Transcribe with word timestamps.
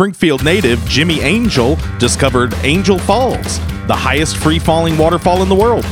Springfield 0.00 0.44
native 0.44 0.78
Jimmy 0.84 1.20
Angel 1.22 1.78
discovered 1.98 2.52
Angel 2.64 2.98
Falls, 2.98 3.58
the 3.86 3.96
highest 3.96 4.36
free 4.36 4.58
falling 4.58 4.98
waterfall 4.98 5.42
in 5.42 5.48
the 5.48 5.54
world. 5.54 5.86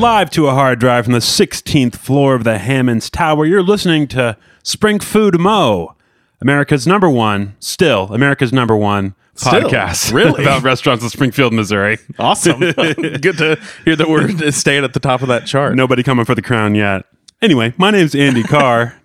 Live 0.00 0.28
to 0.30 0.48
a 0.48 0.54
hard 0.54 0.80
drive 0.80 1.04
from 1.04 1.12
the 1.12 1.20
16th 1.20 1.94
floor 1.94 2.34
of 2.34 2.42
the 2.42 2.58
Hammons 2.58 3.10
Tower, 3.10 3.46
you're 3.46 3.62
listening 3.62 4.08
to 4.08 4.36
Spring 4.64 4.98
Food 4.98 5.38
Mo, 5.38 5.94
America's 6.40 6.84
number 6.84 7.08
one, 7.08 7.54
still 7.60 8.12
America's 8.12 8.52
number 8.52 8.76
one 8.76 9.14
Still? 9.36 9.52
podcast 9.70 10.12
Really? 10.12 10.42
about 10.42 10.64
restaurants 10.64 11.04
in 11.04 11.10
Springfield, 11.10 11.52
Missouri. 11.52 11.98
Awesome. 12.18 12.58
Good 12.72 13.38
to 13.38 13.56
hear 13.84 13.94
that 13.94 14.08
we're 14.08 14.50
staying 14.50 14.82
at 14.82 14.94
the 14.94 15.00
top 15.00 15.22
of 15.22 15.28
that 15.28 15.46
chart. 15.46 15.76
Nobody 15.76 16.02
coming 16.02 16.24
for 16.24 16.34
the 16.34 16.42
crown 16.42 16.74
yet. 16.74 17.04
Anyway, 17.40 17.72
my 17.76 17.92
name's 17.92 18.16
Andy 18.16 18.42
Carr. 18.42 19.00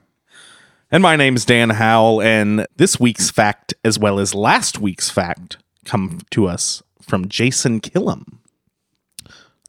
And 0.91 1.03
my 1.03 1.16
name's 1.16 1.45
Dan 1.45 1.70
Howell, 1.70 2.21
and 2.23 2.66
this 2.77 2.99
week's 2.99 3.30
fact, 3.30 3.75
as 3.85 3.99
well 3.99 4.20
as 4.20 4.34
last 4.34 4.80
week's 4.80 5.09
fact, 5.09 5.57
come 5.85 6.21
to 6.31 6.47
us 6.47 6.81
from 6.99 7.27
Jason 7.27 7.80
Killam. 7.80 8.23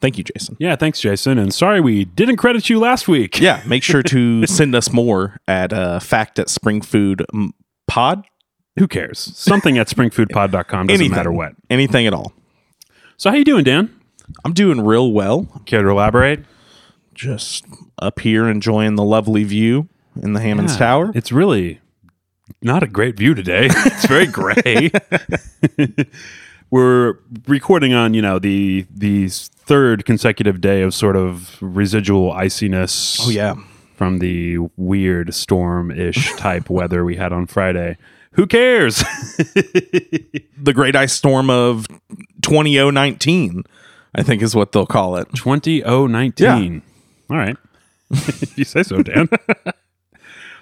Thank 0.00 0.16
you, 0.16 0.24
Jason. 0.24 0.56
yeah, 0.58 0.76
thanks, 0.76 0.98
Jason. 0.98 1.36
And 1.36 1.52
sorry 1.52 1.78
we 1.82 2.06
didn't 2.06 2.38
credit 2.38 2.70
you 2.70 2.78
last 2.78 3.06
week. 3.06 3.38
Yeah, 3.38 3.62
make 3.66 3.82
sure 3.82 4.02
to 4.04 4.46
send 4.46 4.74
us 4.74 4.90
more 4.94 5.38
at 5.46 5.74
uh, 5.74 6.00
fact 6.00 6.38
at 6.38 6.46
springfood 6.46 7.26
mm, 7.34 7.50
pod. 7.86 8.24
Who 8.78 8.88
cares? 8.88 9.18
Something 9.36 9.76
at 9.76 9.88
springfoodpod.com 9.88 10.86
doesn't 10.86 10.90
Anything. 10.90 11.14
matter 11.14 11.32
what. 11.32 11.52
Anything 11.68 12.06
at 12.06 12.14
all. 12.14 12.32
So 13.18 13.28
how 13.28 13.36
you 13.36 13.44
doing, 13.44 13.64
Dan? 13.64 13.94
I'm 14.42 14.54
doing 14.54 14.80
real 14.80 15.12
well. 15.12 15.62
Care 15.66 15.82
to 15.82 15.90
elaborate? 15.90 16.46
Just 17.12 17.66
up 17.98 18.20
here 18.20 18.48
enjoying 18.48 18.94
the 18.94 19.04
lovely 19.04 19.44
view 19.44 19.86
in 20.22 20.32
the 20.32 20.40
Hammons 20.40 20.72
Yeah, 20.72 20.78
Tower. 20.78 21.12
It's 21.14 21.32
really 21.32 21.80
not 22.62 22.82
a 22.82 22.86
great 22.86 23.16
view 23.16 23.34
today. 23.34 23.66
it's 23.70 24.06
very 24.06 24.26
gray. 24.26 24.90
We're 26.70 27.14
recording 27.48 27.94
on, 27.94 28.14
you 28.14 28.22
know, 28.22 28.38
the 28.38 28.86
the 28.94 29.28
third 29.28 30.04
consecutive 30.04 30.60
day 30.60 30.82
of 30.82 30.94
sort 30.94 31.16
of 31.16 31.56
residual 31.60 32.32
iciness. 32.32 33.18
Oh, 33.26 33.30
yeah. 33.30 33.54
From 33.96 34.18
the 34.20 34.58
weird 34.76 35.34
storm-ish 35.34 36.32
type 36.36 36.70
weather 36.70 37.04
we 37.04 37.16
had 37.16 37.32
on 37.32 37.46
Friday. 37.46 37.96
Who 38.32 38.46
cares? 38.46 39.02
The 40.62 40.74
Great 40.74 40.94
Ice 40.94 41.14
Storm 41.14 41.48
of 41.48 41.86
20019, 42.42 43.64
I 44.14 44.22
think 44.22 44.42
is 44.42 44.54
what 44.54 44.72
they'll 44.72 44.84
call 44.86 45.16
it. 45.16 45.26
20019. 45.34 46.82
All 47.30 47.36
right. 47.36 47.56
you 48.56 48.64
say 48.64 48.82
so, 48.82 49.02
Dan. 49.02 49.28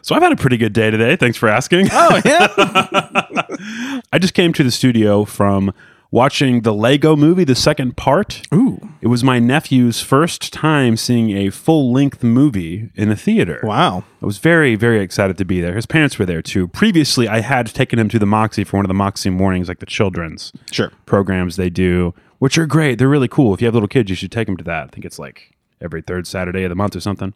So 0.03 0.15
I've 0.15 0.23
had 0.23 0.33
a 0.33 0.37
pretty 0.37 0.57
good 0.57 0.73
day 0.73 0.91
today. 0.91 1.17
Thanks 1.17 1.37
for 1.39 1.49
asking. 1.49 1.89
Oh, 1.93 2.21
yeah. 2.25 2.49
I 4.13 4.19
just 4.19 4.35
came 4.35 4.53
to 4.55 4.63
the 4.65 4.71
studio 4.71 5.25
from 5.25 5.73
watching 6.11 6.63
the 6.63 6.73
Lego 6.73 7.17
movie, 7.17 7.45
the 7.45 7.55
second 7.55 7.97
part. 7.97 8.41
Ooh. 8.55 8.81
It 9.03 9.09
was 9.09 9.23
my 9.23 9.39
nephew's 9.39 10.01
first 10.01 10.53
time 10.53 10.97
seeing 10.97 11.37
a 11.37 11.51
full 11.51 11.93
length 11.93 12.23
movie 12.25 12.91
in 12.95 13.11
a 13.11 13.17
theater. 13.17 13.61
Wow. 13.63 14.05
I 14.23 14.27
was 14.27 14.39
very, 14.39 14.75
very 14.75 15.01
excited 15.01 15.37
to 15.39 15.45
be 15.45 15.61
there. 15.61 15.75
His 15.75 15.85
parents 15.87 16.19
were 16.19 16.25
there 16.27 16.41
too. 16.43 16.69
Previously, 16.69 17.29
I 17.29 17.41
had 17.41 17.67
taken 17.67 17.99
him 17.99 18.09
to 18.09 18.19
the 18.19 18.27
Moxie 18.27 18.65
for 18.65 18.79
one 18.79 18.85
of 18.87 18.89
the 18.89 18.95
Moxie 18.95 19.31
mornings, 19.31 19.69
like 19.69 19.81
the 19.81 19.87
children's 19.87 20.53
Sure. 20.73 20.91
programs 21.05 21.57
they 21.57 21.69
do, 21.71 22.15
which 22.39 22.57
are 22.57 22.67
great. 22.67 22.99
They're 22.99 23.09
really 23.09 23.29
cool. 23.29 23.53
If 23.53 23.61
you 23.61 23.67
have 23.67 23.75
little 23.75 23.89
kids, 23.89 24.09
you 24.09 24.17
should 24.17 24.33
take 24.33 24.47
them 24.47 24.57
to 24.57 24.65
that. 24.65 24.85
I 24.85 24.87
think 24.89 25.05
it's 25.05 25.19
like 25.19 25.53
every 25.81 26.01
third 26.01 26.27
Saturday 26.27 26.65
of 26.65 26.71
the 26.71 26.75
month 26.77 26.97
or 26.97 27.01
something. 27.01 27.35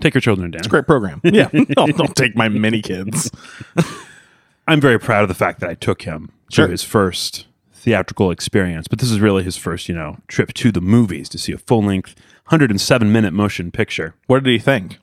Take 0.00 0.14
your 0.14 0.20
children, 0.20 0.50
Dan. 0.50 0.62
Great 0.68 0.86
program. 0.86 1.20
Yeah. 1.24 1.48
don't, 1.70 1.96
don't 1.96 2.14
take 2.16 2.36
my 2.36 2.48
mini 2.48 2.82
kids. 2.82 3.30
I'm 4.68 4.80
very 4.80 4.98
proud 4.98 5.22
of 5.22 5.28
the 5.28 5.34
fact 5.34 5.60
that 5.60 5.70
I 5.70 5.74
took 5.74 6.02
him 6.02 6.30
Sure. 6.50 6.66
to 6.66 6.70
his 6.72 6.82
first 6.82 7.46
theatrical 7.72 8.30
experience. 8.30 8.88
But 8.88 8.98
this 8.98 9.10
is 9.10 9.20
really 9.20 9.42
his 9.44 9.56
first, 9.56 9.88
you 9.88 9.94
know, 9.94 10.18
trip 10.28 10.52
to 10.54 10.72
the 10.72 10.80
movies 10.80 11.28
to 11.30 11.38
see 11.38 11.52
a 11.52 11.58
full 11.58 11.82
length, 11.82 12.14
107 12.48 13.12
minute 13.12 13.32
motion 13.32 13.70
picture. 13.70 14.14
What 14.26 14.42
did 14.42 14.50
he 14.50 14.58
think? 14.58 14.98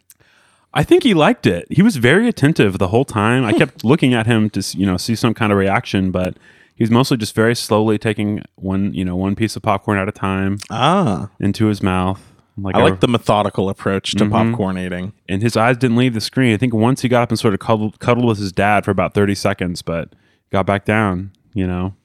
I 0.73 0.83
think 0.83 1.03
he 1.03 1.13
liked 1.13 1.45
it. 1.45 1.67
He 1.69 1.81
was 1.83 1.97
very 1.97 2.27
attentive 2.27 2.77
the 2.79 2.87
whole 2.89 3.05
time. 3.05 3.45
I 3.45 3.53
kept 3.53 3.83
looking 3.85 4.13
at 4.13 4.25
him 4.25 4.49
to, 4.51 4.77
you 4.77 4.85
know, 4.85 4.97
see 4.97 5.15
some 5.15 5.33
kind 5.33 5.51
of 5.51 5.57
reaction, 5.57 6.09
but 6.11 6.35
he 6.75 6.83
was 6.83 6.89
mostly 6.89 7.15
just 7.17 7.35
very 7.35 7.55
slowly 7.55 7.97
taking 7.99 8.43
one, 8.55 8.91
you 8.93 9.05
know, 9.05 9.15
one 9.15 9.35
piece 9.35 9.55
of 9.55 9.61
popcorn 9.61 9.99
at 9.99 10.09
a 10.09 10.11
time 10.11 10.57
Ah. 10.71 11.29
into 11.39 11.67
his 11.67 11.83
mouth. 11.83 12.32
Like 12.57 12.75
I 12.75 12.83
like 12.83 12.99
the 12.99 13.07
methodical 13.07 13.69
approach 13.69 14.11
to 14.11 14.25
mm-hmm. 14.25 14.31
popcorn 14.51 14.77
eating. 14.77 15.13
and 15.27 15.41
his 15.41 15.57
eyes 15.57 15.77
didn't 15.77 15.97
leave 15.97 16.13
the 16.13 16.21
screen. 16.21 16.53
I 16.53 16.57
think 16.57 16.73
once 16.73 17.01
he 17.01 17.09
got 17.09 17.23
up 17.23 17.29
and 17.29 17.39
sort 17.39 17.53
of 17.53 17.59
cuddled, 17.59 17.99
cuddled 17.99 18.27
with 18.27 18.37
his 18.37 18.51
dad 18.51 18.85
for 18.85 18.91
about 18.91 19.13
30 19.13 19.33
seconds, 19.35 19.81
but 19.81 20.13
got 20.51 20.65
back 20.65 20.85
down, 20.85 21.31
you 21.53 21.65
know. 21.65 21.95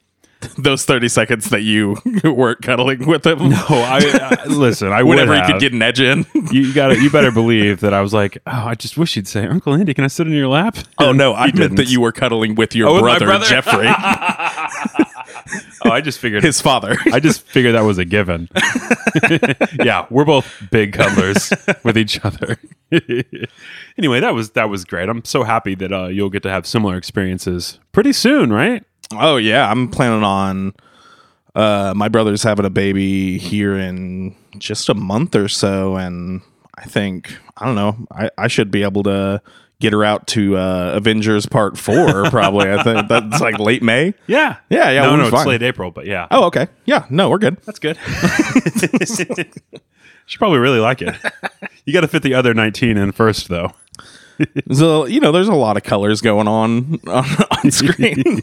Those 0.57 0.85
30 0.85 1.09
seconds 1.09 1.49
that 1.49 1.63
you 1.63 1.97
weren't 2.23 2.61
cuddling 2.61 3.05
with 3.05 3.27
him. 3.27 3.37
Oh, 3.41 3.65
I, 3.69 4.39
I 4.41 4.45
listen. 4.47 4.87
I 4.91 5.03
Whenever 5.03 5.35
you 5.35 5.43
could 5.43 5.59
get 5.59 5.73
an 5.73 5.81
edge 5.81 5.99
in. 5.99 6.25
you, 6.51 6.73
got 6.73 6.97
You 6.97 7.09
better 7.09 7.31
believe 7.31 7.81
that 7.81 7.93
I 7.93 7.99
was 7.99 8.13
like, 8.13 8.37
oh, 8.47 8.67
I 8.67 8.75
just 8.75 8.97
wish 8.97 9.17
you'd 9.17 9.27
say, 9.27 9.45
Uncle 9.45 9.73
Andy, 9.73 9.93
can 9.93 10.05
I 10.05 10.07
sit 10.07 10.27
in 10.27 10.33
your 10.33 10.47
lap? 10.47 10.77
Oh, 10.97 11.11
no. 11.11 11.33
I 11.33 11.47
meant 11.47 11.57
that 11.57 11.69
didn't. 11.75 11.89
you 11.89 11.99
were 11.99 12.13
cuddling 12.13 12.55
with 12.55 12.73
your 12.73 12.87
Oh, 12.87 12.99
brother, 13.01 13.25
brother? 13.25 13.45
Jeffrey, 13.45 13.87
Oh, 15.85 15.91
I 15.91 16.01
just 16.01 16.19
figured. 16.19 16.43
his 16.43 16.61
father. 16.61 16.97
I 17.11 17.19
just 17.19 17.41
figured 17.41 17.75
that 17.75 17.81
was 17.81 17.97
a 17.97 18.05
given. 18.05 18.49
yeah, 19.83 20.05
we're 20.09 20.25
both 20.25 20.51
big 20.71 20.93
cuddlers 20.93 21.51
with 21.83 21.97
each 21.97 22.23
other. 22.23 22.57
anyway, 23.97 24.19
that 24.19 24.33
was 24.33 24.51
that 24.51 24.69
was 24.69 24.85
great. 24.85 25.09
I'm 25.09 25.23
so 25.25 25.43
happy 25.43 25.75
that 25.75 25.91
uh, 25.91 26.07
you'll 26.07 26.29
get 26.29 26.43
to 26.43 26.49
have 26.49 26.65
similar 26.65 26.97
experiences 26.97 27.79
pretty 27.91 28.13
soon, 28.13 28.51
right? 28.51 28.83
Oh, 29.13 29.37
yeah. 29.37 29.69
I'm 29.69 29.89
planning 29.89 30.23
on. 30.23 30.73
Uh, 31.55 31.93
my 31.95 32.07
brother's 32.07 32.43
having 32.43 32.65
a 32.65 32.69
baby 32.69 33.37
here 33.37 33.75
in 33.77 34.35
just 34.57 34.87
a 34.89 34.93
month 34.93 35.35
or 35.35 35.47
so. 35.47 35.95
And 35.95 36.41
I 36.77 36.85
think, 36.85 37.35
I 37.57 37.65
don't 37.65 37.75
know, 37.75 38.07
I, 38.11 38.29
I 38.37 38.47
should 38.47 38.71
be 38.71 38.83
able 38.83 39.03
to 39.03 39.41
get 39.79 39.93
her 39.93 40.03
out 40.03 40.27
to 40.27 40.57
uh, 40.57 40.91
Avengers 40.95 41.45
Part 41.45 41.77
4, 41.77 42.29
probably. 42.29 42.69
I 42.71 42.83
think 42.83 43.07
that's 43.07 43.41
like 43.41 43.59
late 43.59 43.81
May. 43.81 44.13
Yeah, 44.27 44.57
Yeah, 44.69 44.89
yeah, 44.91 45.01
No, 45.03 45.15
no, 45.15 45.27
it's 45.27 45.45
late 45.45 45.63
April, 45.63 45.91
but 45.91 46.05
yeah, 46.05 46.27
Oh, 46.31 46.45
okay. 46.47 46.67
Yeah, 46.85 47.05
no, 47.09 47.29
we're 47.29 47.37
good. 47.37 47.57
that's 47.65 47.79
good. 47.79 47.97
She 50.25 50.37
probably 50.37 50.59
really 50.59 50.79
like 50.79 51.01
it. 51.01 51.15
You 51.85 51.93
got 51.93 52.01
to 52.01 52.07
fit 52.07 52.21
the 52.21 52.35
other 52.35 52.53
19 52.53 52.97
in 52.97 53.11
first, 53.11 53.47
though. 53.47 53.73
So, 54.71 55.05
you 55.05 55.19
know, 55.19 55.33
there's 55.33 55.49
a 55.49 55.53
lot 55.55 55.75
of 55.75 55.83
colors 55.83 56.21
going 56.21 56.47
on 56.47 56.99
on, 57.07 57.25
on 57.65 57.71
screen. 57.71 58.41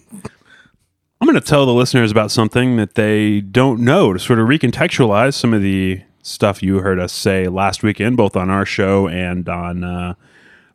I'm 1.20 1.26
going 1.26 1.40
to 1.40 1.40
tell 1.40 1.64
the 1.64 1.72
listeners 1.72 2.10
about 2.10 2.30
something 2.30 2.76
that 2.76 2.96
they 2.96 3.40
don't 3.40 3.80
know 3.80 4.12
to 4.12 4.18
sort 4.18 4.38
of 4.38 4.46
recontextualize 4.46 5.32
some 5.34 5.54
of 5.54 5.62
the 5.62 6.02
stuff 6.22 6.62
you 6.62 6.80
heard 6.80 6.98
us 6.98 7.14
say 7.14 7.46
last 7.48 7.82
weekend, 7.82 8.18
both 8.18 8.36
on 8.36 8.50
our 8.50 8.66
show 8.66 9.08
and 9.08 9.48
on 9.48 9.84
uh, 9.84 10.14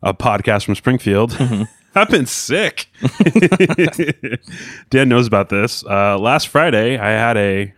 a 0.02 0.12
podcast 0.14 0.64
from 0.64 0.74
Springfield. 0.74 1.36
I've 1.94 2.08
been 2.08 2.26
sick. 2.26 2.88
Dan 4.90 5.08
knows 5.08 5.26
about 5.26 5.48
this. 5.50 5.84
Uh, 5.84 6.18
last 6.18 6.48
Friday, 6.48 6.96
I 6.98 7.10
had 7.10 7.36
a 7.36 7.72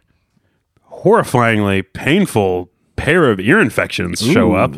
horrifyingly 0.91 1.85
painful 1.93 2.71
pair 2.97 3.31
of 3.31 3.41
ear 3.41 3.61
infections 3.61 4.21
show 4.21 4.55
up, 4.55 4.75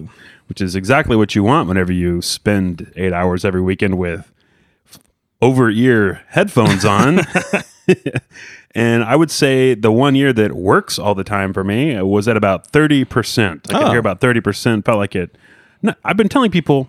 which 0.48 0.60
is 0.60 0.74
exactly 0.74 1.16
what 1.16 1.34
you 1.34 1.42
want 1.42 1.68
whenever 1.68 1.92
you 1.92 2.22
spend 2.22 2.90
eight 2.96 3.12
hours 3.12 3.44
every 3.44 3.60
weekend 3.60 3.98
with 3.98 4.32
over 5.42 5.68
ear 5.70 6.22
headphones 6.28 6.84
on. 6.86 7.20
and 8.74 9.04
I 9.04 9.16
would 9.16 9.30
say 9.30 9.74
the 9.74 9.92
one 9.92 10.14
year 10.14 10.32
that 10.32 10.52
works 10.54 10.98
all 10.98 11.14
the 11.14 11.24
time 11.24 11.52
for 11.52 11.62
me 11.62 12.00
was 12.00 12.26
at 12.26 12.38
about 12.38 12.72
30%. 12.72 13.48
I 13.68 13.72
could 13.74 13.76
Oh. 13.88 13.90
hear 13.90 13.98
about 13.98 14.20
30%, 14.20 14.84
felt 14.84 14.96
like 14.98 15.14
it. 15.14 15.36
No, 15.82 15.92
I've 16.04 16.16
been 16.16 16.30
telling 16.30 16.50
people 16.50 16.88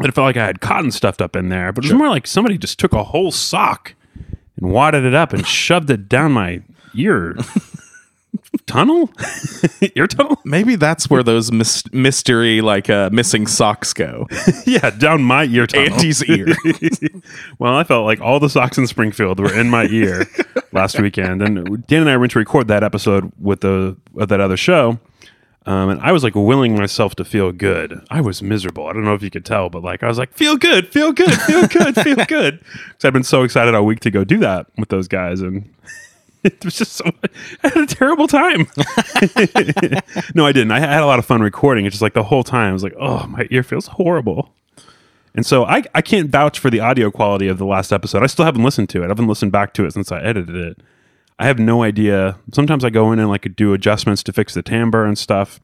that 0.00 0.08
it 0.08 0.14
felt 0.14 0.24
like 0.24 0.36
I 0.36 0.46
had 0.46 0.60
cotton 0.60 0.90
stuffed 0.90 1.22
up 1.22 1.36
in 1.36 1.48
there, 1.50 1.72
but 1.72 1.84
it 1.84 1.88
was 1.88 1.98
more 1.98 2.08
like 2.08 2.26
somebody 2.26 2.58
just 2.58 2.78
took 2.78 2.92
a 2.92 3.04
whole 3.04 3.30
sock 3.30 3.94
and 4.56 4.72
wadded 4.72 5.04
it 5.04 5.14
up 5.14 5.32
and 5.32 5.46
shoved 5.46 5.90
it 5.90 6.08
down 6.08 6.32
my 6.32 6.62
ear 6.94 7.36
tunnel, 8.66 9.10
ear 9.96 10.06
tunnel. 10.06 10.40
Maybe 10.44 10.76
that's 10.76 11.10
where 11.10 11.22
those 11.22 11.52
mys- 11.52 11.92
mystery, 11.92 12.60
like 12.60 12.88
uh, 12.88 13.10
missing 13.12 13.46
socks 13.46 13.92
go. 13.92 14.26
yeah, 14.66 14.90
down 14.90 15.22
my 15.22 15.44
ear 15.44 15.66
tunnel. 15.66 15.92
Andy's 15.94 16.24
ear. 16.24 16.46
well, 17.58 17.74
I 17.74 17.84
felt 17.84 18.06
like 18.06 18.20
all 18.20 18.40
the 18.40 18.48
socks 18.48 18.78
in 18.78 18.86
Springfield 18.86 19.38
were 19.38 19.52
in 19.52 19.68
my 19.68 19.84
ear 19.86 20.26
last 20.72 20.98
weekend, 20.98 21.42
and 21.42 21.86
Dan 21.86 22.02
and 22.02 22.10
I 22.10 22.16
went 22.16 22.32
to 22.32 22.38
record 22.38 22.68
that 22.68 22.82
episode 22.82 23.30
with 23.38 23.60
the 23.60 23.96
with 24.12 24.28
that 24.30 24.40
other 24.40 24.56
show. 24.56 24.98
Um, 25.66 25.90
and 25.90 26.00
I 26.00 26.12
was 26.12 26.24
like 26.24 26.34
willing 26.34 26.74
myself 26.76 27.14
to 27.16 27.24
feel 27.24 27.52
good. 27.52 28.00
I 28.10 28.20
was 28.22 28.42
miserable. 28.42 28.86
I 28.86 28.92
don't 28.92 29.04
know 29.04 29.14
if 29.14 29.22
you 29.22 29.30
could 29.30 29.44
tell, 29.44 29.68
but 29.68 29.82
like 29.82 30.02
I 30.02 30.08
was 30.08 30.16
like, 30.16 30.32
feel 30.32 30.56
good, 30.56 30.88
feel 30.88 31.12
good, 31.12 31.32
feel 31.42 31.66
good, 31.66 31.94
feel 31.96 32.24
good. 32.26 32.60
Because 32.70 33.04
I've 33.04 33.12
been 33.12 33.22
so 33.22 33.42
excited 33.42 33.74
all 33.74 33.84
week 33.84 34.00
to 34.00 34.10
go 34.10 34.24
do 34.24 34.38
that 34.38 34.66
with 34.76 34.88
those 34.88 35.08
guys, 35.08 35.40
and 35.40 35.72
it 36.44 36.64
was 36.64 36.76
just 36.76 36.92
so. 36.92 37.10
I 37.62 37.68
had 37.68 37.76
a 37.76 37.86
terrible 37.86 38.26
time. 38.26 38.66
no, 40.34 40.46
I 40.46 40.52
didn't. 40.52 40.72
I 40.72 40.80
had 40.80 41.02
a 41.02 41.06
lot 41.06 41.18
of 41.18 41.26
fun 41.26 41.40
recording. 41.42 41.84
It's 41.86 41.94
just 41.94 42.02
like 42.02 42.14
the 42.14 42.22
whole 42.22 42.44
time 42.44 42.70
I 42.70 42.72
was 42.72 42.82
like, 42.82 42.94
oh, 42.98 43.26
my 43.26 43.46
ear 43.50 43.62
feels 43.62 43.86
horrible. 43.86 44.50
And 45.34 45.46
so 45.46 45.64
I, 45.64 45.84
I 45.94 46.02
can't 46.02 46.28
vouch 46.30 46.58
for 46.58 46.70
the 46.70 46.80
audio 46.80 47.10
quality 47.10 47.46
of 47.48 47.58
the 47.58 47.66
last 47.66 47.92
episode. 47.92 48.22
I 48.22 48.26
still 48.26 48.44
haven't 48.44 48.64
listened 48.64 48.88
to 48.90 49.02
it. 49.02 49.06
I 49.06 49.08
haven't 49.08 49.28
listened 49.28 49.52
back 49.52 49.74
to 49.74 49.84
it 49.84 49.92
since 49.92 50.10
I 50.10 50.20
edited 50.20 50.56
it. 50.56 50.78
I 51.40 51.46
have 51.46 51.58
no 51.58 51.82
idea. 51.82 52.38
Sometimes 52.52 52.84
I 52.84 52.90
go 52.90 53.12
in 53.12 53.18
and 53.18 53.30
like 53.30 53.56
do 53.56 53.72
adjustments 53.72 54.22
to 54.24 54.32
fix 54.32 54.52
the 54.52 54.60
timbre 54.60 55.06
and 55.06 55.16
stuff. 55.16 55.58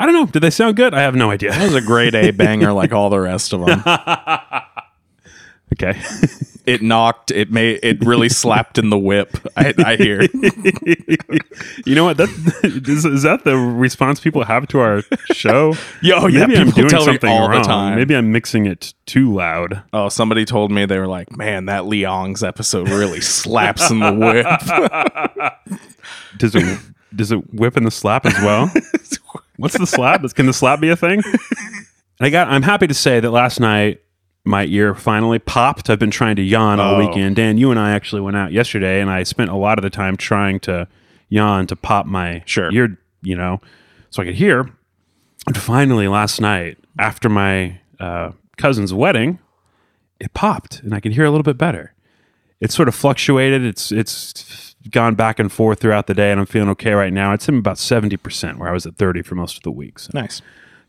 I 0.00 0.04
don't 0.04 0.16
know. 0.16 0.26
Did 0.26 0.40
they 0.40 0.50
sound 0.50 0.74
good? 0.74 0.94
I 0.94 1.02
have 1.02 1.14
no 1.14 1.30
idea. 1.30 1.52
That 1.52 1.62
was 1.62 1.76
a 1.76 1.80
grade 1.80 2.16
A 2.16 2.30
banger 2.32 2.72
like 2.72 2.92
all 2.92 3.08
the 3.08 3.20
rest 3.20 3.52
of 3.52 3.64
them. 3.64 3.84
Okay. 5.72 6.00
It 6.64 6.80
knocked. 6.80 7.32
It 7.32 7.50
made. 7.50 7.80
It 7.82 8.04
really 8.06 8.28
slapped 8.28 8.78
in 8.78 8.90
the 8.90 8.98
whip. 8.98 9.36
I, 9.56 9.74
I 9.84 9.96
hear. 9.96 10.22
you 11.84 11.96
know 11.96 12.04
what? 12.04 12.18
That 12.18 12.28
is, 12.88 13.04
is 13.04 13.22
that 13.24 13.42
the 13.42 13.56
response 13.56 14.20
people 14.20 14.44
have 14.44 14.68
to 14.68 14.78
our 14.78 15.02
show? 15.32 15.74
Yo, 16.02 16.28
yeah, 16.28 16.46
Maybe 16.46 16.60
I'm 16.60 16.70
doing 16.70 16.88
something 16.88 17.28
all 17.28 17.48
the 17.48 17.54
wrong. 17.56 17.64
time. 17.64 17.96
Maybe 17.96 18.14
I'm 18.14 18.30
mixing 18.30 18.66
it 18.66 18.94
too 19.06 19.34
loud. 19.34 19.82
Oh, 19.92 20.08
somebody 20.08 20.44
told 20.44 20.70
me 20.70 20.86
they 20.86 21.00
were 21.00 21.08
like, 21.08 21.36
"Man, 21.36 21.64
that 21.64 21.86
Leong's 21.86 22.44
episode 22.44 22.88
really 22.88 23.20
slaps 23.20 23.90
in 23.90 23.98
the 23.98 24.12
whip." 24.12 24.46
Does 26.38 26.54
it 26.54 26.78
does 27.16 27.32
it 27.32 27.52
whip 27.52 27.76
in 27.76 27.82
the 27.82 27.90
slap 27.90 28.24
as 28.24 28.34
well? 28.34 28.70
What's 29.56 29.76
the 29.76 29.86
slap? 29.86 30.22
Can 30.34 30.46
the 30.46 30.52
slap 30.52 30.78
be 30.78 30.90
a 30.90 30.96
thing? 30.96 31.22
And 31.24 32.20
I 32.20 32.30
got. 32.30 32.46
I'm 32.46 32.62
happy 32.62 32.86
to 32.86 32.94
say 32.94 33.18
that 33.18 33.30
last 33.32 33.58
night 33.58 34.00
my 34.44 34.64
ear 34.66 34.94
finally 34.94 35.38
popped. 35.38 35.88
I've 35.88 35.98
been 35.98 36.10
trying 36.10 36.36
to 36.36 36.42
yawn 36.42 36.80
all 36.80 36.96
Oh. 36.96 36.98
weekend. 37.06 37.36
Dan, 37.36 37.58
you 37.58 37.70
and 37.70 37.78
I 37.78 37.92
actually 37.92 38.20
went 38.22 38.36
out 38.36 38.52
yesterday, 38.52 39.00
and 39.00 39.08
I 39.10 39.22
spent 39.22 39.50
a 39.50 39.56
lot 39.56 39.78
of 39.78 39.82
the 39.82 39.90
time 39.90 40.16
trying 40.16 40.58
to 40.60 40.88
yawn 41.28 41.66
to 41.68 41.76
pop 41.76 42.06
my 42.06 42.42
Sure. 42.44 42.70
ear, 42.72 42.98
you 43.22 43.36
know, 43.36 43.60
so 44.10 44.22
I 44.22 44.26
could 44.26 44.34
hear. 44.34 44.70
And 45.46 45.56
finally, 45.56 46.08
last 46.08 46.40
night 46.40 46.78
after 46.98 47.28
my 47.28 47.78
uh, 48.00 48.32
cousin's 48.56 48.92
wedding, 48.92 49.38
it 50.20 50.34
popped, 50.34 50.80
and 50.82 50.92
I 50.94 51.00
could 51.00 51.12
hear 51.12 51.24
a 51.24 51.30
little 51.30 51.42
bit 51.44 51.58
better. 51.58 51.94
It's 52.60 52.74
sort 52.74 52.88
of 52.88 52.94
fluctuated. 52.94 53.64
It's 53.64 53.90
it's 53.90 54.76
gone 54.90 55.14
back 55.14 55.38
and 55.40 55.50
forth 55.50 55.80
throughout 55.80 56.06
the 56.08 56.14
day, 56.14 56.30
and 56.30 56.38
I'm 56.40 56.46
feeling 56.46 56.68
okay 56.70 56.92
right 56.92 57.12
now. 57.12 57.32
It's 57.32 57.48
in 57.48 57.58
about 57.58 57.78
seventy 57.78 58.16
percent, 58.16 58.58
where 58.58 58.68
I 58.68 58.72
was 58.72 58.86
at 58.86 58.96
thirty 58.96 59.22
for 59.22 59.34
most 59.34 59.56
of 59.56 59.62
the 59.64 59.70
weeks 59.72 60.12
nice. 60.14 60.42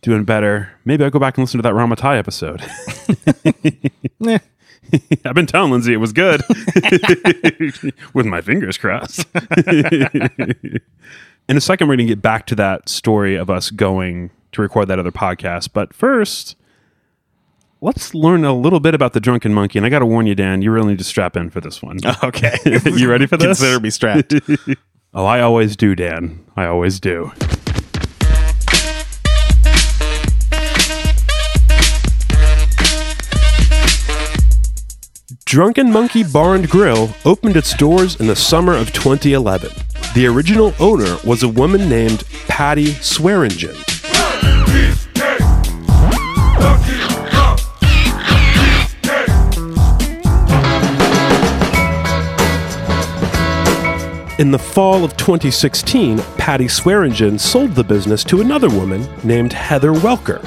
Doing 0.03 0.23
better. 0.23 0.69
Maybe 0.85 1.03
I'll 1.03 1.09
go 1.09 1.17
back 1.17 1.37
and 1.37 1.43
listen 1.43 1.57
to 1.57 1.63
that 1.63 1.73
Ramatai 1.73 2.19
episode. 2.19 2.61
I've 5.25 5.33
been 5.33 5.47
telling 5.47 5.71
Lindsay 5.71 5.93
it 5.93 5.97
was 5.97 6.13
good 6.13 6.41
with 8.13 8.25
my 8.25 8.41
fingers 8.41 8.77
crossed. 8.77 9.25
In 11.49 11.57
a 11.57 11.61
second, 11.61 11.87
we're 11.87 11.95
going 11.95 12.07
to 12.07 12.11
get 12.11 12.21
back 12.21 12.45
to 12.47 12.55
that 12.55 12.89
story 12.89 13.35
of 13.35 13.49
us 13.49 13.71
going 13.71 14.29
to 14.51 14.61
record 14.61 14.87
that 14.89 14.99
other 14.99 15.11
podcast. 15.11 15.69
But 15.73 15.93
first, 15.93 16.55
let's 17.81 18.13
learn 18.13 18.45
a 18.45 18.53
little 18.53 18.79
bit 18.79 18.93
about 18.93 19.13
the 19.13 19.19
Drunken 19.19 19.53
Monkey. 19.53 19.79
And 19.79 19.85
I 19.85 19.89
got 19.89 19.99
to 19.99 20.05
warn 20.05 20.27
you, 20.27 20.35
Dan, 20.35 20.61
you 20.61 20.71
really 20.71 20.89
need 20.89 20.99
to 20.99 21.03
strap 21.03 21.35
in 21.35 21.49
for 21.49 21.59
this 21.59 21.81
one. 21.81 21.97
Okay. 22.23 22.57
you 22.65 23.09
ready 23.09 23.25
for 23.25 23.37
this? 23.37 23.59
Consider 23.59 23.79
me 23.79 23.89
strapped. 23.89 24.33
Oh, 25.13 25.25
I 25.25 25.41
always 25.41 25.75
do, 25.75 25.95
Dan. 25.95 26.45
I 26.55 26.65
always 26.65 26.99
do. 26.99 27.31
Drunken 35.53 35.91
Monkey 35.91 36.23
Bar 36.23 36.55
and 36.55 36.67
Grill 36.67 37.13
opened 37.25 37.55
its 37.55 37.75
doors 37.75 38.19
in 38.19 38.25
the 38.25 38.35
summer 38.35 38.75
of 38.75 38.91
2011. 38.91 39.69
The 40.15 40.25
original 40.25 40.73
owner 40.79 41.15
was 41.23 41.43
a 41.43 41.47
woman 41.47 41.87
named 41.87 42.23
Patty 42.47 42.87
Swearingen. 42.87 43.75
In 54.39 54.49
the 54.49 54.57
fall 54.57 55.03
of 55.05 55.15
2016, 55.17 56.17
Patty 56.39 56.67
Swearingen 56.67 57.37
sold 57.37 57.75
the 57.75 57.83
business 57.83 58.23
to 58.23 58.41
another 58.41 58.69
woman 58.69 59.07
named 59.23 59.53
Heather 59.53 59.93
Welker. 59.93 60.41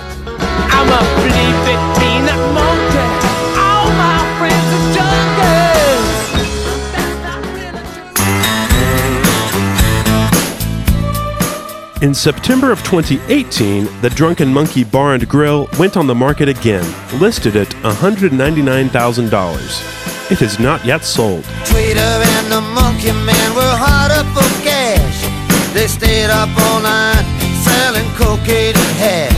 In 12.06 12.14
September 12.14 12.70
of 12.70 12.78
2018, 12.84 14.00
the 14.00 14.10
Drunken 14.10 14.54
Monkey 14.54 14.84
Bar 14.84 15.14
and 15.14 15.28
Grill 15.28 15.68
went 15.76 15.96
on 15.96 16.06
the 16.06 16.14
market 16.14 16.48
again, 16.48 16.84
listed 17.18 17.56
at 17.56 17.66
$199,000. 17.82 20.30
It 20.30 20.40
is 20.40 20.60
not 20.60 20.84
yet 20.84 21.02
sold. 21.02 21.44
And 21.44 22.52
the 22.52 22.60
monkey 22.60 23.10
man 23.10 23.54
were 23.56 23.76
hard 23.76 24.12
up 24.12 24.26
for 24.26 24.48
cash. 24.62 25.24
They 25.74 25.88
stayed 25.88 26.30
up 26.30 26.48
all 26.56 26.80
night 26.80 27.24
selling 27.64 28.08
cocaine 28.14 28.76
and 28.76 28.96
hash. 29.02 29.35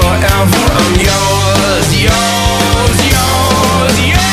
Forever 0.00 0.64
I'm 0.80 0.94
yours, 1.08 1.88
yours, 2.06 2.98
yours, 3.14 3.96
yeah. 4.08 4.30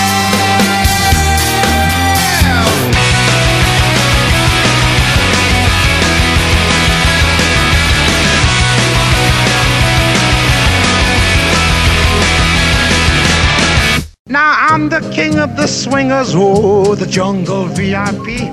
Now 14.30 14.52
I'm 14.70 14.90
the 14.90 15.00
king 15.14 15.40
of 15.40 15.56
the 15.56 15.68
swingers, 15.68 16.34
oh, 16.36 16.96
the 16.96 17.06
jungle 17.08 17.66
VIP. 17.66 18.52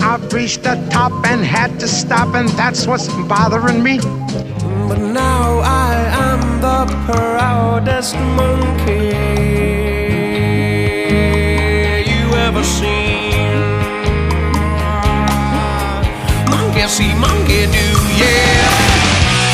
I've 0.00 0.32
reached 0.32 0.62
the 0.62 0.74
top 0.90 1.12
and 1.26 1.44
had 1.44 1.78
to 1.80 1.88
stop, 1.88 2.34
and 2.34 2.48
that's 2.50 2.86
what's 2.86 3.08
bothering 3.28 3.82
me. 3.82 3.98
But 4.88 4.98
now 4.98 5.60
the 6.78 6.86
proudest 7.06 8.14
monkey 8.38 9.10
you 12.12 12.24
ever 12.46 12.62
seen. 12.62 13.50
Monkey 16.48 16.86
see, 16.86 17.12
monkey 17.18 17.66
do, 17.74 17.86
yeah. 18.22 18.62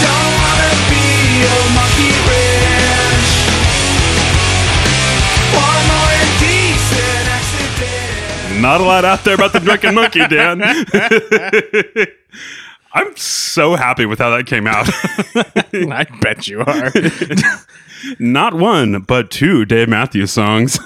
Don't 0.05 0.33
wanna 0.37 0.73
be 0.93 1.07
a 1.49 1.57
monkey 1.79 2.13
wrench. 2.27 3.31
One 5.65 5.85
more 5.93 6.13
indecent 6.25 7.27
accident. 7.39 8.61
Not 8.61 8.83
a 8.83 8.85
lot 8.85 9.07
out 9.07 9.25
there 9.25 9.37
about 9.37 9.55
the 9.55 9.61
Drunken 9.61 9.95
Monkey, 9.95 10.29
Dan. 10.29 10.61
I'm 12.95 13.17
so 13.17 13.75
happy 13.75 14.07
with 14.07 14.21
how 14.21 14.31
that 14.31 14.47
came 14.47 14.67
out. 14.67 14.89
I 15.93 16.07
bet 16.21 16.47
you 16.47 16.61
are. 16.61 16.93
Not 18.19 18.55
one, 18.55 19.01
but 19.01 19.31
two 19.31 19.65
Dave 19.65 19.89
Matthews 19.89 20.33
songs. 20.33 20.79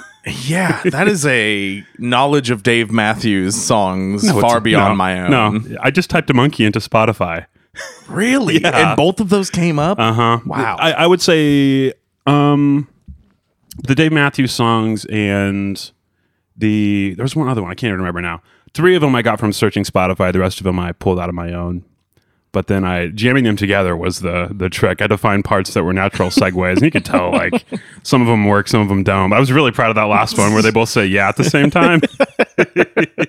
yeah, 0.46 0.82
that 0.84 1.06
is 1.06 1.26
a 1.26 1.84
knowledge 1.98 2.50
of 2.50 2.62
Dave 2.62 2.90
Matthews 2.90 3.54
songs 3.54 4.24
No, 4.24 4.40
far 4.40 4.60
beyond 4.60 4.92
no, 4.92 4.96
my 4.96 5.20
own. 5.20 5.30
No, 5.30 5.76
I 5.82 5.90
just 5.90 6.08
typed 6.08 6.30
a 6.30 6.34
monkey 6.34 6.64
into 6.64 6.78
Spotify. 6.78 7.46
Really? 8.08 8.60
Yeah. 8.60 8.90
And 8.90 8.96
both 8.96 9.20
of 9.20 9.28
those 9.28 9.50
came 9.50 9.78
up? 9.78 9.98
Uh 9.98 10.12
huh. 10.12 10.40
Wow. 10.46 10.76
I, 10.78 10.92
I 10.92 11.06
would 11.06 11.20
say 11.20 11.92
um, 12.26 12.88
the 13.82 13.94
Dave 13.94 14.12
Matthews 14.12 14.52
songs 14.52 15.04
and 15.06 15.90
the 16.56 17.14
there's 17.16 17.36
one 17.36 17.48
other 17.48 17.62
one 17.62 17.70
I 17.70 17.74
can't 17.74 17.90
even 17.90 17.98
remember 18.00 18.22
now. 18.22 18.42
Three 18.74 18.94
of 18.94 19.00
them 19.02 19.14
I 19.14 19.22
got 19.22 19.38
from 19.38 19.52
searching 19.52 19.84
Spotify. 19.84 20.32
The 20.32 20.40
rest 20.40 20.58
of 20.58 20.64
them 20.64 20.78
I 20.78 20.92
pulled 20.92 21.18
out 21.18 21.28
of 21.28 21.34
my 21.34 21.52
own. 21.52 21.84
But 22.50 22.66
then 22.66 22.84
I 22.84 23.08
jamming 23.08 23.44
them 23.44 23.56
together 23.56 23.96
was 23.96 24.20
the 24.20 24.48
the 24.50 24.70
trick. 24.70 25.00
I 25.00 25.04
had 25.04 25.08
to 25.10 25.18
find 25.18 25.44
parts 25.44 25.74
that 25.74 25.84
were 25.84 25.92
natural 25.92 26.30
segues, 26.30 26.76
and 26.76 26.82
you 26.82 26.90
could 26.90 27.04
tell 27.04 27.30
like 27.30 27.64
some 28.02 28.20
of 28.22 28.26
them 28.26 28.46
work, 28.46 28.68
some 28.68 28.80
of 28.80 28.88
them 28.88 29.02
don't. 29.02 29.32
I 29.32 29.38
was 29.38 29.52
really 29.52 29.70
proud 29.70 29.90
of 29.90 29.96
that 29.96 30.04
last 30.04 30.38
one 30.38 30.52
where 30.54 30.62
they 30.62 30.70
both 30.70 30.88
say 30.88 31.04
yeah 31.06 31.28
at 31.28 31.36
the 31.36 31.44
same 31.44 31.70
time. 31.70 32.00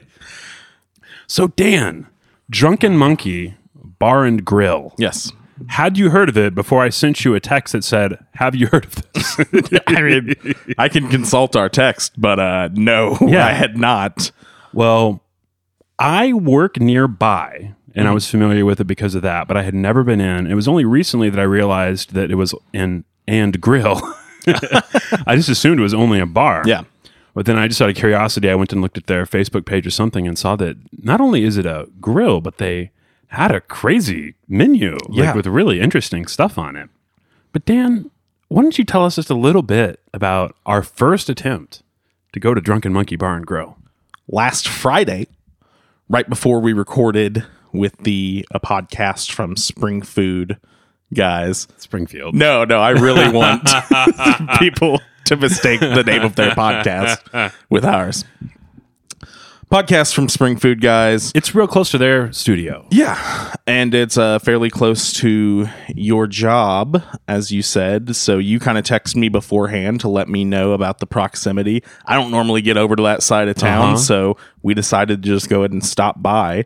so 1.27 1.47
Dan, 1.47 2.07
Drunken 2.49 2.97
Monkey 2.97 3.55
Bar 3.75 4.25
and 4.25 4.43
Grill. 4.45 4.93
yes. 4.97 5.31
Had 5.67 5.97
you 5.97 6.09
heard 6.09 6.29
of 6.29 6.37
it 6.37 6.55
before 6.55 6.81
I 6.81 6.87
sent 6.87 7.25
you 7.25 7.35
a 7.35 7.41
text 7.41 7.73
that 7.73 7.83
said, 7.83 8.17
"Have 8.35 8.55
you 8.55 8.67
heard 8.67 8.85
of 8.85 8.95
this?" 9.11 9.37
I 9.87 10.01
mean, 10.01 10.35
I 10.77 10.87
can 10.87 11.09
consult 11.09 11.57
our 11.57 11.67
text, 11.67 12.13
but 12.17 12.39
uh, 12.39 12.69
no, 12.71 13.17
Yeah. 13.19 13.45
I 13.45 13.51
had 13.51 13.75
not. 13.77 14.31
well, 14.73 15.21
I 15.99 16.31
work 16.31 16.79
nearby, 16.79 17.73
and 17.95 18.05
I 18.05 18.09
mm-hmm. 18.09 18.13
was 18.15 18.29
familiar 18.29 18.65
with 18.65 18.79
it 18.79 18.85
because 18.85 19.15
of 19.15 19.21
that, 19.23 19.47
but 19.47 19.57
I 19.57 19.63
had 19.63 19.73
never 19.73 20.03
been 20.03 20.21
in. 20.21 20.47
It 20.47 20.55
was 20.55 20.67
only 20.67 20.85
recently 20.85 21.29
that 21.29 21.39
I 21.39 21.43
realized 21.43 22.13
that 22.13 22.31
it 22.31 22.35
was 22.35 22.53
in 22.73 23.05
and 23.27 23.59
grill. 23.59 24.01
I 24.47 25.35
just 25.35 25.49
assumed 25.49 25.79
it 25.79 25.83
was 25.83 25.93
only 25.93 26.19
a 26.19 26.25
bar. 26.25 26.63
Yeah. 26.65 26.83
But 27.33 27.45
then 27.45 27.57
I 27.57 27.67
just 27.67 27.81
out 27.81 27.89
of 27.89 27.95
curiosity, 27.95 28.49
I 28.49 28.55
went 28.55 28.73
and 28.73 28.81
looked 28.81 28.97
at 28.97 29.07
their 29.07 29.25
Facebook 29.25 29.65
page 29.65 29.85
or 29.85 29.91
something 29.91 30.27
and 30.27 30.37
saw 30.37 30.55
that 30.57 30.77
not 31.03 31.21
only 31.21 31.43
is 31.43 31.57
it 31.57 31.65
a 31.65 31.87
grill, 32.01 32.41
but 32.41 32.57
they 32.57 32.91
had 33.27 33.51
a 33.51 33.61
crazy 33.61 34.35
menu 34.47 34.97
Yeah. 35.09 35.27
like 35.27 35.35
with 35.35 35.47
really 35.47 35.79
interesting 35.79 36.25
stuff 36.25 36.57
on 36.57 36.75
it. 36.75 36.89
But 37.53 37.65
Dan, 37.65 38.09
why 38.47 38.63
don't 38.63 38.77
you 38.77 38.83
tell 38.83 39.05
us 39.05 39.15
just 39.15 39.29
a 39.29 39.35
little 39.35 39.61
bit 39.61 39.99
about 40.13 40.55
our 40.65 40.81
first 40.81 41.29
attempt 41.29 41.83
to 42.33 42.39
go 42.39 42.53
to 42.53 42.61
Drunken 42.61 42.91
Monkey 42.91 43.15
Bar 43.15 43.35
and 43.35 43.45
Grill? 43.45 43.77
last 44.31 44.67
Friday, 44.67 45.27
right 46.07 46.29
before 46.29 46.59
we 46.59 46.73
recorded 46.73 47.45
with 47.73 47.97
the 47.99 48.45
a 48.51 48.59
podcast 48.59 49.31
from 49.31 49.55
Spring 49.55 50.01
Food 50.01 50.57
guys. 51.13 51.67
Springfield. 51.77 52.35
No, 52.35 52.65
no, 52.65 52.79
I 52.79 52.91
really 52.91 53.29
want 53.35 53.67
people 54.59 55.01
to 55.25 55.35
mistake 55.35 55.79
the 55.79 56.03
name 56.03 56.21
of 56.23 56.35
their 56.35 56.51
podcast 56.51 57.51
with 57.69 57.85
ours. 57.85 58.25
Podcast 59.71 60.15
from 60.15 60.27
Spring 60.29 60.57
Food 60.57 60.81
guys. 60.81 61.31
It's 61.35 61.53
real 61.53 61.67
close 61.67 61.91
to 61.91 61.99
their 61.99 62.31
studio. 62.33 62.87
Yeah, 62.89 63.53
and 63.67 63.93
it's 63.93 64.17
uh, 64.17 64.39
fairly 64.39 64.71
close 64.71 65.13
to 65.13 65.67
your 65.95 66.25
job, 66.25 67.03
as 67.27 67.51
you 67.51 67.61
said. 67.61 68.15
So 68.15 68.39
you 68.39 68.59
kind 68.59 68.79
of 68.79 68.83
text 68.83 69.15
me 69.15 69.29
beforehand 69.29 69.99
to 70.01 70.09
let 70.09 70.27
me 70.27 70.43
know 70.43 70.71
about 70.71 70.97
the 70.97 71.05
proximity. 71.05 71.83
I 72.07 72.15
don't 72.15 72.31
normally 72.31 72.63
get 72.63 72.77
over 72.77 72.95
to 72.95 73.03
that 73.03 73.21
side 73.21 73.47
of 73.47 73.57
town, 73.57 73.89
Uh-huh. 73.89 73.97
so 73.97 74.37
we 74.63 74.73
decided 74.73 75.21
to 75.21 75.29
just 75.29 75.49
go 75.49 75.59
ahead 75.59 75.71
and 75.71 75.85
stop 75.85 76.19
by 76.19 76.65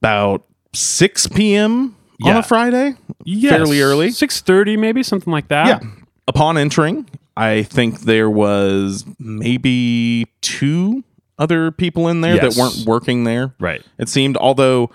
about 0.00 0.44
6 0.74 1.26
p.m. 1.28 1.96
on 2.24 2.36
a 2.36 2.42
Friday. 2.42 2.94
Fairly 3.40 3.80
early. 3.82 4.10
Six 4.10 4.40
thirty, 4.40 4.76
maybe 4.76 5.02
something 5.02 5.32
like 5.32 5.48
that. 5.48 5.66
Yeah. 5.82 5.90
Upon 6.26 6.56
entering, 6.58 7.08
I 7.36 7.62
think 7.62 8.00
there 8.00 8.30
was 8.30 9.04
maybe 9.18 10.26
two 10.40 11.04
other 11.38 11.70
people 11.70 12.08
in 12.08 12.20
there 12.22 12.36
Yes. 12.36 12.56
that 12.56 12.60
weren't 12.60 12.86
working 12.86 13.24
there. 13.24 13.54
Right. 13.60 13.82
It 13.98 14.08
seemed, 14.08 14.36
although 14.38 14.90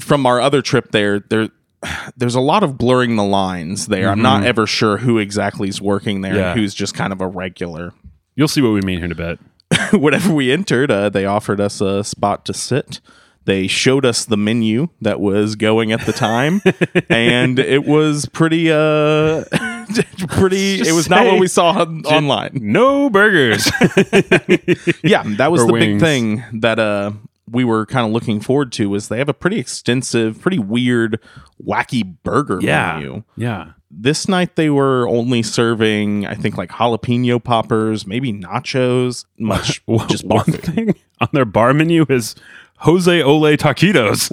from 0.00 0.26
our 0.26 0.40
other 0.40 0.62
trip 0.62 0.90
there, 0.92 1.20
there 1.20 1.48
there's 2.16 2.34
a 2.34 2.40
lot 2.40 2.62
of 2.64 2.76
blurring 2.76 3.14
the 3.16 3.22
lines 3.24 3.86
there. 3.86 4.08
I'm 4.08 4.20
not 4.22 4.42
ever 4.44 4.66
sure 4.66 4.96
who 4.96 5.18
exactly 5.18 5.68
is 5.68 5.80
working 5.80 6.22
there 6.22 6.34
Yeah. 6.34 6.50
and 6.52 6.58
who's 6.60 6.74
just 6.74 6.94
kind 6.94 7.12
of 7.12 7.20
a 7.20 7.26
regular. 7.28 7.92
You'll 8.34 8.48
see 8.48 8.60
what 8.62 8.70
we 8.72 8.80
mean 8.80 8.96
here 8.98 9.04
in 9.04 9.12
a 9.12 9.14
bit. 9.14 9.38
Whenever 9.92 10.32
we 10.34 10.50
entered, 10.50 10.90
uh, 10.90 11.08
they 11.10 11.24
offered 11.24 11.60
us 11.60 11.80
a 11.80 12.02
spot 12.02 12.44
to 12.46 12.54
sit. 12.54 13.00
They 13.48 13.66
showed 13.66 14.04
us 14.04 14.26
the 14.26 14.36
menu 14.36 14.90
that 15.00 15.20
was 15.20 15.56
going 15.56 15.90
at 15.90 16.04
the 16.04 16.12
time, 16.12 16.60
and 17.08 17.58
it 17.58 17.86
was 17.86 18.26
pretty, 18.26 18.70
uh, 18.70 19.44
pretty. 20.28 20.82
It 20.82 20.92
was 20.92 21.08
not 21.08 21.24
what 21.24 21.40
we 21.40 21.46
saw 21.48 21.70
on, 21.70 22.04
online. 22.04 22.50
No 22.60 23.08
burgers. 23.08 23.64
yeah, 25.02 25.22
that 25.38 25.48
was 25.50 25.62
Or 25.62 25.68
the 25.68 25.72
wings. 25.72 25.94
big 25.94 26.00
thing 26.02 26.60
that 26.60 26.78
uh 26.78 27.12
we 27.50 27.64
were 27.64 27.86
kind 27.86 28.06
of 28.06 28.12
looking 28.12 28.38
forward 28.38 28.70
to 28.72 28.90
was 28.90 29.08
they 29.08 29.16
have 29.16 29.30
a 29.30 29.34
pretty 29.34 29.58
extensive, 29.58 30.38
pretty 30.42 30.58
weird, 30.58 31.18
wacky 31.66 32.16
burger 32.22 32.58
yeah. 32.60 32.96
menu. 32.96 33.22
Yeah. 33.34 33.72
This 33.90 34.28
night 34.28 34.56
they 34.56 34.68
were 34.68 35.08
only 35.08 35.42
serving, 35.42 36.26
I 36.26 36.34
think, 36.34 36.58
like 36.58 36.68
jalapeno 36.68 37.42
poppers, 37.42 38.06
maybe 38.06 38.30
nachos, 38.30 39.24
much 39.38 39.80
just 40.08 40.28
bar 40.28 40.36
one 40.40 40.44
food. 40.44 40.62
thing 40.62 40.94
on 41.22 41.28
their 41.32 41.46
bar 41.46 41.72
menu 41.72 42.04
is 42.10 42.34
Jose 42.80 43.22
Ole 43.22 43.56
Taquitos. 43.56 44.30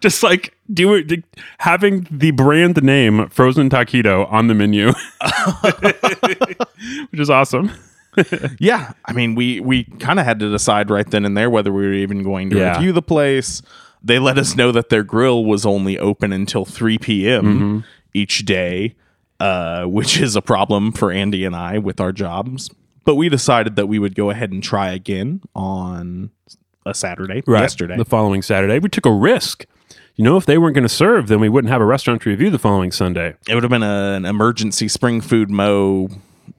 Just 0.00 0.22
like 0.22 0.56
do 0.72 0.94
it, 0.94 1.24
having 1.58 2.06
the 2.10 2.30
brand 2.32 2.82
name 2.82 3.28
Frozen 3.28 3.70
Taquito 3.70 4.30
on 4.32 4.48
the 4.48 4.54
menu, 4.54 4.88
which 7.10 7.20
is 7.20 7.30
awesome. 7.30 7.70
Yeah, 8.60 8.92
I 9.06 9.12
mean, 9.12 9.34
we 9.34 9.58
we 9.58 9.82
kind 9.98 10.20
of 10.20 10.24
had 10.24 10.38
to 10.38 10.48
decide 10.48 10.88
right 10.88 11.04
then 11.10 11.24
and 11.24 11.36
there 11.36 11.50
whether 11.50 11.72
we 11.72 11.82
were 11.84 11.92
even 11.94 12.22
going 12.22 12.48
to 12.50 12.58
Yeah. 12.58 12.76
review 12.76 12.92
the 12.92 13.02
place. 13.02 13.60
They 14.04 14.20
let 14.20 14.38
us 14.38 14.54
know 14.54 14.70
that 14.70 14.88
their 14.88 15.02
grill 15.02 15.44
was 15.44 15.66
only 15.66 15.98
open 15.98 16.32
until 16.32 16.64
3 16.64 16.96
p.m. 16.98 17.44
Mm-hmm. 17.44 17.78
each 18.12 18.44
day, 18.44 18.94
uh, 19.40 19.86
which 19.86 20.20
is 20.20 20.36
a 20.36 20.42
problem 20.42 20.92
for 20.92 21.10
Andy 21.10 21.44
and 21.44 21.56
I 21.56 21.78
with 21.78 22.00
our 22.00 22.12
jobs. 22.12 22.70
But 23.04 23.16
we 23.16 23.28
decided 23.28 23.74
that 23.74 23.88
we 23.88 23.98
would 23.98 24.14
go 24.14 24.30
ahead 24.30 24.52
and 24.52 24.62
try 24.62 24.92
again 24.92 25.40
on 25.56 26.30
a 26.86 26.94
Saturday, 26.94 27.42
yesterday. 27.46 27.96
the 27.96 28.04
following 28.04 28.42
Saturday, 28.42 28.78
we 28.78 28.88
took 28.88 29.06
a 29.06 29.12
risk. 29.12 29.66
You 30.16 30.24
know, 30.24 30.36
if 30.36 30.46
they 30.46 30.58
weren't 30.58 30.74
going 30.74 30.82
to 30.86 30.88
serve, 30.88 31.26
then 31.28 31.40
we 31.40 31.48
wouldn't 31.48 31.70
have 31.72 31.80
a 31.80 31.84
restaurant 31.84 32.22
to 32.22 32.30
review 32.30 32.50
the 32.50 32.58
following 32.58 32.92
Sunday. 32.92 33.34
it 33.48 33.54
would 33.54 33.64
have 33.64 33.70
been 33.70 33.82
a, 33.82 34.12
an 34.14 34.24
emergency 34.24 34.86
spring 34.88 35.20
food 35.20 35.50
mo. 35.50 36.08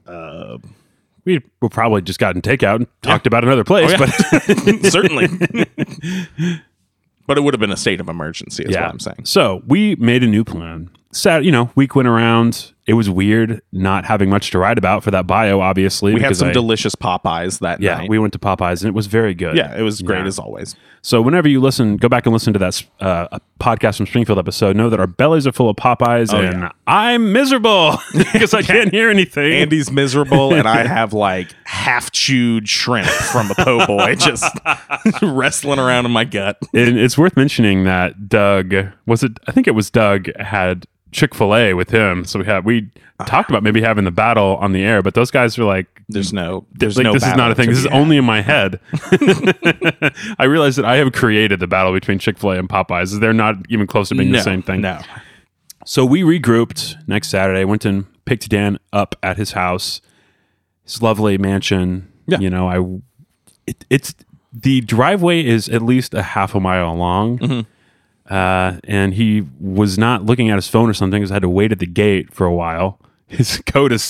Uh, 0.05 0.58
we 1.24 1.41
would 1.62 1.72
probably 1.72 2.01
just 2.01 2.20
gotten 2.20 2.41
takeout 2.41 2.75
and 2.75 2.88
talked 3.01 3.25
about 3.27 3.44
another 3.44 3.63
place, 3.63 3.94
Oh, 3.98 4.05
yeah. 4.05 4.12
but 4.84 4.86
Certainly. 4.91 5.27
but 7.27 7.38
it 7.38 7.41
would 7.41 7.53
have 7.53 7.60
been 7.62 7.72
a 7.72 7.77
state 7.77 8.00
of 8.01 8.10
emergency, 8.10 8.63
is 8.63 8.75
what 8.75 8.84
I'm 8.84 9.00
saying. 9.00 9.25
So 9.25 9.63
we 9.65 9.96
made 9.96 10.22
a 10.24 10.27
new 10.27 10.44
plan. 10.44 10.89
Sat, 11.12 11.44
you 11.44 11.51
know, 11.51 11.72
week 11.75 11.96
went 11.96 12.08
around. 12.08 12.74
It 12.88 12.94
was 12.94 13.10
weird 13.10 13.62
not 13.72 14.06
having 14.06 14.30
much 14.30 14.51
to 14.51 14.60
write 14.60 14.77
about 14.77 15.04
for 15.04 15.10
that 15.12 15.25
bio. 15.25 15.60
Obviously, 15.60 16.13
We 16.13 16.22
had 16.22 16.36
some 16.36 16.50
I- 16.50 16.54
delicious 16.54 16.94
Popeyes 16.96 17.60
that 17.60 17.82
Yeah, 17.82 17.98
night. 17.98 18.10
we 18.10 18.20
went 18.20 18.34
to 18.34 18.39
Popeyes 18.39 18.82
and 18.82 18.89
it 18.89 18.94
was 18.94 19.08
very 19.08 19.34
good. 19.34 19.58
yeah, 19.58 19.75
it 19.75 19.82
was 19.82 20.01
great 20.04 20.20
Yeah. 20.22 20.27
as 20.27 20.38
always. 20.38 20.75
So 21.01 21.20
whenever 21.22 21.48
you 21.48 21.62
listen, 21.62 21.98
go 21.98 22.08
back 22.10 22.25
and 22.27 22.34
listen 22.34 22.54
to 22.54 22.60
that 22.60 22.84
uh, 23.00 23.39
podcast 23.60 23.98
from 23.98 24.06
Springfield 24.08 24.38
episode. 24.39 24.75
Know 24.75 24.89
that 24.89 25.00
our 25.00 25.08
bellies 25.08 25.46
are 25.48 25.51
full 25.51 25.70
of 25.70 25.75
Popeyes, 25.77 26.32
Oh, 26.34 26.39
and 26.42 26.62
yeah. 26.62 26.70
I'm 26.88 27.32
miserable 27.34 27.98
because 28.34 28.54
I 28.54 28.62
can't 28.62 28.92
hear 28.92 29.10
anything. 29.10 29.51
Andy's 29.54 29.92
miserable, 29.92 30.54
and 30.54 30.68
I 30.68 30.86
have 30.88 31.13
like 31.13 31.50
half 31.65 32.12
chewed 32.12 32.68
shrimp 32.70 33.08
from 33.08 33.50
a 33.51 33.56
po' 33.56 33.86
boy 33.86 34.15
just 34.20 34.46
wrestling 35.22 35.80
around 35.80 36.06
in 36.06 36.12
my 36.12 36.24
gut. 36.24 36.58
And 36.74 36.98
it's 36.98 37.18
worth 37.18 37.36
mentioning 37.36 37.84
that 37.86 38.27
Doug 38.30 38.74
was 39.06 39.24
it? 39.24 39.39
I 39.48 39.51
think 39.51 39.68
it 39.68 39.75
was 39.75 39.89
Doug 39.89 40.30
had 40.39 40.86
Chick 41.16 41.34
Fil 41.34 41.56
A 41.56 41.74
with 41.74 41.92
him. 41.92 42.26
So 42.26 42.40
we 42.40 42.46
had 42.46 42.66
we 42.66 42.90
talked 43.26 43.50
about 43.50 43.64
maybe 43.64 43.82
having 43.82 44.04
the 44.04 44.12
battle 44.12 44.58
on 44.58 44.74
the 44.74 44.84
air, 44.84 45.02
but 45.02 45.14
those 45.14 45.32
guys 45.32 45.58
were 45.58 45.64
like, 45.64 45.88
There's 46.10 46.34
no, 46.34 46.68
there's 46.74 46.98
like 46.98 47.06
no. 47.06 47.14
this 47.14 47.26
is 47.26 47.36
not 47.36 47.52
a 47.52 47.56
thing. 47.56 47.70
This 47.70 47.80
is 47.80 47.86
only 47.88 48.18
in 48.18 48.26
my 48.26 48.42
head. 48.52 48.82
I 50.38 50.44
realized 50.44 50.78
that 50.78 50.84
I 50.84 50.98
have 50.98 51.14
created 51.14 51.62
the 51.62 51.68
battle 51.68 51.94
between 51.94 52.20
Chick 52.20 52.38
Fil 52.38 52.52
A 52.52 52.60
and 52.60 52.68
Popeyes. 52.68 53.18
They're 53.22 53.32
not 53.32 53.56
even 53.70 53.88
close 53.88 54.10
to 54.10 54.16
being 54.16 54.32
no, 54.32 54.40
the 54.40 54.44
same 54.44 54.62
thing. 54.62 54.82
No, 54.82 55.00
So 55.86 56.06
we 56.06 56.22
regrouped 56.24 57.08
next 57.08 57.30
Saturday. 57.30 57.64
Went 57.64 57.86
and 57.86 58.06
picked 58.26 58.50
Dan 58.50 58.78
up 58.92 59.16
at 59.24 59.38
his 59.38 59.54
house, 59.54 60.02
his 60.84 61.02
lovely 61.02 61.38
mansion. 61.38 62.12
Yeah. 62.28 62.40
You 62.40 62.50
know, 62.50 62.68
I 62.68 63.00
it, 63.66 63.86
it's 63.90 64.14
the 64.52 64.82
driveway 64.82 65.46
is 65.46 65.70
at 65.70 65.82
least 65.82 66.14
a 66.14 66.24
half 66.24 66.56
a 66.56 66.60
mile 66.60 66.94
long. 66.94 67.40
Mm-hmm. 67.40 67.70
Uh, 68.29 68.79
and 68.86 69.13
he 69.13 69.44
was 69.60 69.98
not 69.98 70.25
looking 70.25 70.50
at 70.50 70.55
his 70.55 70.67
phone 70.67 70.89
or 70.89 70.94
something 70.94 71.22
because 71.22 71.32
I 71.32 71.36
had 71.36 71.44
to 71.44 71.50
wait 71.50 71.72
at 71.72 71.79
the 71.79 71.86
gate 71.86 72.34
for 72.34 72.46
a 72.46 72.53
while. 72.53 73.00
His 73.27 73.62
code 73.65 73.91
is 73.91 74.10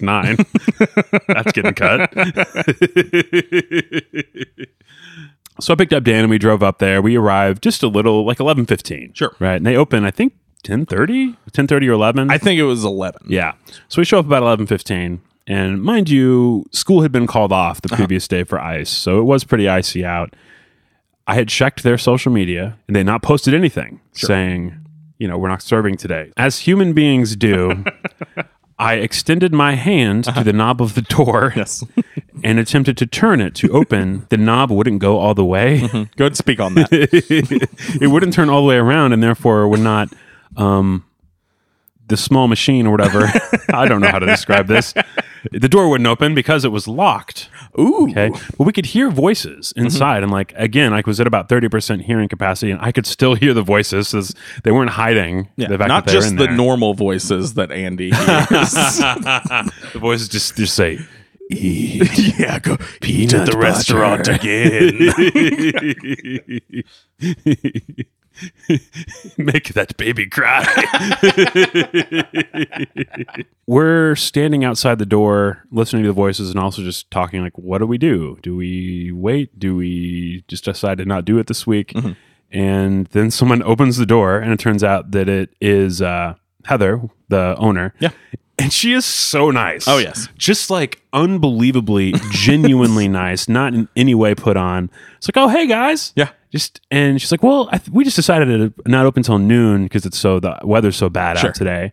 nine. 0.00 0.36
That's 1.28 1.52
getting 1.52 1.74
cut. 1.74 2.12
so 5.60 5.72
I 5.72 5.76
picked 5.76 5.92
up 5.92 6.04
Dan 6.04 6.20
and 6.22 6.30
we 6.30 6.38
drove 6.38 6.62
up 6.62 6.78
there. 6.78 7.00
We 7.02 7.16
arrived 7.16 7.62
just 7.62 7.82
a 7.82 7.88
little, 7.88 8.24
like 8.24 8.40
eleven 8.40 8.66
fifteen. 8.66 9.12
Sure. 9.14 9.34
Right. 9.38 9.56
And 9.56 9.66
they 9.66 9.76
open, 9.76 10.04
I 10.04 10.10
think, 10.10 10.32
1030, 10.66 11.26
1030 11.26 11.88
or 11.88 11.92
11. 11.92 12.30
I 12.30 12.38
think 12.38 12.58
it 12.58 12.64
was 12.64 12.84
eleven. 12.84 13.22
yeah. 13.28 13.52
So 13.88 14.00
we 14.00 14.04
show 14.04 14.18
up 14.18 14.26
about 14.26 14.42
1115. 14.42 15.20
And 15.46 15.82
mind 15.82 16.08
you, 16.08 16.64
school 16.72 17.02
had 17.02 17.12
been 17.12 17.26
called 17.26 17.52
off 17.52 17.82
the 17.82 17.88
previous 17.94 18.26
day 18.26 18.44
for 18.44 18.58
ice. 18.58 18.88
So 18.88 19.18
it 19.18 19.24
was 19.24 19.44
pretty 19.44 19.68
icy 19.68 20.02
out. 20.04 20.34
I 21.26 21.34
had 21.34 21.48
checked 21.48 21.82
their 21.82 21.98
social 21.98 22.30
media 22.32 22.78
and 22.86 22.94
they 22.94 23.02
not 23.02 23.22
posted 23.22 23.54
anything 23.54 24.00
saying, 24.12 24.74
you 25.18 25.26
know, 25.28 25.38
we're 25.38 25.48
not 25.48 25.62
serving 25.62 25.96
today. 25.96 26.32
As 26.36 26.60
human 26.60 26.92
beings 26.92 27.34
do, 27.36 27.84
I 28.78 28.94
extended 28.94 29.52
my 29.52 29.74
hand 29.74 30.24
to 30.24 30.44
the 30.44 30.52
knob 30.52 30.82
of 30.82 30.94
the 30.94 31.02
door 31.02 31.52
Yes. 31.56 31.84
and 32.44 32.58
attempted 32.58 32.96
to 32.98 33.06
turn 33.06 33.40
it 33.40 33.54
to 33.54 33.70
open. 33.70 34.26
the 34.28 34.36
knob 34.36 34.70
wouldn't 34.70 34.98
go 34.98 35.18
all 35.18 35.32
the 35.34 35.44
way. 35.44 35.80
Go 35.80 35.86
ahead 35.86 36.12
and 36.18 36.36
speak 36.36 36.60
on 36.60 36.74
that. 36.74 36.88
it 36.92 38.08
wouldn't 38.08 38.34
turn 38.34 38.50
all 38.50 38.60
the 38.62 38.68
way 38.68 38.76
around 38.76 39.12
and 39.14 39.22
therefore 39.22 39.66
would 39.68 39.80
not 39.80 40.12
um 40.56 41.04
the 42.06 42.16
small 42.18 42.48
machine 42.48 42.86
or 42.86 42.90
whatever 42.90 43.26
i 43.72 43.88
don't 43.88 44.00
know 44.02 44.08
how 44.08 44.18
to 44.18 44.26
describe 44.26 44.66
this 44.66 44.92
the 45.50 45.68
door 45.70 45.88
wouldn't 45.88 46.06
open 46.06 46.34
because 46.34 46.64
it 46.64 46.68
was 46.68 46.86
locked 46.86 47.48
Ooh. 47.78 48.08
okay 48.10 48.30
but 48.56 48.64
we 48.66 48.72
could 48.72 48.86
hear 48.86 49.10
voices 49.10 49.72
mm-hmm. 49.72 49.86
inside 49.86 50.22
and 50.22 50.30
like 50.32 50.52
again 50.56 50.92
i 50.92 51.02
was 51.04 51.20
at 51.20 51.26
about 51.26 51.48
30% 51.48 52.02
hearing 52.02 52.28
capacity 52.28 52.70
and 52.70 52.80
i 52.80 52.92
could 52.92 53.06
still 53.06 53.34
hear 53.34 53.52
the 53.54 53.62
voices 53.62 54.12
'cause 54.12 54.34
they 54.62 54.70
weren't 54.70 54.90
hiding 54.90 55.48
Yeah, 55.56 55.68
the 55.68 55.78
not 55.78 56.06
just 56.06 56.36
the 56.36 56.44
there. 56.46 56.56
normal 56.56 56.94
voices 56.94 57.54
that 57.54 57.70
Andy 57.72 58.10
hears. 58.14 58.72
the 58.72 59.98
voices 59.98 60.28
just 60.28 60.56
just 60.56 60.74
say 60.74 60.98
yeah, 61.50 62.58
go 62.58 62.78
eat 63.02 63.34
at 63.34 63.44
the 63.44 63.52
butter. 63.52 63.58
restaurant 63.58 64.28
again. 64.28 65.12
Make 69.38 69.74
that 69.74 69.96
baby 69.96 70.26
cry. 70.26 70.64
We're 73.66 74.16
standing 74.16 74.64
outside 74.64 74.98
the 74.98 75.06
door, 75.06 75.64
listening 75.70 76.02
to 76.02 76.08
the 76.08 76.14
voices, 76.14 76.50
and 76.50 76.58
also 76.58 76.82
just 76.82 77.10
talking. 77.10 77.42
Like, 77.42 77.56
what 77.56 77.78
do 77.78 77.86
we 77.86 77.98
do? 77.98 78.38
Do 78.42 78.56
we 78.56 79.12
wait? 79.12 79.58
Do 79.58 79.76
we 79.76 80.44
just 80.48 80.64
decide 80.64 80.98
to 80.98 81.04
not 81.04 81.24
do 81.24 81.38
it 81.38 81.46
this 81.46 81.66
week? 81.66 81.92
Mm-hmm. 81.92 82.12
And 82.50 83.06
then 83.08 83.30
someone 83.30 83.62
opens 83.62 83.96
the 83.96 84.06
door, 84.06 84.38
and 84.38 84.52
it 84.52 84.60
turns 84.60 84.84
out 84.84 85.10
that 85.12 85.28
it 85.28 85.50
is 85.60 86.00
uh, 86.00 86.34
Heather, 86.64 87.02
the 87.28 87.56
owner. 87.58 87.94
Yeah. 87.98 88.10
And 88.58 88.72
she 88.72 88.92
is 88.92 89.04
so 89.04 89.50
nice. 89.50 89.88
Oh, 89.88 89.98
yes. 89.98 90.28
Just 90.38 90.70
like 90.70 91.02
unbelievably, 91.12 92.14
genuinely 92.30 93.08
nice, 93.08 93.48
not 93.48 93.74
in 93.74 93.88
any 93.96 94.14
way 94.14 94.34
put 94.34 94.56
on. 94.56 94.90
It's 95.16 95.28
like, 95.28 95.36
oh, 95.36 95.48
hey, 95.48 95.66
guys. 95.66 96.12
Yeah. 96.14 96.30
Just 96.54 96.80
and 96.88 97.20
she's 97.20 97.32
like, 97.32 97.42
well, 97.42 97.68
I 97.72 97.78
th- 97.78 97.90
we 97.90 98.04
just 98.04 98.14
decided 98.14 98.46
to 98.46 98.88
not 98.88 99.06
open 99.06 99.20
until 99.20 99.38
noon 99.38 99.82
because 99.84 100.06
it's 100.06 100.16
so 100.18 100.38
the 100.38 100.56
weather's 100.62 100.94
so 100.96 101.08
bad 101.08 101.36
Sure. 101.36 101.48
out 101.48 101.56
today. 101.56 101.92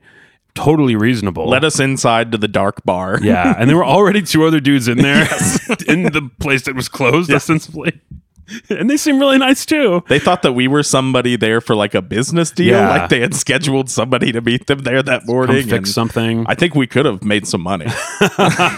Totally 0.53 0.95
reasonable. 0.95 1.47
Let 1.49 1.63
us 1.63 1.79
inside 1.79 2.31
to 2.33 2.37
the 2.37 2.47
dark 2.47 2.83
bar. 2.85 3.17
yeah, 3.23 3.55
and 3.57 3.67
there 3.69 3.77
were 3.77 3.85
already 3.97 4.21
two 4.21 4.43
other 4.45 4.59
dudes 4.59 4.87
in 4.87 4.99
there 4.99 5.21
in 5.87 6.03
the 6.03 6.29
place 6.39 6.63
that 6.65 6.75
was 6.75 6.87
closed 6.89 7.31
ostensibly, 7.31 8.01
and 8.69 8.87
they 8.89 8.97
seem 8.97 9.17
really 9.17 9.37
nice 9.39 9.65
too. 9.65 10.03
They 10.09 10.19
thought 10.19 10.41
that 10.43 10.51
we 10.51 10.67
were 10.67 10.83
somebody 10.83 11.37
there 11.37 11.59
for 11.61 11.73
like 11.73 11.95
a 11.95 12.01
business 12.01 12.51
deal. 12.51 12.75
Yeah. 12.75 12.89
Like 12.89 13.09
they 13.09 13.21
had 13.21 13.33
scheduled 13.33 13.89
somebody 13.89 14.31
to 14.33 14.41
meet 14.41 14.67
them 14.67 14.79
there 14.79 15.01
that 15.01 15.21
Come 15.21 15.27
morning. 15.33 15.63
fix 15.63 15.73
and 15.73 15.87
something. 15.87 16.45
I 16.47 16.53
think 16.53 16.75
we 16.75 16.85
could 16.85 17.05
have 17.05 17.23
made 17.23 17.47
some 17.47 17.61
money. 17.61 17.87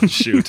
shoot. 0.08 0.48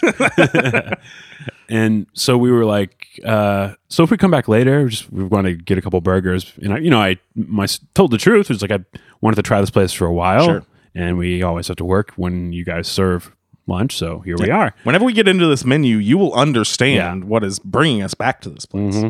And 1.68 2.06
so 2.12 2.36
we 2.38 2.50
were 2.50 2.64
like, 2.64 3.20
uh, 3.24 3.74
so 3.88 4.02
if 4.02 4.10
we 4.10 4.16
come 4.16 4.30
back 4.30 4.48
later, 4.48 4.84
we 4.84 4.90
just 4.90 5.10
we 5.12 5.24
want 5.24 5.46
to 5.46 5.54
get 5.54 5.78
a 5.78 5.82
couple 5.82 6.00
burgers. 6.00 6.52
And 6.62 6.74
I, 6.74 6.78
you 6.78 6.90
know, 6.90 7.00
I 7.00 7.18
my 7.34 7.66
told 7.94 8.10
the 8.10 8.18
truth. 8.18 8.46
It 8.46 8.54
was 8.54 8.62
like 8.62 8.72
I 8.72 8.80
wanted 9.20 9.36
to 9.36 9.42
try 9.42 9.60
this 9.60 9.70
place 9.70 9.92
for 9.92 10.06
a 10.06 10.12
while, 10.12 10.44
Sure. 10.44 10.66
and 10.94 11.16
we 11.18 11.42
always 11.42 11.68
have 11.68 11.76
to 11.78 11.84
work 11.84 12.12
when 12.16 12.52
you 12.52 12.64
guys 12.64 12.86
serve 12.88 13.34
lunch. 13.66 13.96
So 13.96 14.20
here 14.20 14.36
we 14.38 14.50
are. 14.50 14.74
Whenever 14.84 15.04
we 15.04 15.12
get 15.14 15.26
into 15.28 15.46
this 15.46 15.64
menu, 15.64 15.96
you 15.96 16.18
will 16.18 16.34
understand 16.34 17.24
what 17.24 17.42
is 17.44 17.58
bringing 17.58 18.02
us 18.02 18.14
back 18.14 18.40
to 18.42 18.50
this 18.50 18.66
place. 18.66 19.02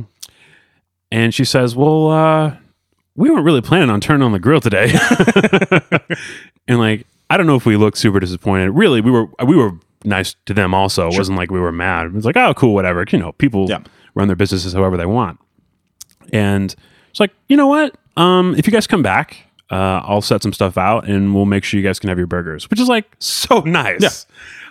And 1.11 1.35
she 1.35 1.45
says, 1.45 1.75
"Well, 1.77 2.11
uh, 2.11 2.57
we 3.17 3.31
weren't 3.31 3.45
really 3.45 3.61
planning 3.63 3.91
on 3.91 4.01
turning 4.01 4.23
on 4.23 4.33
the 4.33 4.39
grill 4.39 4.61
today." 4.61 4.93
and 6.69 6.79
like, 6.79 7.07
I 7.31 7.37
don't 7.37 7.47
know 7.47 7.57
if 7.57 7.67
we 7.67 7.77
looked 7.77 7.99
super 7.99 8.21
disappointed. 8.21 8.71
Really, 8.71 9.01
we 9.01 9.11
were 9.11 9.27
we 9.45 9.57
were 9.57 9.73
nice 10.05 10.35
to 10.47 10.55
them. 10.55 10.75
Also, 10.75 11.09
it 11.09 11.17
wasn't 11.17 11.39
like 11.39 11.51
we 11.51 11.61
were 11.61 11.73
mad. 11.73 12.07
It 12.07 12.13
was 12.13 12.25
like, 12.25 12.37
"Oh, 12.37 12.55
cool, 12.55 12.75
whatever." 12.75 13.05
You 13.11 13.19
know, 13.19 13.33
people 13.33 13.67
Yeah. 13.69 13.81
run 14.15 14.29
their 14.29 14.37
businesses 14.37 14.73
however 14.73 14.97
they 14.97 15.07
want. 15.07 15.39
And 16.33 16.75
it's 17.11 17.21
like, 17.21 17.33
you 17.49 17.57
know 17.57 17.67
what? 17.67 17.97
Um, 18.17 18.55
if 18.57 18.67
you 18.67 18.73
guys 18.73 18.87
come 18.87 19.03
back, 19.03 19.37
uh, 19.71 20.01
I'll 20.05 20.23
set 20.23 20.43
some 20.43 20.53
stuff 20.53 20.79
out 20.79 21.07
and 21.09 21.35
we'll 21.35 21.45
make 21.47 21.65
sure 21.65 21.79
you 21.79 21.87
guys 21.87 21.99
can 21.99 22.09
have 22.09 22.19
your 22.19 22.27
burgers, 22.27 22.71
which 22.71 22.81
is 22.81 22.89
like 22.89 23.05
so 23.19 23.61
nice. 23.61 24.01
Yeah. 24.03 24.09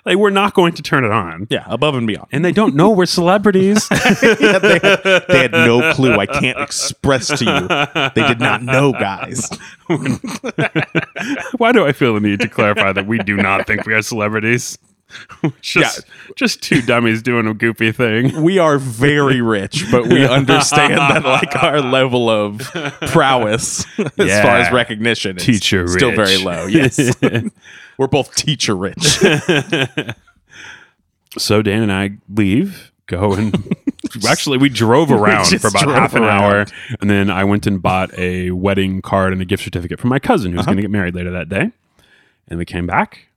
Like 0.05 0.17
we're 0.17 0.31
not 0.31 0.53
going 0.53 0.73
to 0.73 0.81
turn 0.81 1.05
it 1.05 1.11
on. 1.11 1.47
Yeah, 1.49 1.63
above 1.67 1.95
and 1.95 2.05
beyond. 2.05 2.27
And 2.33 2.43
they 2.43 2.51
don't 2.51 2.75
know 2.75 2.89
we're 2.89 3.05
celebrities. 3.05 3.87
Yeah, 3.91 4.59
they, 4.59 4.79
had, 4.79 5.23
they 5.29 5.37
had 5.39 5.51
no 5.53 5.93
clue. 5.93 6.15
I 6.15 6.25
can't 6.25 6.59
express 6.59 7.27
to 7.39 7.45
you. 7.45 8.09
They 8.13 8.27
did 8.27 8.39
not 8.39 8.63
know, 8.63 8.91
guys. 8.91 9.49
Why 11.57 11.71
do 11.71 11.85
I 11.85 11.91
feel 11.93 12.13
the 12.15 12.19
need 12.19 12.39
to 12.41 12.49
clarify 12.49 12.91
that 12.93 13.05
we 13.07 13.17
do 13.19 13.37
not 13.37 13.65
think 13.67 13.85
we 13.85 13.93
are 13.93 14.01
celebrities? 14.01 14.77
just, 15.61 16.05
just 16.35 16.61
two 16.61 16.81
dummies 16.81 17.21
doing 17.21 17.47
a 17.47 17.53
goofy 17.53 17.91
thing. 17.91 18.41
We 18.41 18.57
are 18.59 18.77
very 18.77 19.41
rich, 19.41 19.85
but 19.91 20.07
we 20.07 20.25
understand 20.25 20.93
that 20.97 21.23
like 21.23 21.55
our 21.61 21.81
level 21.99 22.29
of 22.29 22.59
prowess 23.11 23.85
as 23.99 24.11
Yeah. 24.17 24.41
far 24.43 24.57
as 24.57 24.71
recognition 24.71 25.37
is 25.37 25.43
Teacher 25.45 25.87
still 25.87 26.09
rich. 26.09 26.17
very 26.17 26.37
low. 26.37 26.65
Yes. 26.65 27.13
We're 27.97 28.07
both 28.07 28.33
teacher 28.35 28.75
rich. 28.75 29.19
So 31.37 31.61
Dan 31.63 31.81
and 31.83 31.91
I 31.91 32.11
leave, 32.29 32.91
go 33.07 33.33
and 33.33 33.75
actually 34.27 34.59
we 34.59 34.69
drove 34.69 35.11
around 35.11 35.45
just 35.49 35.63
for 35.63 35.67
about 35.69 35.95
half 35.95 36.13
an 36.13 36.23
hour, 36.23 36.65
and 37.01 37.09
then 37.09 37.29
I 37.31 37.43
went 37.43 37.65
and 37.65 37.81
bought 37.81 38.13
a 38.17 38.51
wedding 38.51 39.01
card 39.01 39.33
and 39.33 39.41
a 39.41 39.45
gift 39.45 39.63
certificate 39.63 39.99
for 39.99 40.07
my 40.07 40.19
cousin 40.19 40.51
Uh-huh. 40.51 40.57
who's 40.59 40.65
going 40.67 40.77
to 40.77 40.83
get 40.83 40.91
married 40.91 41.15
later 41.15 41.31
that 41.31 41.49
day. 41.49 41.71
And 42.47 42.59
we 42.59 42.65
came 42.65 42.85
back, 42.85 43.27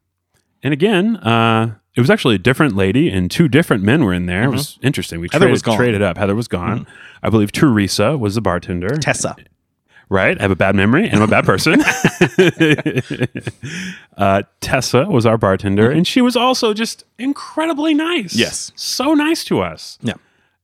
and 0.66 0.72
again, 0.72 1.16
uh, 1.18 1.76
it 1.94 2.00
was 2.00 2.11
actually 2.11 2.35
a 2.35 2.38
different 2.38 2.74
lady 2.74 3.09
and 3.09 3.31
two 3.31 3.46
different 3.46 3.85
men 3.85 4.05
were 4.05 4.12
in 4.12 4.26
there. 4.26 4.42
It 4.42 4.50
was 4.50 4.81
interesting. 4.83 5.20
We 5.20 5.29
Mm-hmm. 5.29 5.35
Heather 5.35 5.44
traded, 5.44 5.52
was 5.52 5.62
gone. 5.62 5.72
Mm-hmm. 5.74 5.81
traded 5.81 6.02
up. 6.02 6.18
Heather 6.18 6.35
was 6.35 6.48
gone. 6.48 6.88
I 7.22 7.31
believe 7.31 7.52
Teresa 7.52 8.18
was 8.18 8.35
the 8.35 8.40
bartender. 8.40 8.96
Tessa. 8.96 9.37
Right. 10.09 10.37
I 10.37 10.42
have 10.42 10.50
a 10.50 10.57
bad 10.57 10.74
memory 10.74 11.05
and 11.09 11.14
I'm 11.14 11.22
a 11.22 11.29
bad 11.29 11.44
person. 11.44 11.81
uh, 14.16 14.42
Tessa 14.61 15.05
was 15.05 15.24
our 15.24 15.38
bartender 15.38 15.88
and 15.88 16.05
she 16.05 16.20
was 16.20 16.35
also 16.35 16.74
just 16.74 17.05
incredibly 17.16 17.94
nice. 17.94 18.35
Yes. 18.35 18.72
So 18.74 19.14
nice 19.14 19.44
to 19.44 19.61
us. 19.61 20.00
Yeah. 20.02 20.14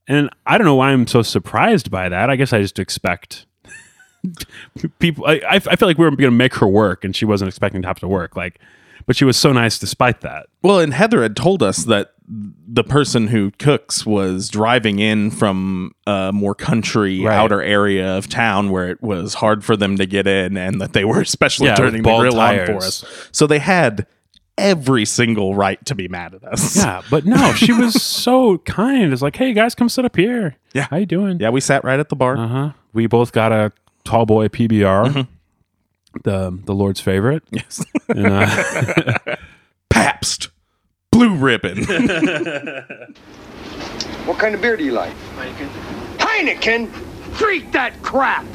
And 0.09 0.31
I 0.47 0.59
don't 0.59 0.65
know 0.65 0.75
why 0.75 0.91
I'm 0.91 1.07
so 1.07 1.23
surprised 1.23 1.93
by 1.93 2.09
that. 2.09 2.29
I 2.29 2.35
guess 2.35 2.53
I 2.53 2.61
just 2.61 2.81
expect 2.81 3.47
people. 4.99 5.25
I, 5.27 5.35
I 5.49 5.55
I 5.55 5.77
feel 5.77 5.87
like 5.89 5.97
we 5.97 6.05
were 6.05 6.11
going 6.11 6.19
to 6.23 6.31
make 6.33 6.55
her 6.57 6.67
work 6.67 7.05
and 7.05 7.15
she 7.15 7.25
wasn't 7.25 7.49
expecting 7.49 7.83
to 7.83 7.89
have 7.89 8.01
to 8.01 8.09
work. 8.09 8.35
Like, 8.37 8.59
but 9.07 9.17
she 9.17 9.25
was 9.25 9.37
so 9.37 9.53
nice 9.53 9.79
despite 9.79 10.21
that. 10.23 10.47
Well, 10.63 10.79
and 10.81 10.93
Heather 10.95 11.23
had 11.23 11.37
told 11.37 11.63
us 11.63 11.85
that 11.85 12.13
the 12.29 12.85
person 12.85 13.27
who 13.27 13.51
cooks 13.59 14.07
was 14.07 14.49
driving 14.49 14.99
in 15.01 15.31
from 15.31 15.93
a 16.07 16.31
more 16.33 16.55
country 16.55 17.21
Right. 17.21 17.35
outer 17.37 17.61
area 17.63 18.17
of 18.17 18.29
town 18.29 18.71
where 18.71 18.89
it 18.91 19.03
was 19.03 19.35
hard 19.35 19.65
for 19.65 19.77
them 19.77 19.97
to 19.99 20.07
get 20.07 20.27
in 20.27 20.57
and 20.57 20.81
that 20.81 20.93
they 20.95 21.05
were 21.05 21.21
especially 21.23 21.67
Yeah, 21.67 21.75
turning 21.75 22.03
the 22.03 22.09
grill 22.19 22.41
on 22.41 22.59
for 22.59 22.67
tires. 22.67 22.85
us. 22.85 23.29
So 23.33 23.47
they 23.47 23.59
had 23.59 24.07
every 24.57 25.05
single 25.05 25.55
right 25.55 25.85
to 25.87 25.95
be 25.95 26.09
mad 26.09 26.35
at 26.35 26.45
us. 26.45 26.77
Yeah. 26.77 27.03
But 27.11 27.27
no, 27.27 27.53
she 27.53 27.73
was 27.79 28.01
so 28.03 28.59
kind. 28.59 29.13
It's 29.13 29.23
like, 29.23 29.37
hey 29.37 29.53
guys, 29.53 29.75
come 29.75 29.89
sit 29.89 30.05
up 30.05 30.17
here. 30.17 30.57
Yeah. 30.73 30.87
How 30.91 30.99
you 30.99 31.07
doing? 31.07 31.39
Yeah, 31.41 31.51
we 31.51 31.61
sat 31.61 31.85
right 31.85 31.99
at 32.01 32.09
the 32.09 32.17
bar. 32.17 32.37
Uh 32.37 32.47
huh. 32.49 32.73
We 32.93 33.07
both 33.07 33.33
got 33.33 33.53
a 33.53 33.73
tall 34.05 34.27
boy 34.27 34.49
PBR, 34.49 35.07
Mm-hmm. 35.09 35.33
The 36.25 36.59
the 36.65 36.75
Lord's 36.75 37.01
favorite. 37.01 37.43
Yes. 37.51 37.85
And, 38.09 38.27
uh, 38.27 39.37
Pabst. 39.91 40.49
Blue 41.11 41.35
ribbon. 41.37 41.87
What 44.27 44.39
kind 44.39 44.55
of 44.55 44.61
beer 44.61 44.77
do 44.77 44.85
you 44.85 44.93
like? 44.93 45.13
Heineken. 45.35 45.69
Heineken? 46.19 47.37
Drink 47.39 47.73
that 47.73 48.01
crap! 48.03 48.47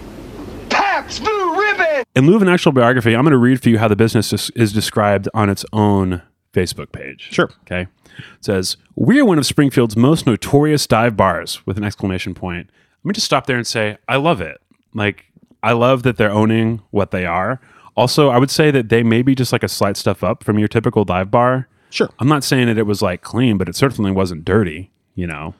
Pabst 0.69 1.21
Blue 1.21 1.59
Ribbon! 1.59 2.05
in 2.15 2.25
lieu 2.25 2.37
of 2.37 2.41
an 2.41 2.47
actual 2.47 2.71
biography, 2.71 3.13
I'm 3.13 3.23
going 3.23 3.31
to 3.31 3.37
read 3.37 3.61
for 3.61 3.67
you 3.67 3.77
how 3.79 3.89
the 3.89 3.95
business 3.97 4.31
is, 4.31 4.49
is 4.51 4.71
described 4.71 5.27
on 5.33 5.49
its 5.49 5.65
own 5.73 6.21
Facebook 6.53 6.93
page. 6.93 7.27
Sure. 7.31 7.49
Okay. 7.63 7.81
It 7.81 8.45
says, 8.45 8.77
We 8.95 9.19
are 9.19 9.25
one 9.25 9.37
of 9.37 9.45
Springfield's 9.45 9.97
most 9.97 10.25
notorious 10.25 10.87
dive 10.87 11.17
bars 11.17 11.65
with 11.67 11.77
an 11.77 11.83
exclamation 11.83 12.33
point. 12.33 12.69
Let 13.03 13.09
me 13.09 13.13
just 13.13 13.25
stop 13.25 13.45
there 13.45 13.57
and 13.57 13.67
say, 13.67 13.97
I 14.07 14.15
love 14.15 14.39
it. 14.39 14.61
Like, 14.93 15.25
I 15.67 15.73
love 15.73 16.03
that 16.03 16.15
they're 16.15 16.31
owning 16.31 16.81
what 16.91 17.11
they 17.11 17.25
are. 17.25 17.59
Also, 17.97 18.29
I 18.29 18.37
would 18.37 18.49
say 18.49 18.71
that 18.71 18.87
they 18.87 19.03
may 19.03 19.21
be 19.21 19.35
just 19.35 19.51
like 19.51 19.63
a 19.63 19.67
slight 19.67 19.97
stuff 19.97 20.23
up 20.23 20.41
from 20.41 20.57
your 20.57 20.69
typical 20.69 21.03
dive 21.03 21.29
bar. 21.29 21.67
Sure. 21.89 22.09
I'm 22.19 22.29
not 22.29 22.45
saying 22.45 22.67
that 22.67 22.77
it 22.77 22.85
was 22.85 23.01
like 23.01 23.21
clean, 23.21 23.57
but 23.57 23.67
it 23.67 23.75
certainly 23.75 24.11
wasn't 24.11 24.45
dirty, 24.45 24.91
you 25.13 25.27
know? 25.27 25.55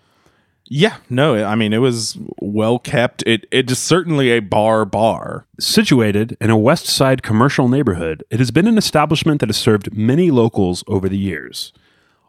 Yeah, 0.69 0.97
no, 1.09 1.43
I 1.43 1.55
mean 1.55 1.73
it 1.73 1.79
was 1.79 2.17
well 2.39 2.79
kept. 2.79 3.21
It 3.25 3.47
it 3.51 3.69
is 3.69 3.79
certainly 3.79 4.29
a 4.31 4.39
bar 4.39 4.85
bar. 4.85 5.45
Situated 5.59 6.37
in 6.39 6.49
a 6.49 6.57
west 6.57 6.87
side 6.87 7.21
commercial 7.21 7.67
neighborhood, 7.67 8.23
it 8.29 8.39
has 8.39 8.51
been 8.51 8.67
an 8.67 8.77
establishment 8.77 9.41
that 9.41 9.49
has 9.49 9.57
served 9.57 9.93
many 9.93 10.31
locals 10.31 10.85
over 10.87 11.09
the 11.09 11.17
years. 11.17 11.73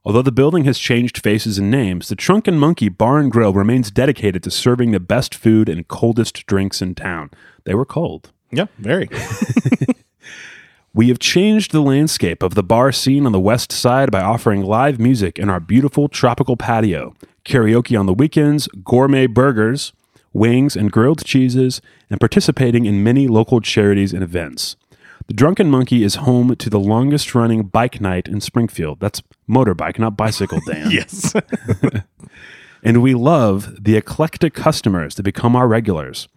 Although 0.08 0.22
the 0.22 0.32
building 0.32 0.64
has 0.64 0.78
changed 0.78 1.22
faces 1.22 1.58
and 1.58 1.70
names, 1.70 2.08
the 2.08 2.14
Drunken 2.14 2.58
Monkey 2.58 2.88
Bar 2.88 3.18
and 3.18 3.30
Grill 3.30 3.52
remains 3.52 3.90
dedicated 3.90 4.42
to 4.42 4.50
serving 4.50 4.90
the 4.90 5.00
best 5.00 5.34
food 5.34 5.68
and 5.68 5.86
coldest 5.86 6.46
drinks 6.46 6.80
in 6.80 6.94
town. 6.94 7.28
They 7.64 7.74
were 7.74 7.84
cold. 7.84 8.32
Yeah, 8.50 8.68
very. 8.78 9.10
We 10.94 11.10
have 11.10 11.18
changed 11.18 11.70
the 11.70 11.82
landscape 11.82 12.42
of 12.42 12.54
the 12.54 12.62
bar 12.62 12.90
scene 12.90 13.26
on 13.26 13.32
the 13.32 13.38
west 13.38 13.70
side 13.70 14.10
by 14.10 14.22
offering 14.22 14.62
live 14.62 14.98
music 14.98 15.38
in 15.38 15.50
our 15.50 15.60
beautiful 15.60 16.08
tropical 16.08 16.56
patio, 16.56 17.14
karaoke 17.44 17.96
on 17.96 18.06
the 18.06 18.14
weekends, 18.14 18.66
gourmet 18.82 19.26
burgers, 19.26 19.92
wings, 20.32 20.74
and 20.74 20.90
grilled 20.90 21.24
cheeses, 21.24 21.80
and 22.10 22.18
participating 22.18 22.86
in 22.86 23.04
many 23.04 23.28
local 23.28 23.60
charities 23.60 24.12
and 24.12 24.24
events. 24.24 24.76
The 25.28 25.34
Drunken 25.34 25.70
Monkey 25.70 26.02
is 26.02 26.16
home 26.16 26.56
to 26.56 26.70
the 26.70 26.80
longest 26.80 27.34
running 27.34 27.64
bike 27.64 28.00
night 28.00 28.28
in 28.28 28.40
Springfield. 28.40 28.98
That's 28.98 29.22
motorbike, 29.48 29.98
not 29.98 30.16
bicycle, 30.16 30.60
Dan. 30.66 30.90
yes. 30.90 31.34
And 32.82 33.02
we 33.02 33.14
love 33.14 33.82
the 33.82 33.96
eclectic 33.96 34.54
customers 34.54 35.16
that 35.16 35.24
become 35.24 35.56
our 35.56 35.66
regulars. 35.66 36.28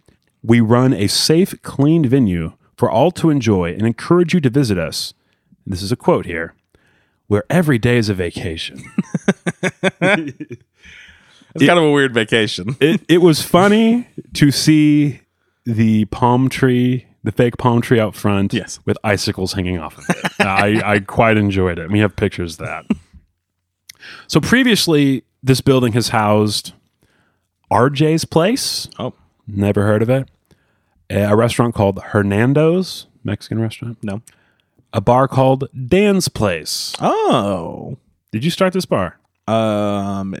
We 0.42 0.60
run 0.60 0.92
a 0.92 1.06
safe, 1.06 1.54
clean 1.62 2.04
venue 2.08 2.54
for 2.76 2.90
all 2.90 3.12
to 3.12 3.30
enjoy 3.30 3.72
and 3.72 3.82
encourage 3.82 4.34
you 4.34 4.40
to 4.40 4.50
visit 4.50 4.76
us. 4.76 5.14
This 5.64 5.82
is 5.82 5.92
a 5.92 5.96
quote 5.96 6.26
here 6.26 6.54
where 7.28 7.44
every 7.48 7.78
day 7.78 7.96
is 7.96 8.08
a 8.08 8.14
vacation. 8.14 8.82
It's 11.54 11.66
kind 11.66 11.78
of 11.78 11.84
a 11.84 11.90
weird 11.90 12.14
vacation. 12.14 12.76
it, 12.80 13.02
it 13.10 13.18
was 13.18 13.42
funny 13.42 14.08
to 14.32 14.50
see 14.50 15.20
the 15.66 16.06
palm 16.06 16.48
tree, 16.48 17.06
the 17.24 17.32
fake 17.32 17.56
palm 17.58 17.80
tree 17.80 18.00
out 18.00 18.14
front, 18.14 18.52
Yes. 18.52 18.80
with 18.84 18.98
icicles 19.04 19.52
hanging 19.52 19.78
off 19.78 19.96
of 19.98 20.04
it. 20.08 20.32
I, 20.40 20.94
I 20.94 20.98
quite 21.00 21.36
enjoyed 21.36 21.78
it. 21.78 21.90
We 21.90 22.00
have 22.00 22.16
pictures 22.16 22.58
of 22.60 22.66
that. 22.66 22.84
So 24.26 24.40
previously, 24.40 25.24
this 25.42 25.60
building 25.60 25.92
has 25.92 26.08
housed 26.08 26.72
RJ's 27.70 28.24
Place. 28.24 28.88
Oh 28.98 29.14
Never 29.46 29.84
heard 29.84 30.02
of 30.02 30.10
it. 30.10 30.28
A 31.10 31.22
a 31.24 31.36
restaurant 31.36 31.74
called 31.74 32.00
Hernando's, 32.02 33.06
Mexican 33.24 33.60
restaurant. 33.60 33.98
no. 34.02 34.22
A 34.94 35.00
bar 35.00 35.26
called 35.28 35.68
Dan's 35.88 36.28
Place. 36.28 36.94
Oh. 37.00 37.96
Did 38.30 38.44
you 38.44 38.50
start 38.50 38.72
this 38.72 38.84
bar? 38.86 39.18
Um. 39.48 40.34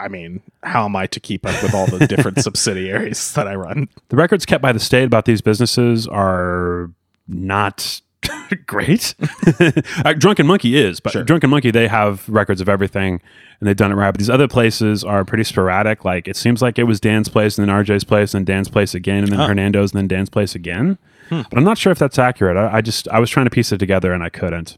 I 0.00 0.08
mean, 0.08 0.40
how 0.62 0.84
am 0.84 0.96
I 0.96 1.06
to 1.08 1.20
keep 1.20 1.44
up 1.46 1.62
with 1.62 1.74
all 1.74 1.86
the 1.86 2.06
different 2.06 2.38
subsidiaries 2.42 3.32
that 3.34 3.46
I 3.46 3.54
run? 3.54 3.88
The 4.08 4.16
records 4.16 4.46
kept 4.46 4.62
by 4.62 4.72
the 4.72 4.80
state 4.80 5.04
about 5.04 5.24
these 5.24 5.40
businesses 5.40 6.06
are 6.06 6.90
not 7.28 8.00
great. 8.66 9.14
Uh, 10.04 10.12
Drunken 10.14 10.46
Monkey 10.46 10.76
is, 10.76 10.98
but 10.98 11.26
Drunken 11.26 11.50
Monkey 11.50 11.70
they 11.70 11.86
have 11.86 12.28
records 12.28 12.60
of 12.60 12.68
everything 12.68 13.20
and 13.60 13.68
they've 13.68 13.76
done 13.76 13.92
it 13.92 13.94
right. 13.94 14.10
But 14.10 14.18
these 14.18 14.30
other 14.30 14.48
places 14.48 15.04
are 15.04 15.24
pretty 15.24 15.44
sporadic. 15.44 16.04
Like 16.04 16.26
it 16.26 16.36
seems 16.36 16.60
like 16.60 16.78
it 16.78 16.84
was 16.84 16.98
Dan's 16.98 17.28
place 17.28 17.56
and 17.58 17.68
then 17.68 17.74
RJ's 17.74 18.02
place 18.04 18.34
and 18.34 18.46
then 18.46 18.56
Dan's 18.56 18.68
place 18.68 18.94
again 18.94 19.22
and 19.22 19.32
then 19.32 19.38
Hernando's 19.38 19.92
and 19.92 19.98
then 19.98 20.08
Dan's 20.08 20.30
place 20.30 20.54
again. 20.54 20.98
But 21.30 21.56
I'm 21.56 21.64
not 21.64 21.78
sure 21.78 21.92
if 21.92 21.98
that's 21.98 22.18
accurate. 22.18 22.56
I, 22.56 22.78
I 22.78 22.80
just 22.80 23.06
I 23.08 23.20
was 23.20 23.30
trying 23.30 23.46
to 23.46 23.50
piece 23.50 23.70
it 23.70 23.78
together 23.78 24.12
and 24.12 24.22
I 24.22 24.28
couldn't. 24.28 24.76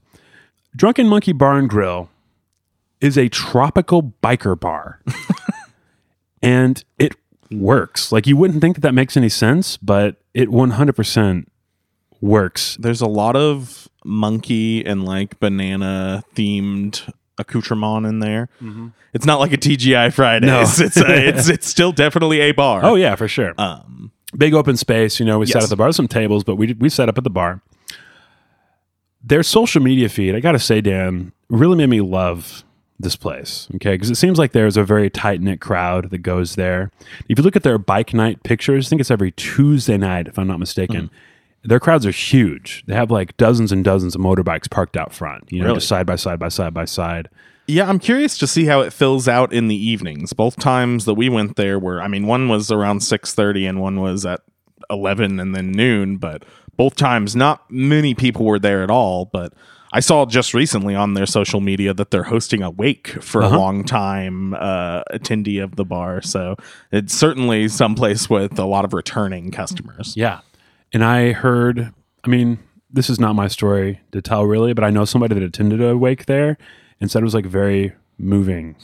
Drunken 0.76 1.08
Monkey 1.08 1.32
Bar 1.32 1.58
and 1.58 1.68
Grill 1.68 2.10
is 3.00 3.18
a 3.18 3.28
tropical 3.28 4.14
biker 4.22 4.58
bar. 4.58 5.00
and 6.42 6.84
it 6.98 7.14
works. 7.50 8.12
Like 8.12 8.26
you 8.26 8.36
wouldn't 8.36 8.60
think 8.60 8.76
that 8.76 8.82
that 8.82 8.94
makes 8.94 9.16
any 9.16 9.28
sense, 9.28 9.76
but 9.76 10.16
it 10.32 10.48
100% 10.48 11.46
works. 12.20 12.76
There's 12.80 13.00
a 13.00 13.06
lot 13.06 13.36
of 13.36 13.88
monkey 14.04 14.84
and 14.84 15.04
like 15.04 15.38
banana 15.40 16.22
themed 16.34 17.10
accoutrement 17.38 18.06
in 18.06 18.20
there. 18.20 18.48
It's 19.12 19.26
not 19.26 19.40
like 19.40 19.52
a 19.52 19.56
TGI 19.56 20.12
Fridays. 20.12 20.46
No. 20.46 20.60
it's 20.86 20.96
a, 20.96 21.28
it's 21.28 21.48
it's 21.48 21.66
still 21.66 21.92
definitely 21.92 22.40
a 22.40 22.52
bar. 22.52 22.80
Oh 22.84 22.94
yeah, 22.94 23.14
for 23.16 23.28
sure. 23.28 23.54
Um. 23.58 24.12
Big 24.36 24.52
open 24.52 24.76
space. 24.76 25.20
You 25.20 25.26
know, 25.26 25.38
we 25.38 25.46
sat 25.46 25.62
at 25.62 25.68
the 25.68 25.76
bar, 25.76 25.92
some 25.92 26.08
tables, 26.08 26.42
but 26.42 26.56
we 26.56 26.72
we 26.74 26.88
set 26.88 27.08
up 27.08 27.16
at 27.16 27.22
the 27.22 27.30
bar. 27.30 27.62
Their 29.22 29.44
social 29.44 29.80
media 29.80 30.08
feed, 30.08 30.34
I 30.34 30.40
got 30.40 30.52
to 30.52 30.58
say, 30.58 30.80
Dan, 30.80 31.32
really 31.48 31.76
made 31.76 31.88
me 31.88 32.00
love 32.00 32.64
this 32.98 33.16
place. 33.16 33.68
Okay, 33.76 33.94
because 33.94 34.10
it 34.10 34.14
seems 34.16 34.38
like 34.38 34.52
there's 34.52 34.76
a 34.76 34.84
very 34.84 35.10
tight 35.10 35.40
knit 35.40 35.60
crowd 35.60 36.10
that 36.10 36.18
goes 36.18 36.54
there. 36.54 36.90
If 37.28 37.38
you 37.38 37.44
look 37.44 37.56
at 37.56 37.62
their 37.62 37.78
bike 37.78 38.14
night 38.14 38.42
pictures, 38.42 38.86
I 38.86 38.88
think 38.90 39.00
it's 39.00 39.10
every 39.10 39.32
Tuesday 39.32 39.96
night, 39.96 40.28
if 40.28 40.38
I'm 40.38 40.46
not 40.46 40.58
mistaken. 40.60 41.06
Mm-hmm. 41.06 41.68
Their 41.68 41.80
crowds 41.80 42.04
are 42.04 42.10
huge. 42.10 42.84
They 42.86 42.94
have 42.94 43.10
like 43.10 43.36
dozens 43.38 43.72
and 43.72 43.82
dozens 43.82 44.14
of 44.14 44.20
motorbikes 44.20 44.70
parked 44.70 44.96
out 44.96 45.14
front. 45.14 45.50
You 45.50 45.60
know, 45.60 45.66
Really? 45.66 45.76
just 45.78 45.88
side 45.88 46.06
by 46.06 46.16
side 46.16 46.38
by 46.38 46.48
side 46.48 46.74
by 46.74 46.84
side. 46.84 47.30
Yeah, 47.66 47.88
I'm 47.88 47.98
curious 47.98 48.36
to 48.38 48.46
see 48.46 48.66
how 48.66 48.80
it 48.82 48.92
fills 48.92 49.26
out 49.26 49.50
in 49.52 49.68
the 49.68 49.76
evenings. 49.76 50.34
Both 50.34 50.56
times 50.56 51.06
that 51.06 51.14
we 51.14 51.30
went 51.30 51.56
there 51.56 51.78
were, 51.78 52.02
I 52.02 52.08
mean, 52.08 52.26
one 52.26 52.48
was 52.48 52.70
around 52.70 52.98
6:30 53.00 53.66
and 53.66 53.80
one 53.80 54.00
was 54.00 54.26
at 54.26 54.40
11 54.90 55.40
and 55.40 55.54
then 55.56 55.72
noon, 55.72 56.18
but 56.18 56.44
both 56.76 56.96
times 56.96 57.34
not 57.34 57.70
many 57.70 58.14
people 58.14 58.44
were 58.44 58.58
there 58.58 58.82
at 58.82 58.90
all, 58.90 59.24
but 59.32 59.54
I 59.94 60.00
saw 60.00 60.26
just 60.26 60.54
recently 60.54 60.96
on 60.96 61.14
their 61.14 61.24
social 61.24 61.60
media 61.60 61.94
that 61.94 62.10
they're 62.10 62.24
hosting 62.24 62.62
a 62.64 62.70
wake 62.70 63.22
for 63.22 63.42
a 63.42 63.48
long 63.48 63.84
time 63.84 64.52
uh, 64.54 65.04
attendee 65.12 65.62
of 65.62 65.76
the 65.76 65.84
bar. 65.84 66.20
So 66.20 66.56
it's 66.90 67.14
certainly 67.14 67.68
someplace 67.68 68.28
with 68.28 68.58
a 68.58 68.64
lot 68.64 68.84
of 68.84 68.92
returning 68.92 69.52
customers. 69.52 70.12
Yeah. 70.16 70.40
And 70.92 71.04
I 71.04 71.30
heard, 71.30 71.94
I 72.24 72.28
mean, 72.28 72.58
this 72.90 73.08
is 73.08 73.20
not 73.20 73.36
my 73.36 73.46
story 73.46 74.00
to 74.10 74.20
tell 74.20 74.44
really, 74.44 74.72
but 74.72 74.82
I 74.82 74.90
know 74.90 75.04
somebody 75.04 75.36
that 75.36 75.44
attended 75.44 75.80
a 75.80 75.96
wake 75.96 76.26
there 76.26 76.58
and 77.00 77.08
said 77.08 77.22
it 77.22 77.24
was 77.24 77.34
like 77.34 77.46
very 77.46 77.92
moving. 78.18 78.74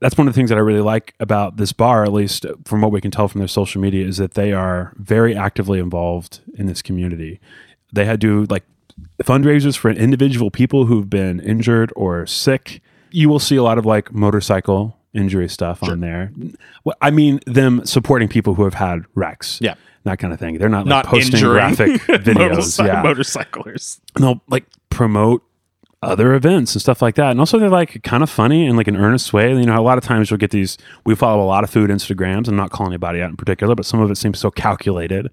That's 0.00 0.18
one 0.18 0.26
of 0.26 0.34
the 0.34 0.36
things 0.36 0.50
that 0.50 0.58
I 0.58 0.62
really 0.62 0.80
like 0.80 1.14
about 1.20 1.58
this 1.58 1.72
bar, 1.72 2.02
at 2.02 2.12
least 2.12 2.44
from 2.64 2.80
what 2.80 2.90
we 2.90 3.00
can 3.00 3.12
tell 3.12 3.28
from 3.28 3.38
their 3.38 3.46
social 3.46 3.80
media, 3.80 4.04
is 4.04 4.16
that 4.16 4.34
they 4.34 4.52
are 4.52 4.92
very 4.96 5.36
actively 5.36 5.78
involved 5.78 6.40
in 6.58 6.66
this 6.66 6.82
community. 6.82 7.38
They 7.92 8.04
had 8.04 8.20
to 8.22 8.46
like 8.46 8.64
fundraisers 9.22 9.76
for 9.76 9.90
individual 9.90 10.50
people 10.50 10.86
who've 10.86 11.08
been 11.08 11.40
injured 11.40 11.92
or 11.96 12.26
sick. 12.26 12.80
You 13.10 13.28
will 13.28 13.38
see 13.38 13.56
a 13.56 13.62
lot 13.62 13.78
of 13.78 13.86
like 13.86 14.12
motorcycle 14.12 14.96
injury 15.14 15.48
stuff 15.48 15.82
on 15.82 16.00
there. 16.00 16.30
Well, 16.84 16.96
I 17.00 17.10
mean, 17.10 17.40
them 17.46 17.84
supporting 17.86 18.28
people 18.28 18.54
who 18.54 18.64
have 18.64 18.74
had 18.74 19.04
wrecks 19.14 19.58
Yeah. 19.62 19.74
that 20.04 20.18
kind 20.18 20.32
of 20.34 20.38
thing. 20.38 20.58
They're 20.58 20.68
not, 20.68 20.80
like, 20.86 20.88
Not 20.88 21.06
posting 21.06 21.34
injuring 21.34 21.74
graphic 21.74 22.00
videos. 22.24 22.84
yeah, 22.86 23.00
motorcyclers. 23.02 24.00
and 24.14 24.24
they'll 24.24 24.42
like 24.48 24.64
promote 24.90 25.42
other 26.02 26.34
events 26.34 26.74
and 26.74 26.82
stuff 26.82 27.00
like 27.00 27.14
that. 27.14 27.30
And 27.30 27.40
also 27.40 27.58
they're 27.58 27.70
like 27.70 28.02
kind 28.02 28.22
of 28.22 28.28
funny 28.28 28.66
in 28.66 28.76
like 28.76 28.86
an 28.88 28.96
earnest 28.96 29.32
way. 29.32 29.48
You 29.58 29.64
know, 29.64 29.78
a 29.78 29.80
lot 29.80 29.96
of 29.96 30.04
times 30.04 30.30
you'll 30.30 30.36
get 30.38 30.50
these. 30.50 30.76
We 31.06 31.14
follow 31.14 31.42
a 31.42 31.46
lot 31.46 31.64
of 31.64 31.70
food 31.70 31.88
Instagrams. 31.90 32.46
I'm 32.48 32.56
not 32.56 32.70
calling 32.70 32.92
anybody 32.92 33.22
out 33.22 33.30
in 33.30 33.36
particular, 33.36 33.74
but 33.74 33.86
some 33.86 34.00
of 34.00 34.10
it 34.10 34.16
seems 34.16 34.38
so 34.38 34.50
calculated. 34.50 35.30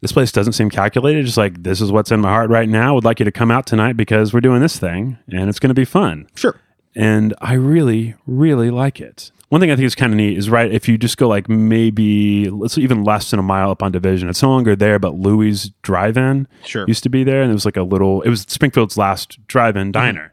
This 0.00 0.12
place 0.12 0.30
doesn't 0.32 0.52
seem 0.52 0.70
calculated. 0.70 1.24
Just 1.24 1.38
like 1.38 1.62
this 1.62 1.80
is 1.80 1.90
what's 1.90 2.12
in 2.12 2.20
my 2.20 2.28
heart 2.28 2.50
right 2.50 2.68
now. 2.68 2.94
Would 2.94 3.04
like 3.04 3.18
you 3.18 3.24
to 3.24 3.32
come 3.32 3.50
out 3.50 3.66
tonight 3.66 3.94
because 3.96 4.32
we're 4.32 4.40
doing 4.40 4.60
this 4.60 4.78
thing 4.78 5.18
and 5.32 5.48
it's 5.48 5.58
going 5.58 5.70
to 5.70 5.74
be 5.74 5.84
fun 5.86 6.28
Sure. 6.34 6.60
and 6.94 7.34
I 7.40 7.54
really, 7.54 8.14
really 8.26 8.70
like 8.70 9.00
it. 9.00 9.30
One 9.48 9.60
thing 9.60 9.70
I 9.70 9.76
think 9.76 9.86
is 9.86 9.94
kind 9.94 10.12
of 10.12 10.16
neat 10.16 10.36
is 10.36 10.50
right 10.50 10.70
if 10.72 10.88
you 10.88 10.98
just 10.98 11.16
go 11.18 11.28
like 11.28 11.48
maybe 11.48 12.50
let's 12.50 12.76
even 12.78 13.04
less 13.04 13.30
than 13.30 13.38
a 13.38 13.44
mile 13.44 13.70
up 13.70 13.82
on 13.82 13.92
Division. 13.92 14.28
It's 14.28 14.42
no 14.42 14.50
longer 14.50 14.74
there, 14.74 14.98
but 14.98 15.14
Louis 15.14 15.70
Drive-In 15.82 16.48
Sure. 16.64 16.84
used 16.88 17.04
to 17.04 17.08
be 17.08 17.22
there, 17.22 17.42
and 17.42 17.50
it 17.50 17.54
was 17.54 17.64
like 17.64 17.76
a 17.76 17.82
little. 17.84 18.22
It 18.22 18.28
was 18.28 18.42
Springfield's 18.48 18.98
last 18.98 19.38
drive-in 19.46 19.84
mm-hmm. 19.84 19.92
diner. 19.92 20.32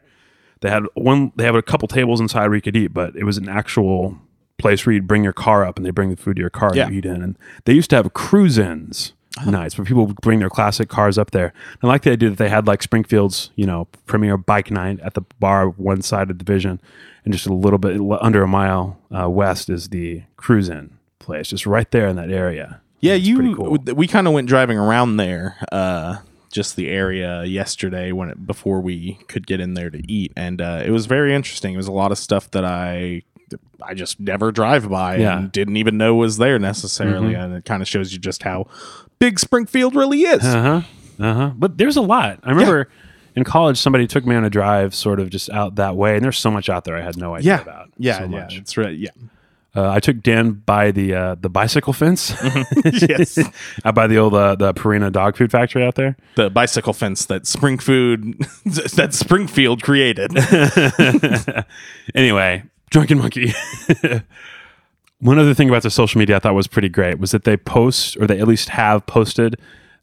They 0.62 0.68
had 0.70 0.82
one. 0.94 1.30
They 1.36 1.44
have 1.44 1.54
a 1.54 1.62
couple 1.62 1.86
tables 1.86 2.20
inside 2.20 2.48
where 2.48 2.56
you 2.56 2.60
could 2.62 2.76
eat, 2.76 2.88
but 2.88 3.14
it 3.14 3.22
was 3.22 3.36
an 3.38 3.48
actual 3.48 4.18
place 4.58 4.84
where 4.84 4.92
you'd 4.94 5.06
bring 5.06 5.22
your 5.22 5.32
car 5.32 5.64
up 5.64 5.76
and 5.76 5.86
they 5.86 5.90
bring 5.90 6.10
the 6.10 6.16
food 6.16 6.34
to 6.36 6.40
your 6.40 6.50
car 6.50 6.72
Yeah. 6.74 6.84
and 6.86 6.92
you 6.92 6.98
eat 6.98 7.04
in. 7.06 7.22
And 7.22 7.38
they 7.66 7.72
used 7.72 7.90
to 7.90 7.96
have 7.96 8.12
cruise-ins. 8.14 9.12
Nights 9.44 9.76
where 9.76 9.84
people 9.84 10.06
would 10.06 10.16
bring 10.20 10.38
their 10.38 10.48
classic 10.48 10.88
cars 10.88 11.18
up 11.18 11.32
there. 11.32 11.52
And 11.82 11.84
I 11.84 11.86
like 11.88 12.02
the 12.02 12.12
idea 12.12 12.30
that 12.30 12.38
they 12.38 12.48
had 12.48 12.68
like 12.68 12.82
Springfield's, 12.82 13.50
you 13.56 13.66
know, 13.66 13.88
premier 14.06 14.36
bike 14.36 14.70
night 14.70 15.00
at 15.00 15.14
the 15.14 15.22
bar 15.40 15.68
one 15.70 16.02
side 16.02 16.30
of 16.30 16.38
Division, 16.38 16.80
and 17.24 17.32
just 17.34 17.46
a 17.46 17.52
little 17.52 17.78
bit 17.80 18.00
under 18.20 18.44
a 18.44 18.48
mile 18.48 18.96
uh, 19.10 19.28
west 19.28 19.68
is 19.68 19.88
the 19.88 20.22
cruise 20.36 20.68
in 20.68 20.96
place, 21.18 21.48
just 21.48 21.66
right 21.66 21.90
there 21.90 22.06
in 22.06 22.14
that 22.16 22.30
area. 22.30 22.80
Yeah, 23.00 23.14
It's 23.14 23.26
you. 23.26 23.56
cool. 23.56 23.76
We 23.94 24.06
kind 24.06 24.28
of 24.28 24.34
went 24.34 24.48
driving 24.48 24.78
around 24.78 25.16
there, 25.16 25.56
uh, 25.72 26.18
just 26.52 26.76
the 26.76 26.88
area 26.88 27.44
yesterday 27.44 28.12
when 28.12 28.28
it, 28.30 28.46
before 28.46 28.80
we 28.80 29.18
could 29.26 29.46
get 29.48 29.58
in 29.60 29.74
there 29.74 29.90
to 29.90 30.00
eat, 30.10 30.32
and 30.36 30.60
uh, 30.60 30.82
it 30.86 30.90
was 30.90 31.06
very 31.06 31.34
interesting. 31.34 31.74
It 31.74 31.78
was 31.78 31.88
a 31.88 31.92
lot 31.92 32.12
of 32.12 32.18
stuff 32.18 32.50
that 32.52 32.64
I 32.64 33.22
I 33.82 33.94
just 33.94 34.18
never 34.20 34.50
drive 34.52 34.88
by 34.88 35.16
Yeah. 35.16 35.38
and 35.38 35.52
didn't 35.52 35.76
even 35.76 35.96
know 35.98 36.14
was 36.14 36.36
there 36.38 36.58
necessarily, 36.58 37.34
and 37.34 37.54
it 37.54 37.64
kind 37.64 37.82
of 37.82 37.88
shows 37.88 38.12
you 38.12 38.18
just 38.18 38.42
how 38.42 38.66
big 39.18 39.38
Springfield 39.38 39.94
really 39.94 40.22
is. 40.22 40.44
Uh 40.44 40.62
huh. 41.18 41.24
Uh 41.24 41.34
huh. 41.34 41.52
But 41.56 41.78
there's 41.78 41.96
a 41.96 42.02
lot. 42.02 42.40
I 42.42 42.50
remember 42.50 42.88
in 43.36 43.44
college 43.44 43.78
somebody 43.78 44.06
took 44.06 44.24
me 44.26 44.34
on 44.36 44.44
a 44.44 44.50
drive, 44.50 44.94
sort 44.94 45.20
of 45.20 45.30
just 45.30 45.50
out 45.50 45.74
that 45.76 45.96
way, 45.96 46.16
and 46.16 46.24
there's 46.24 46.38
so 46.38 46.50
much 46.50 46.68
out 46.68 46.84
there 46.84 46.96
I 46.96 47.02
had 47.02 47.16
no 47.16 47.34
idea 47.34 47.56
yeah, 47.56 47.62
about. 47.62 47.88
yeah, 47.98 48.18
so 48.18 48.24
yeah. 48.26 48.48
It's 48.50 48.76
right. 48.76 48.96
Yeah, 48.96 49.10
Uh, 49.76 49.90
I 49.90 49.98
took 49.98 50.22
Dan 50.22 50.52
by 50.52 50.92
the 50.92 51.14
uh, 51.14 51.34
the 51.40 51.48
bicycle 51.48 51.92
fence. 51.92 52.32
yes. 52.84 53.38
out 53.84 53.94
by 53.94 54.06
the 54.06 54.18
old 54.18 54.34
uh, 54.34 54.54
the 54.54 54.72
Purina 54.72 55.10
dog 55.10 55.36
food 55.36 55.50
factory 55.50 55.84
out 55.84 55.96
there. 55.96 56.16
the 56.36 56.48
bicycle 56.48 56.92
fence 56.92 57.26
that 57.26 57.44
Springfield 57.46 58.22
that 58.94 59.10
Springfield 59.14 59.82
created. 59.82 60.30
anyway, 62.14 62.62
Drunken 62.94 63.18
Monkey. 63.18 63.52
One 65.20 65.38
other 65.38 65.52
thing 65.54 65.68
about 65.68 65.82
their 65.82 65.90
social 65.90 66.18
media 66.18 66.36
I 66.36 66.38
thought 66.38 66.54
was 66.54 66.66
pretty 66.68 66.88
great 66.88 67.18
was 67.18 67.30
that 67.32 67.42
they 67.44 67.56
post, 67.56 68.16
or 68.18 68.26
they 68.28 68.38
at 68.38 68.46
least 68.46 68.68
have 68.68 69.04
posted, 69.06 69.56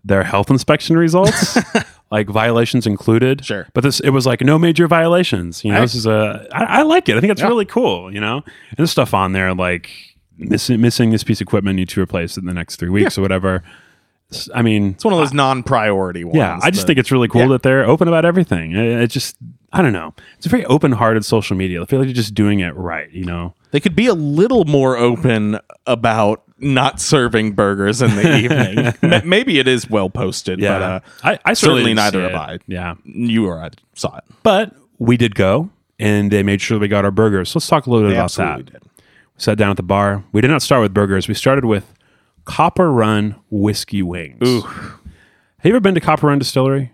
their 0.04 0.24
health 0.24 0.50
inspection 0.50 0.98
results, 0.98 1.58
like 2.12 2.28
violations 2.28 2.86
included. 2.88 3.46
Sure. 3.46 3.66
But 3.74 3.82
this, 3.84 4.00
it 4.02 4.10
was 4.10 4.26
like 4.26 4.42
no 4.42 4.58
major 4.60 4.88
violations. 4.88 5.64
You 5.64 5.72
know, 5.72 5.78
I- 5.78 5.82
this 5.82 5.96
is 5.96 6.06
a, 6.06 6.48
I, 6.52 6.80
I 6.80 6.82
like 6.82 7.08
it. 7.08 7.16
I 7.16 7.22
think 7.22 7.32
it's 7.32 7.42
Yeah. 7.42 7.48
really 7.48 7.66
cool. 7.66 8.12
You 8.14 8.20
know, 8.20 8.38
and 8.38 8.78
there's 8.78 8.92
stuff 8.92 9.14
on 9.14 9.32
there 9.34 9.54
like 9.54 9.90
missing 10.38 10.82
missing 10.82 11.12
this 11.12 11.24
piece 11.24 11.40
of 11.40 11.46
equipment, 11.46 11.76
you 11.78 11.82
need 11.84 11.90
to 11.90 12.02
replace 12.02 12.36
it 12.36 12.42
in 12.42 12.46
the 12.48 12.54
next 12.54 12.76
three 12.78 12.90
weeks 12.90 13.18
or 13.18 13.22
whatever. 13.22 13.64
I 14.56 14.62
mean, 14.64 14.92
It's 14.92 15.06
one 15.06 15.14
of 15.14 15.20
those 15.20 15.34
non-priority 15.34 16.24
ones. 16.24 16.38
yeah, 16.38 16.58
I 16.64 16.72
just 16.72 16.82
that- 16.84 16.88
think 16.88 17.00
it's 17.00 17.12
really 17.12 17.28
cool 17.28 17.42
yeah. 17.44 17.48
that 17.50 17.64
they're 17.64 17.86
open 17.86 18.08
about 18.08 18.26
everything. 18.26 18.72
It, 18.72 19.02
it 19.04 19.08
just, 19.08 19.38
I 19.74 19.82
don't 19.82 19.94
know. 19.94 20.14
It's 20.38 20.46
a 20.46 20.50
very 20.50 20.66
open-hearted 20.66 21.24
social 21.24 21.56
media. 21.56 21.82
I 21.82 21.86
feel 21.86 22.00
like 22.00 22.08
you're 22.08 22.14
just 22.14 22.34
doing 22.34 22.60
it 22.60 22.76
right, 22.76 23.10
you 23.12 23.24
know? 23.24 23.54
they 23.72 23.80
could 23.80 23.96
be 23.96 24.08
a 24.08 24.14
little 24.14 24.66
more 24.66 24.98
open 24.98 25.58
about 25.88 26.44
not 26.58 27.00
serving 27.00 27.54
burgers 27.54 28.02
in 28.02 28.14
the 28.18 28.38
evening. 29.02 29.24
Maybe 29.28 29.60
it 29.60 29.68
is 29.70 29.90
well 29.90 30.10
posted, 30.10 30.60
but 30.60 30.82
uh, 30.82 31.00
I, 31.24 31.40
I 31.46 31.54
certainly 31.54 31.84
didn't 31.84 31.96
neither 31.96 32.22
have. 32.24 32.34
I. 32.34 32.60
Yeah, 32.68 32.96
you 33.06 33.48
or 33.48 33.64
I 33.64 33.70
saw 33.96 34.18
it. 34.18 34.26
but 34.44 34.76
we 35.00 35.16
did 35.16 35.36
go, 35.36 35.70
and 36.00 36.32
they 36.32 36.44
made 36.44 36.60
sure 36.62 36.78
we 36.80 36.90
got 36.90 37.06
our 37.06 37.12
burgers. 37.12 37.50
So 37.52 37.58
let's 37.60 37.68
talk 37.68 37.86
a 37.88 37.90
little 37.90 38.08
bit 38.10 38.14
They 38.14 38.20
about 38.20 38.32
that. 38.34 38.66
did. 38.66 38.84
We 38.84 39.02
sat 39.38 39.58
down 39.58 39.70
at 39.72 39.78
the 39.78 39.84
bar. 39.84 40.24
We 40.34 40.42
did 40.42 40.50
not 40.50 40.62
start 40.62 40.82
with 40.82 40.94
burgers. 40.94 41.30
We 41.30 41.34
started 41.34 41.64
with 41.64 41.94
Copper 42.44 42.92
Run 42.92 43.36
Whiskey 43.50 44.04
Wings. 44.04 44.38
Ooh. 44.46 44.62
Have 44.62 45.00
you 45.64 45.72
ever 45.72 45.80
been 45.80 45.96
to 45.96 46.02
Copper 46.02 46.28
Run 46.28 46.40
Distillery? 46.40 46.92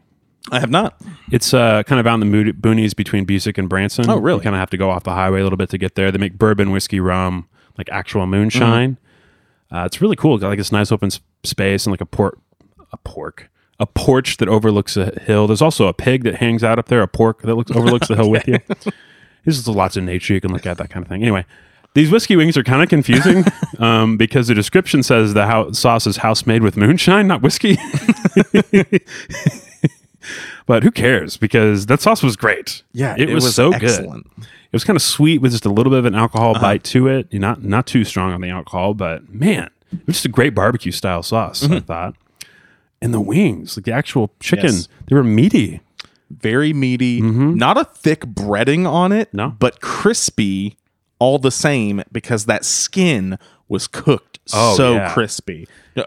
I 0.52 0.60
have 0.60 0.70
not. 0.70 1.00
It's 1.32 1.54
uh, 1.54 1.84
kind 1.84 2.00
of 2.00 2.08
out 2.08 2.16
in 2.16 2.20
the 2.22 2.26
mood- 2.26 2.62
boonies 2.62 2.96
between 2.96 3.26
Busiek 3.26 3.58
and 3.58 3.68
Branson. 3.68 4.10
Oh, 4.10 4.18
really? 4.18 4.38
You 4.38 4.44
kind 4.44 4.56
of 4.56 4.60
have 4.60 4.70
to 4.72 4.78
go 4.78 4.90
off 4.90 5.04
the 5.04 5.12
highway 5.12 5.42
a 5.42 5.44
little 5.44 5.58
bit 5.58 5.70
to 5.72 5.78
get 5.78 5.96
there. 5.96 6.12
They 6.12 6.18
make 6.18 6.38
bourbon, 6.38 6.72
whiskey, 6.72 7.00
rum, 7.00 7.48
like 7.78 7.90
actual 7.90 8.26
moonshine. 8.28 8.92
Mm-hmm. 9.72 9.76
Uh, 9.76 9.86
it's 9.86 10.02
really 10.02 10.16
cool. 10.16 10.38
Got 10.38 10.50
like 10.50 10.58
this 10.58 10.72
nice 10.72 10.92
open 10.92 11.08
s- 11.08 11.20
space 11.44 11.86
and 11.86 11.92
like 11.92 12.02
a 12.02 12.06
port, 12.06 12.40
a 12.94 12.98
pork, 12.98 13.50
a 13.80 13.86
porch 13.86 14.38
that 14.38 14.48
overlooks 14.48 14.96
a 14.96 15.20
hill. 15.22 15.48
There's 15.48 15.62
also 15.62 15.88
a 15.88 15.94
pig 15.94 16.24
that 16.24 16.36
hangs 16.36 16.64
out 16.64 16.80
up 16.80 16.88
there, 16.88 17.02
a 17.02 17.08
pork 17.08 17.42
that 17.42 17.56
looks 17.56 17.72
overlooks 17.72 18.08
the 18.08 18.16
hill 18.16 18.32
with 18.32 18.48
you. 18.48 18.60
There's 19.44 19.58
just 19.64 19.68
lots 19.68 19.98
of 19.98 20.04
nature 20.04 20.34
you 20.34 20.42
can 20.42 20.52
look 20.54 20.66
at, 20.66 20.78
that 20.78 20.90
kind 20.90 21.06
of 21.06 21.10
thing. 21.10 21.22
Anyway, 21.22 21.46
these 21.94 22.10
whiskey 22.12 22.36
wings 22.36 22.56
are 22.58 22.64
kind 22.64 22.82
of 22.82 22.90
confusing 22.90 23.44
um, 23.80 24.16
because 24.18 24.48
the 24.48 24.54
description 24.54 25.04
says 25.04 25.34
the 25.34 25.48
hou- 25.48 25.74
sauce 25.74 26.08
is 26.08 26.18
house 26.18 26.46
made 26.46 26.64
with 26.64 26.78
moonshine, 26.78 27.28
not 27.28 27.42
whiskey. 27.42 27.78
but 30.66 30.84
who 30.84 30.92
cares? 30.92 31.38
Because 31.38 31.86
that 31.88 32.02
sauce 32.02 32.22
was 32.24 32.36
great. 32.36 32.84
Yeah, 32.94 33.16
it, 33.18 33.30
was, 33.30 33.54
so 33.56 33.72
excellent. 33.72 34.34
good. 34.36 34.46
It 34.46 34.74
was 34.74 34.84
kind 34.84 34.96
of 34.96 35.02
sweet 35.02 35.42
with 35.42 35.52
just 35.52 35.66
a 35.66 35.70
little 35.70 35.90
bit 35.92 36.00
of 36.00 36.06
an 36.06 36.16
alcohol 36.16 36.54
bite 36.54 36.84
to 36.86 37.08
it. 37.08 37.28
You're 37.32 37.42
not 37.42 37.64
not 37.64 37.88
too 37.88 38.04
strong 38.04 38.32
on 38.34 38.42
the 38.42 38.50
alcohol, 38.50 38.94
but 38.94 39.30
man, 39.34 39.70
it 39.92 40.06
was 40.08 40.16
just 40.18 40.26
a 40.26 40.30
great 40.30 40.54
barbecue 40.54 40.92
style 40.92 41.24
sauce. 41.24 41.64
I 41.64 41.80
thought. 41.80 42.16
And 43.02 43.14
the 43.14 43.22
wings, 43.22 43.78
like 43.78 43.86
the 43.86 43.92
actual 43.92 44.32
chicken, 44.40 44.74
Yes. 44.74 44.88
they 45.08 45.16
were 45.16 45.24
meaty. 45.24 45.82
Very 46.30 46.74
meaty. 46.74 47.22
Not 47.22 47.78
a 47.78 47.86
thick 47.86 48.22
breading 48.22 48.86
on 48.86 49.12
it, 49.12 49.34
No. 49.34 49.56
but 49.60 49.80
crispy 49.82 50.76
all 51.20 51.40
the 51.40 51.52
same 51.52 52.04
because 52.12 52.46
that 52.46 52.66
skin 52.66 53.38
was 53.70 53.88
cooked 53.88 54.40
Oh, 54.54 54.76
so 54.76 54.94
yeah. 54.96 55.14
crispy. 55.14 55.68
Uh, 55.96 56.04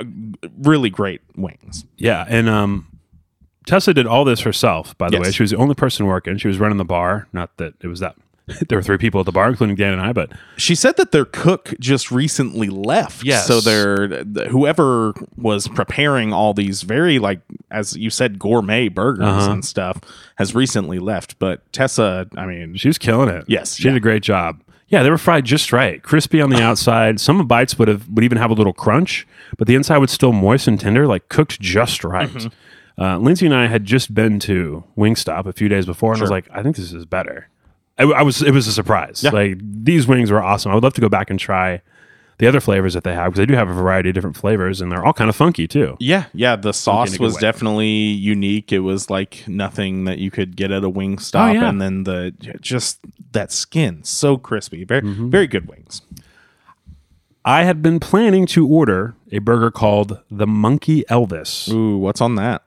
Really 0.58 0.90
great 0.90 1.20
wings. 1.36 1.84
Yeah, 1.96 2.24
and 2.28 2.48
um, 2.48 2.86
Tessa 3.70 3.94
did 3.94 4.06
all 4.06 4.24
this 4.24 4.40
herself. 4.40 4.96
By 4.98 5.08
the 5.08 5.16
Yes. 5.18 5.26
way, 5.26 5.32
she 5.32 5.42
was 5.44 5.50
the 5.50 5.56
only 5.56 5.74
person 5.74 6.06
working. 6.06 6.36
She 6.38 6.48
was 6.48 6.58
running 6.58 6.78
the 6.78 6.84
bar. 6.84 7.28
Not 7.32 7.56
that 7.58 7.74
it 7.82 7.86
was 7.86 8.00
that. 8.00 8.16
there 8.68 8.76
were 8.78 8.82
three 8.82 8.98
people 8.98 9.20
at 9.20 9.26
the 9.26 9.32
bar, 9.32 9.48
including 9.48 9.76
Dan 9.76 9.92
and 9.92 10.02
I. 10.02 10.12
But 10.12 10.32
She 10.56 10.74
said 10.74 10.96
that 10.96 11.12
their 11.12 11.24
cook 11.24 11.72
just 11.78 12.10
recently 12.10 12.68
left. 12.68 13.22
Yes. 13.24 13.46
So 13.46 13.60
their 13.60 14.08
th- 14.24 14.48
whoever 14.48 15.14
was 15.36 15.68
preparing 15.68 16.32
all 16.32 16.52
these 16.52 16.82
very 16.82 17.20
like 17.20 17.40
as 17.70 17.96
you 17.96 18.10
said 18.10 18.40
gourmet 18.40 18.88
burgers 18.88 19.24
Uh-huh. 19.24 19.52
and 19.52 19.64
stuff 19.64 20.00
has 20.36 20.52
recently 20.52 20.98
left. 20.98 21.38
But 21.38 21.70
Tessa, 21.72 22.26
I 22.36 22.46
mean, 22.46 22.74
she 22.74 22.88
was 22.88 22.98
killing 22.98 23.28
it. 23.28 23.44
Yes, 23.46 23.76
she 23.76 23.84
did 23.84 23.94
a 23.94 24.00
great 24.00 24.24
job. 24.24 24.60
Yeah, 24.88 25.04
they 25.04 25.10
were 25.10 25.18
fried 25.18 25.44
just 25.44 25.72
right, 25.72 26.02
crispy 26.02 26.40
on 26.40 26.50
the 26.50 26.60
outside. 26.68 27.20
Some 27.20 27.46
bites 27.46 27.78
would 27.78 27.86
have 27.86 28.08
would 28.08 28.24
even 28.24 28.38
have 28.38 28.50
a 28.50 28.54
little 28.54 28.72
crunch, 28.72 29.28
but 29.58 29.68
the 29.68 29.76
inside 29.76 29.98
was 29.98 30.10
still 30.10 30.32
moist 30.32 30.66
and 30.66 30.80
tender, 30.80 31.06
like 31.06 31.28
cooked 31.28 31.60
just 31.60 32.02
right. 32.02 32.28
Mm-hmm. 32.28 32.48
Uh, 33.00 33.16
Lindsay 33.16 33.46
and 33.46 33.54
I 33.54 33.66
had 33.66 33.84
just 33.86 34.12
been 34.14 34.38
to 34.40 34.84
Wingstop 34.96 35.46
a 35.46 35.52
few 35.54 35.68
days 35.68 35.86
before, 35.86 36.12
and 36.12 36.20
I 36.20 36.24
was 36.24 36.30
like, 36.30 36.48
I 36.52 36.62
think 36.62 36.76
this 36.76 36.92
is 36.92 37.06
better. 37.06 37.48
I, 37.98 38.04
I 38.04 38.22
was 38.22 38.42
it 38.42 38.52
was 38.52 38.66
a 38.68 38.72
surprise. 38.72 39.24
Like 39.24 39.58
these 39.62 40.06
wings 40.06 40.30
were 40.30 40.42
awesome. 40.42 40.70
I 40.70 40.74
would 40.74 40.84
love 40.84 40.94
to 40.94 41.00
go 41.00 41.08
back 41.08 41.30
and 41.30 41.38
try 41.40 41.80
the 42.38 42.46
other 42.46 42.60
flavors 42.60 42.94
that 42.94 43.04
they 43.04 43.12
have 43.14 43.32
because 43.32 43.38
they 43.38 43.46
do 43.46 43.54
have 43.54 43.68
a 43.68 43.74
variety 43.74 44.08
of 44.10 44.14
different 44.14 44.36
flavors, 44.36 44.80
and 44.80 44.90
they're 44.92 45.04
all 45.04 45.12
kind 45.14 45.28
of 45.30 45.36
funky 45.36 45.66
too. 45.66 45.96
yeah, 45.98 46.24
yeah, 46.34 46.56
the 46.56 46.72
sauce 46.72 47.18
was 47.18 47.34
way. 47.34 47.40
definitely 47.40 47.88
unique. 47.88 48.70
It 48.72 48.78
was 48.80 49.08
like 49.10 49.44
nothing 49.48 50.04
that 50.04 50.18
you 50.18 50.30
could 50.30 50.56
get 50.56 50.70
at 50.70 50.84
a 50.84 50.88
wing 50.88 51.18
stop 51.18 51.50
Oh, 51.50 51.52
yeah. 51.52 51.68
and 51.68 51.80
then 51.80 52.04
the 52.04 52.34
just 52.60 52.98
that 53.32 53.50
skin 53.52 54.04
so 54.04 54.36
crispy. 54.36 54.84
Very 54.84 55.02
Mm-hmm. 55.02 55.30
very 55.30 55.46
good 55.46 55.68
wings. 55.68 56.02
I 57.44 57.64
had 57.64 57.80
been 57.82 58.00
planning 58.00 58.44
to 58.48 58.66
order 58.68 59.14
a 59.32 59.38
burger 59.38 59.70
called 59.70 60.20
the 60.30 60.46
Monkey 60.46 61.04
Elvis. 61.08 61.70
Ooh, 61.72 61.96
what's 61.96 62.20
on 62.20 62.34
that? 62.36 62.62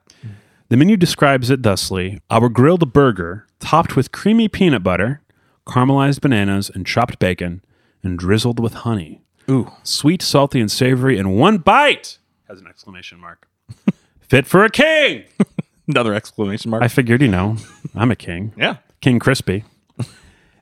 The 0.68 0.76
menu 0.76 0.96
describes 0.96 1.50
it 1.50 1.62
thusly 1.62 2.20
Our 2.30 2.48
grilled 2.48 2.92
burger, 2.92 3.46
topped 3.60 3.96
with 3.96 4.12
creamy 4.12 4.48
peanut 4.48 4.82
butter, 4.82 5.20
caramelized 5.66 6.20
bananas, 6.20 6.70
and 6.74 6.86
chopped 6.86 7.18
bacon, 7.18 7.62
and 8.02 8.18
drizzled 8.18 8.60
with 8.60 8.74
honey. 8.74 9.22
Ooh. 9.50 9.70
Sweet, 9.82 10.22
salty, 10.22 10.60
and 10.60 10.70
savory 10.70 11.18
in 11.18 11.30
one 11.32 11.58
bite! 11.58 12.18
Has 12.48 12.60
an 12.60 12.66
exclamation 12.66 13.18
mark. 13.20 13.46
Fit 14.20 14.46
for 14.46 14.64
a 14.64 14.70
king! 14.70 15.24
Another 15.88 16.14
exclamation 16.14 16.70
mark. 16.70 16.82
I 16.82 16.88
figured, 16.88 17.20
you 17.20 17.28
know, 17.28 17.56
I'm 17.94 18.10
a 18.10 18.16
king. 18.16 18.52
yeah. 18.56 18.76
King 19.02 19.18
Crispy. 19.18 19.64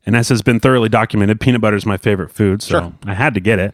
And 0.05 0.17
as 0.17 0.31
has 0.31 0.43
been 0.43 0.59
thoroughly 0.59 0.89
documented, 0.89 1.41
peanut 1.41 1.61
butter 1.61 1.77
is 1.77 1.87
my 1.87 1.97
favorite 1.97 2.33
food, 2.33 2.61
so 2.61 2.69
Sure. 2.81 2.93
I 3.07 3.15
had 3.15 3.35
to 3.35 3.41
get 3.41 3.61
it. 3.61 3.73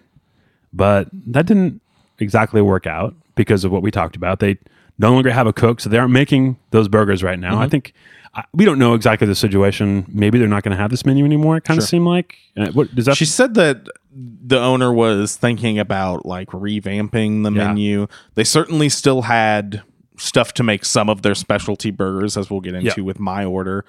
But 0.75 1.09
that 1.13 1.47
didn't 1.47 1.81
exactly 2.19 2.61
work 2.61 2.87
out 2.87 3.15
because 3.35 3.65
of 3.65 3.73
what 3.73 3.81
we 3.81 3.91
talked 3.91 4.15
about. 4.15 4.41
They 4.41 4.59
no 4.99 5.13
longer 5.13 5.31
have 5.31 5.47
a 5.47 5.53
cook, 5.53 5.81
so 5.81 5.89
they 5.89 5.99
aren't 5.99 6.13
making 6.13 6.59
those 6.71 6.89
burgers 6.89 7.23
right 7.23 7.39
now. 7.39 7.53
Mm-hmm. 7.53 7.63
I 7.63 7.69
think 7.69 7.93
I, 8.35 8.45
we 8.53 8.65
don't 8.65 8.79
know 8.79 8.95
exactly 8.95 9.27
the 9.27 9.35
situation. 9.35 10.05
Maybe 10.09 10.39
they're 10.39 10.49
not 10.49 10.63
going 10.63 10.77
to 10.77 10.81
have 10.81 10.91
this 10.91 11.07
menu 11.07 11.25
anymore. 11.25 11.57
It 11.57 11.65
kind 11.65 11.79
of 11.79 11.87
seemed 11.87 12.07
like. 12.07 12.37
Uh, 12.57 12.71
what 12.73 12.95
does 12.95 13.07
that? 13.07 13.17
She 13.17 13.25
said 13.25 13.55
that 13.55 13.87
the 14.13 14.59
owner 14.59 14.93
was 14.93 15.37
thinking 15.37 15.79
about 15.79 16.27
like 16.27 16.49
revamping 16.49 17.45
the 17.45 17.53
Yeah. 17.53 17.69
menu. 17.69 18.07
They 18.35 18.45
certainly 18.45 18.89
still 18.89 19.23
had 19.23 19.83
stuff 20.17 20.53
to 20.55 20.63
make 20.65 20.85
some 20.85 21.09
of 21.09 21.23
their 21.23 21.35
specialty 21.37 21.91
burgers, 21.93 22.37
as 22.37 22.51
we'll 22.51 22.61
get 22.61 22.75
into 22.75 22.93
Yeah. 22.97 23.03
with 23.05 23.21
my 23.21 23.45
order. 23.45 23.85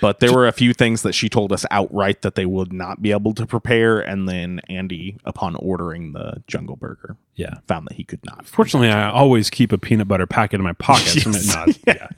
But 0.00 0.20
there 0.20 0.32
were 0.32 0.46
a 0.46 0.52
few 0.52 0.72
things 0.72 1.02
that 1.02 1.12
she 1.12 1.28
told 1.28 1.52
us 1.52 1.64
outright 1.70 2.22
that 2.22 2.34
they 2.34 2.46
would 2.46 2.72
not 2.72 3.02
be 3.02 3.10
able 3.10 3.34
to 3.34 3.46
prepare. 3.46 3.98
And 4.00 4.28
then 4.28 4.60
Andy, 4.68 5.18
upon 5.24 5.56
ordering 5.56 6.12
the 6.12 6.42
jungle 6.46 6.76
burger, 6.76 7.16
yeah. 7.34 7.58
found 7.66 7.86
that 7.88 7.94
he 7.94 8.04
could 8.04 8.24
not. 8.24 8.46
Fortunately, 8.46 8.90
I 8.90 9.10
always 9.10 9.50
keep 9.50 9.72
a 9.72 9.78
peanut 9.78 10.08
butter 10.08 10.26
packet 10.26 10.60
in 10.60 10.64
my 10.64 10.72
pocket. 10.74 11.16
Yes. 11.26 11.54
Not- 11.54 11.78
yeah. 11.86 12.08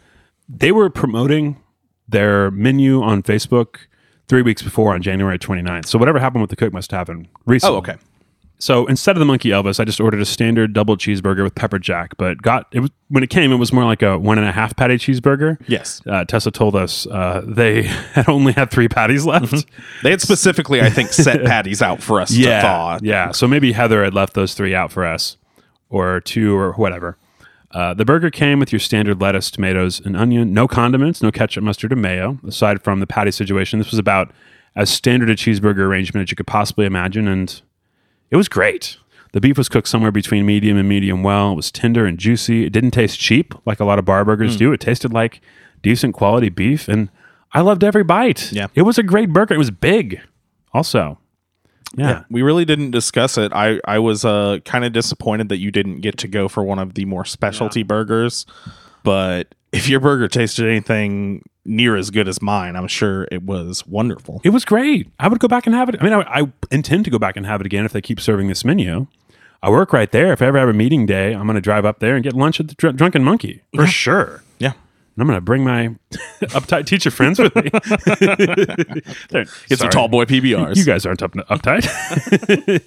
They 0.48 0.72
were 0.72 0.90
promoting 0.90 1.60
their 2.08 2.50
menu 2.50 3.02
on 3.02 3.22
Facebook 3.22 3.76
three 4.28 4.42
weeks 4.42 4.62
before 4.62 4.94
on 4.94 5.02
January 5.02 5.38
29th. 5.38 5.86
So 5.86 5.98
whatever 5.98 6.18
happened 6.18 6.42
with 6.42 6.50
the 6.50 6.56
cook 6.56 6.72
must 6.72 6.90
have 6.90 6.98
happened 7.08 7.28
recently. 7.46 7.74
Oh, 7.76 7.78
okay. 7.78 7.96
So 8.60 8.86
instead 8.86 9.16
of 9.16 9.18
the 9.20 9.24
Monkey 9.24 9.48
Elvis, 9.48 9.80
I 9.80 9.84
just 9.84 10.00
ordered 10.00 10.20
a 10.20 10.24
standard 10.26 10.74
double 10.74 10.96
cheeseburger 10.96 11.42
with 11.42 11.54
pepper 11.54 11.78
jack. 11.78 12.16
But 12.18 12.42
got 12.42 12.66
it 12.72 12.80
was 12.80 12.90
when 13.08 13.24
it 13.24 13.30
came, 13.30 13.52
it 13.52 13.56
was 13.56 13.72
more 13.72 13.84
like 13.84 14.02
a 14.02 14.18
one 14.18 14.38
and 14.38 14.46
a 14.46 14.52
half 14.52 14.76
patty 14.76 14.96
cheeseburger. 14.96 15.58
Yes. 15.66 16.02
Uh, 16.06 16.24
Tessa 16.26 16.50
told 16.50 16.76
us 16.76 17.06
uh, 17.06 17.42
they 17.46 17.82
had 18.12 18.28
only 18.28 18.52
had 18.52 18.70
three 18.70 18.86
patties 18.88 19.24
left. 19.24 19.66
They 20.02 20.10
had 20.10 20.20
specifically, 20.20 20.80
I 20.82 20.90
think, 20.90 21.12
set 21.12 21.42
patties 21.46 21.80
out 21.82 22.02
for 22.02 22.20
us 22.20 22.28
to 22.30 22.38
Yeah, 22.38 22.60
thaw. 22.60 22.98
yeah. 23.02 23.30
So 23.32 23.48
maybe 23.48 23.72
Heather 23.72 24.04
had 24.04 24.14
left 24.14 24.34
those 24.34 24.52
three 24.54 24.74
out 24.74 24.92
for 24.92 25.04
us, 25.06 25.38
or 25.88 26.20
two, 26.20 26.54
or 26.56 26.72
whatever. 26.74 27.16
Uh, 27.72 27.94
the 27.94 28.04
burger 28.04 28.30
came 28.30 28.58
with 28.58 28.72
your 28.72 28.80
standard 28.80 29.20
lettuce, 29.22 29.50
tomatoes, 29.50 30.00
and 30.04 30.16
onion. 30.16 30.52
No 30.52 30.68
condiments, 30.68 31.22
no 31.22 31.30
ketchup, 31.32 31.62
mustard, 31.64 31.92
or 31.92 31.96
mayo. 31.96 32.38
Aside 32.46 32.82
from 32.82 33.00
the 33.00 33.06
patty 33.06 33.30
situation, 33.30 33.78
this 33.78 33.90
was 33.90 33.98
about 33.98 34.32
as 34.76 34.90
standard 34.90 35.30
a 35.30 35.34
cheeseburger 35.36 35.78
arrangement 35.78 36.24
as 36.26 36.30
you 36.30 36.36
could 36.36 36.46
possibly 36.48 36.84
imagine, 36.84 37.26
and 37.28 37.62
it 38.30 38.36
was 38.36 38.48
great. 38.48 38.96
The 39.32 39.40
beef 39.40 39.56
was 39.56 39.68
cooked 39.68 39.88
somewhere 39.88 40.10
between 40.10 40.44
medium 40.44 40.76
and 40.76 40.88
medium 40.88 41.22
well. 41.22 41.52
It 41.52 41.56
was 41.56 41.70
tender 41.70 42.04
and 42.04 42.18
juicy. 42.18 42.64
It 42.64 42.70
didn't 42.72 42.90
taste 42.90 43.18
cheap 43.18 43.54
like 43.64 43.78
a 43.78 43.84
lot 43.84 43.98
of 43.98 44.04
bar 44.04 44.24
burgers 44.24 44.56
do. 44.56 44.72
It 44.72 44.80
tasted 44.80 45.12
like 45.12 45.40
decent 45.82 46.14
quality 46.14 46.48
beef, 46.48 46.88
and 46.88 47.10
I 47.52 47.60
loved 47.60 47.84
every 47.84 48.02
bite. 48.04 48.50
Yeah. 48.52 48.66
it 48.74 48.82
was 48.82 48.98
a 48.98 49.02
great 49.04 49.32
burger. 49.32 49.54
It 49.54 49.58
was 49.58 49.70
big, 49.70 50.20
also. 50.74 51.18
yeah. 51.96 52.24
we 52.30 52.42
really 52.42 52.64
didn't 52.64 52.90
discuss 52.90 53.38
it. 53.38 53.52
I 53.52 53.80
I 53.84 53.98
was 54.00 54.24
uh 54.24 54.58
kind 54.64 54.84
of 54.84 54.92
disappointed 54.92 55.48
that 55.50 55.58
you 55.58 55.70
didn't 55.70 56.00
get 56.00 56.18
to 56.18 56.28
go 56.28 56.48
for 56.48 56.64
one 56.64 56.78
of 56.80 56.94
the 56.94 57.04
more 57.04 57.24
specialty 57.24 57.82
burgers. 57.84 58.46
But 59.04 59.54
if 59.72 59.88
your 59.88 60.00
burger 60.00 60.26
tasted 60.28 60.66
anything 60.66 61.42
near 61.70 61.96
as 61.96 62.10
good 62.10 62.28
as 62.28 62.42
mine, 62.42 62.76
I'm 62.76 62.88
sure 62.88 63.26
it 63.30 63.42
was 63.44 63.86
wonderful. 63.86 64.40
It 64.44 64.50
was 64.50 64.64
great. 64.64 65.08
I 65.18 65.28
would 65.28 65.38
go 65.38 65.48
back 65.48 65.66
and 65.66 65.74
have 65.74 65.88
it. 65.88 65.96
I 66.00 66.04
mean, 66.04 66.12
I, 66.12 66.40
I 66.42 66.52
intend 66.70 67.04
to 67.06 67.10
go 67.10 67.18
back 67.18 67.36
and 67.36 67.46
have 67.46 67.60
it 67.60 67.66
again 67.66 67.84
if 67.84 67.92
they 67.92 68.00
keep 68.02 68.20
serving 68.20 68.48
this 68.48 68.64
menu. 68.64 69.06
I 69.62 69.70
work 69.70 69.92
right 69.92 70.10
there. 70.10 70.32
If 70.32 70.42
I 70.42 70.46
ever 70.46 70.58
have 70.58 70.68
a 70.68 70.72
meeting 70.72 71.06
day, 71.06 71.32
I'm 71.34 71.44
going 71.46 71.54
to 71.54 71.60
drive 71.60 71.84
up 71.84 72.00
there 72.00 72.14
and 72.16 72.24
get 72.24 72.32
lunch 72.34 72.60
at 72.60 72.68
the 72.68 72.74
Dr- 72.74 72.96
Drunken 72.96 73.22
Monkey 73.22 73.62
for 73.74 73.86
sure. 73.86 74.42
Yeah. 74.58 74.72
And 74.72 75.22
I'm 75.22 75.26
going 75.26 75.36
to 75.36 75.40
bring 75.42 75.64
my 75.64 75.94
uptight 76.40 76.86
teacher 76.86 77.10
friends 77.10 77.38
with 77.38 77.54
me. 77.54 77.68
They're- 79.30 79.46
It's 79.68 79.82
a 79.82 79.88
tall 79.88 80.08
boy 80.08 80.24
PBRs. 80.24 80.76
You 80.76 80.84
guys 80.84 81.04
aren't 81.06 81.22
up, 81.22 81.32
uptight. 81.32 81.84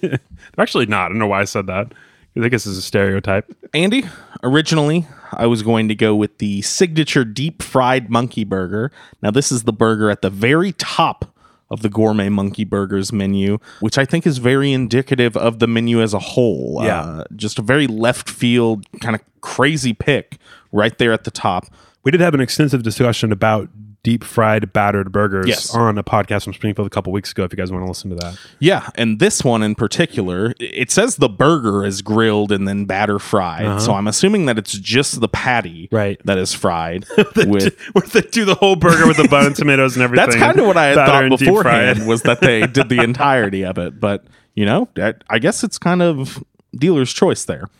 They're 0.00 0.18
actually 0.58 0.86
not. 0.86 1.06
I 1.06 1.08
don't 1.08 1.18
know 1.18 1.26
why 1.26 1.40
I 1.40 1.44
said 1.44 1.66
that. 1.68 1.92
I 2.36 2.48
guess 2.48 2.66
it's 2.66 2.78
a 2.78 2.82
stereotype. 2.82 3.54
Andy, 3.72 4.04
originally 4.42 5.06
I 5.32 5.46
was 5.46 5.62
going 5.62 5.88
to 5.88 5.94
go 5.94 6.14
with 6.14 6.38
the 6.38 6.62
signature 6.62 7.24
deep 7.24 7.62
fried 7.62 8.10
monkey 8.10 8.44
burger. 8.44 8.90
Now, 9.22 9.30
this 9.30 9.52
is 9.52 9.64
the 9.64 9.72
burger 9.72 10.10
at 10.10 10.22
the 10.22 10.30
very 10.30 10.72
top 10.72 11.26
of 11.70 11.82
the 11.82 11.88
gourmet 11.88 12.28
monkey 12.28 12.64
burgers 12.64 13.12
menu, 13.12 13.58
which 13.80 13.98
I 13.98 14.04
think 14.04 14.26
is 14.26 14.38
very 14.38 14.72
indicative 14.72 15.36
of 15.36 15.58
the 15.58 15.66
menu 15.66 16.02
as 16.02 16.14
a 16.14 16.18
whole. 16.18 16.80
Yeah. 16.82 17.00
Uh, 17.00 17.24
just 17.34 17.58
a 17.58 17.62
very 17.62 17.86
left 17.86 18.28
field, 18.28 18.86
kind 19.00 19.14
of 19.14 19.22
crazy 19.40 19.92
pick 19.92 20.38
right 20.72 20.96
there 20.98 21.12
at 21.12 21.24
the 21.24 21.30
top. 21.30 21.66
We 22.02 22.10
did 22.10 22.20
have 22.20 22.34
an 22.34 22.40
extensive 22.40 22.82
discussion 22.82 23.32
about 23.32 23.70
deep 24.04 24.22
fried 24.22 24.72
battered 24.72 25.10
burgers 25.10 25.48
Yes. 25.48 25.74
on 25.74 25.98
a 25.98 26.04
podcast 26.04 26.44
from 26.44 26.52
Springfield 26.54 26.86
a 26.86 26.90
couple 26.90 27.12
weeks 27.12 27.32
ago. 27.32 27.42
If 27.42 27.52
you 27.52 27.56
guys 27.56 27.72
want 27.72 27.84
to 27.84 27.88
listen 27.88 28.10
to 28.10 28.16
that, 28.16 28.38
Yeah, 28.60 28.90
and 28.94 29.18
this 29.18 29.42
one 29.42 29.62
in 29.64 29.74
particular, 29.74 30.54
it 30.60 30.92
says 30.92 31.16
the 31.16 31.28
burger 31.28 31.84
is 31.84 32.02
grilled 32.02 32.52
and 32.52 32.68
then 32.68 32.84
batter 32.84 33.18
fried. 33.18 33.80
So 33.80 33.94
I'm 33.94 34.06
assuming 34.06 34.44
that 34.46 34.58
it's 34.58 34.74
just 34.78 35.20
the 35.20 35.28
patty 35.28 35.88
Uh-huh. 35.90 35.96
Right. 35.96 36.20
that 36.26 36.38
is 36.38 36.54
fried 36.54 37.06
with 37.34 37.76
where 37.92 38.06
they 38.12 38.20
do 38.20 38.44
the 38.44 38.54
whole 38.54 38.76
burger 38.76 39.08
with 39.08 39.16
the 39.16 39.26
bun 39.26 39.46
and 39.46 39.56
tomatoes 39.56 39.96
and 39.96 40.02
everything. 40.04 40.26
That's 40.26 40.36
kind 40.38 40.58
of 40.60 40.66
what 40.66 40.76
I 40.76 40.84
had 40.88 40.94
thought 40.96 41.38
beforehand 41.38 42.06
was 42.06 42.22
that 42.22 42.40
they 42.40 42.66
did 42.66 42.88
the 42.90 43.02
entirety 43.02 43.64
of 43.64 43.78
it. 43.78 43.98
But, 43.98 44.24
you 44.54 44.66
know, 44.66 44.88
I, 44.98 45.14
I 45.30 45.38
guess 45.38 45.64
it's 45.64 45.78
kind 45.78 46.02
of 46.02 46.44
dealer's 46.76 47.12
choice 47.12 47.44
there. 47.46 47.70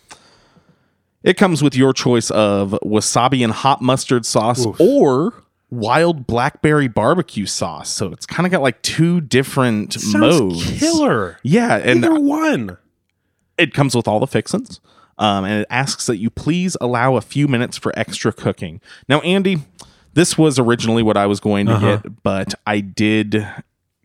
It 1.22 1.36
comes 1.36 1.62
with 1.62 1.74
your 1.76 1.92
choice 1.92 2.30
of 2.30 2.70
wasabi 2.82 3.42
and 3.44 3.52
hot 3.52 3.80
mustard 3.80 4.26
sauce 4.26 4.66
or 4.78 5.32
wild 5.74 6.26
blackberry 6.26 6.88
barbecue 6.88 7.46
sauce. 7.46 7.90
So 7.90 8.12
it's 8.12 8.26
kind 8.26 8.46
of 8.46 8.50
got 8.52 8.62
like 8.62 8.80
two 8.82 9.20
different 9.20 9.92
Sounds 9.94 10.14
modes. 10.14 10.78
killer. 10.78 11.38
Yeah, 11.42 11.76
and 11.76 12.04
Either 12.04 12.18
one. 12.18 12.76
it 13.58 13.74
comes 13.74 13.94
with 13.94 14.06
all 14.08 14.20
the 14.20 14.26
fixins. 14.26 14.80
Um, 15.18 15.44
and 15.44 15.60
it 15.60 15.66
asks 15.70 16.06
that 16.06 16.16
you 16.16 16.28
please 16.30 16.76
allow 16.80 17.14
a 17.16 17.20
few 17.20 17.46
minutes 17.46 17.76
for 17.76 17.92
extra 17.96 18.32
cooking. 18.32 18.80
Now, 19.08 19.20
Andy, 19.20 19.58
this 20.14 20.36
was 20.36 20.58
originally 20.58 21.02
what 21.04 21.16
I 21.16 21.26
was 21.26 21.38
going 21.40 21.66
to 21.66 21.72
Uh-huh. 21.74 21.96
get, 21.98 22.22
but 22.24 22.54
I 22.66 22.80
did 22.80 23.46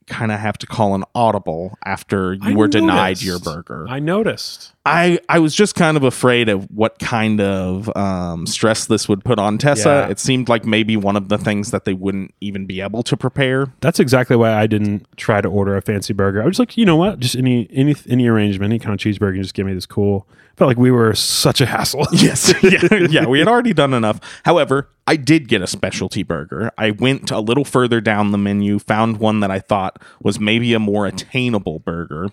kind 0.06 0.32
of 0.32 0.40
have 0.40 0.58
to 0.60 0.68
call 0.68 0.94
an 0.96 1.04
audible 1.16 1.78
after 1.86 2.34
you 2.34 2.40
I 2.44 2.54
were 2.56 2.68
denied 2.68 3.22
your 3.22 3.40
burger. 3.40 3.86
I 3.90 4.00
noticed. 4.00 4.74
I 4.86 5.20
I 5.28 5.40
was 5.40 5.54
just 5.54 5.76
kind 5.76 5.98
of 5.98 6.04
afraid 6.04 6.48
of 6.50 6.66
what 6.72 7.00
kind 7.00 7.42
of 7.42 7.96
um, 7.96 8.46
stress 8.48 8.86
this 8.86 9.10
would 9.10 9.24
put 9.24 9.38
on 9.38 9.58
Tessa. 9.58 9.90
Yeah. 9.90 10.08
It 10.08 10.20
seemed 10.20 10.48
like 10.48 10.66
maybe 10.66 10.96
one 10.96 11.16
of 11.16 11.30
the 11.30 11.38
things 11.38 11.72
that 11.72 11.86
they 11.86 11.94
wouldn't 11.94 12.34
even 12.42 12.66
be 12.66 12.82
able 12.82 13.04
to 13.04 13.18
prepare. 13.18 13.72
That's 13.82 14.00
exactly 14.00 14.36
why 14.36 14.54
I 14.54 14.68
didn't 14.68 15.06
try 15.18 15.42
to 15.42 15.50
order 15.50 15.76
a 15.76 15.82
fancy 15.82 16.14
burger. 16.14 16.42
I 16.42 16.46
was 16.46 16.60
like, 16.60 16.78
you 16.78 16.86
know 16.86 16.96
what? 16.96 17.20
Just 17.20 17.36
any 17.36 17.70
any 17.72 17.96
any 18.10 18.28
arrangement, 18.28 18.72
any 18.72 18.80
kind 18.80 18.94
of 18.94 19.00
cheeseburger, 19.00 19.34
and 19.36 19.44
just 19.44 19.54
give 19.54 19.66
me 19.66 19.74
this 19.74 19.86
cool. 19.86 20.28
Felt 20.56 20.68
like 20.68 20.78
we 20.78 20.92
were 20.92 21.14
such 21.14 21.62
a 21.62 21.66
hassle. 21.66 22.06
Yes. 22.12 22.54
yeah, 22.64 23.08
yeah, 23.10 23.26
we 23.26 23.40
had 23.40 23.48
already 23.48 23.74
done 23.74 23.94
enough. 23.94 24.20
However, 24.44 24.90
I 25.08 25.16
did 25.16 25.48
get 25.48 25.62
a 25.62 25.68
specialty 25.68 26.22
burger. 26.24 26.72
I 26.78 26.92
went 26.92 27.32
a 27.32 27.40
little 27.40 27.64
further 27.64 28.02
down 28.02 28.32
the 28.32 28.38
menu, 28.38 28.78
found 28.78 29.18
one 29.18 29.40
that 29.40 29.52
I 29.52 29.60
thought 29.60 30.02
was 30.22 30.40
maybe 30.40 30.74
a 30.74 30.80
more 30.80 31.06
attainable 31.06 31.80
burger, 31.80 32.30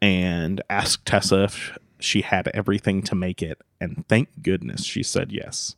and 0.00 0.62
asked 0.68 1.06
Tessa 1.06 1.44
if 1.44 1.78
she 1.98 2.22
had 2.22 2.48
everything 2.48 3.02
to 3.02 3.14
make 3.14 3.42
it. 3.42 3.60
And 3.80 4.04
thank 4.08 4.28
goodness 4.42 4.84
she 4.84 5.02
said 5.02 5.32
yes. 5.32 5.76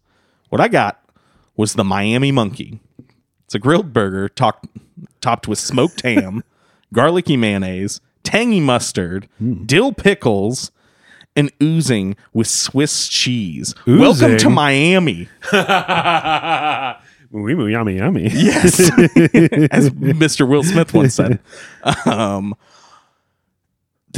What 0.49 0.61
I 0.61 0.69
got 0.69 1.03
was 1.57 1.75
the 1.75 1.85
Miami 1.85 2.33
Monkey. 2.33 2.81
It's 3.45 3.55
a 3.55 3.59
grilled 3.59 3.93
burger 3.93 4.29
topped, 4.29 4.67
topped 5.21 5.49
with 5.49 5.59
smoked 5.59 6.03
ham, 6.03 6.45
garlicky 6.93 7.37
mayonnaise, 7.37 8.01
tangy 8.23 8.61
mustard, 8.61 9.29
dill 9.65 9.93
pickles, 9.93 10.71
and 11.35 11.51
oozing 11.63 12.17
with 12.33 12.47
Swiss 12.49 13.09
cheese. 13.09 13.75
Welcome 13.87 14.37
to 14.39 14.51
Miami. 14.51 15.29
Wee 17.31 17.55
moo, 17.55 17.67
yummy, 17.67 17.97
yummy. 17.97 18.29
Yes. 18.33 18.81
As 19.71 19.91
Mr. 19.91 20.49
Will 20.49 20.63
Smith 20.63 20.93
once 20.95 21.15
said. 21.15 21.39
Um, 22.07 22.55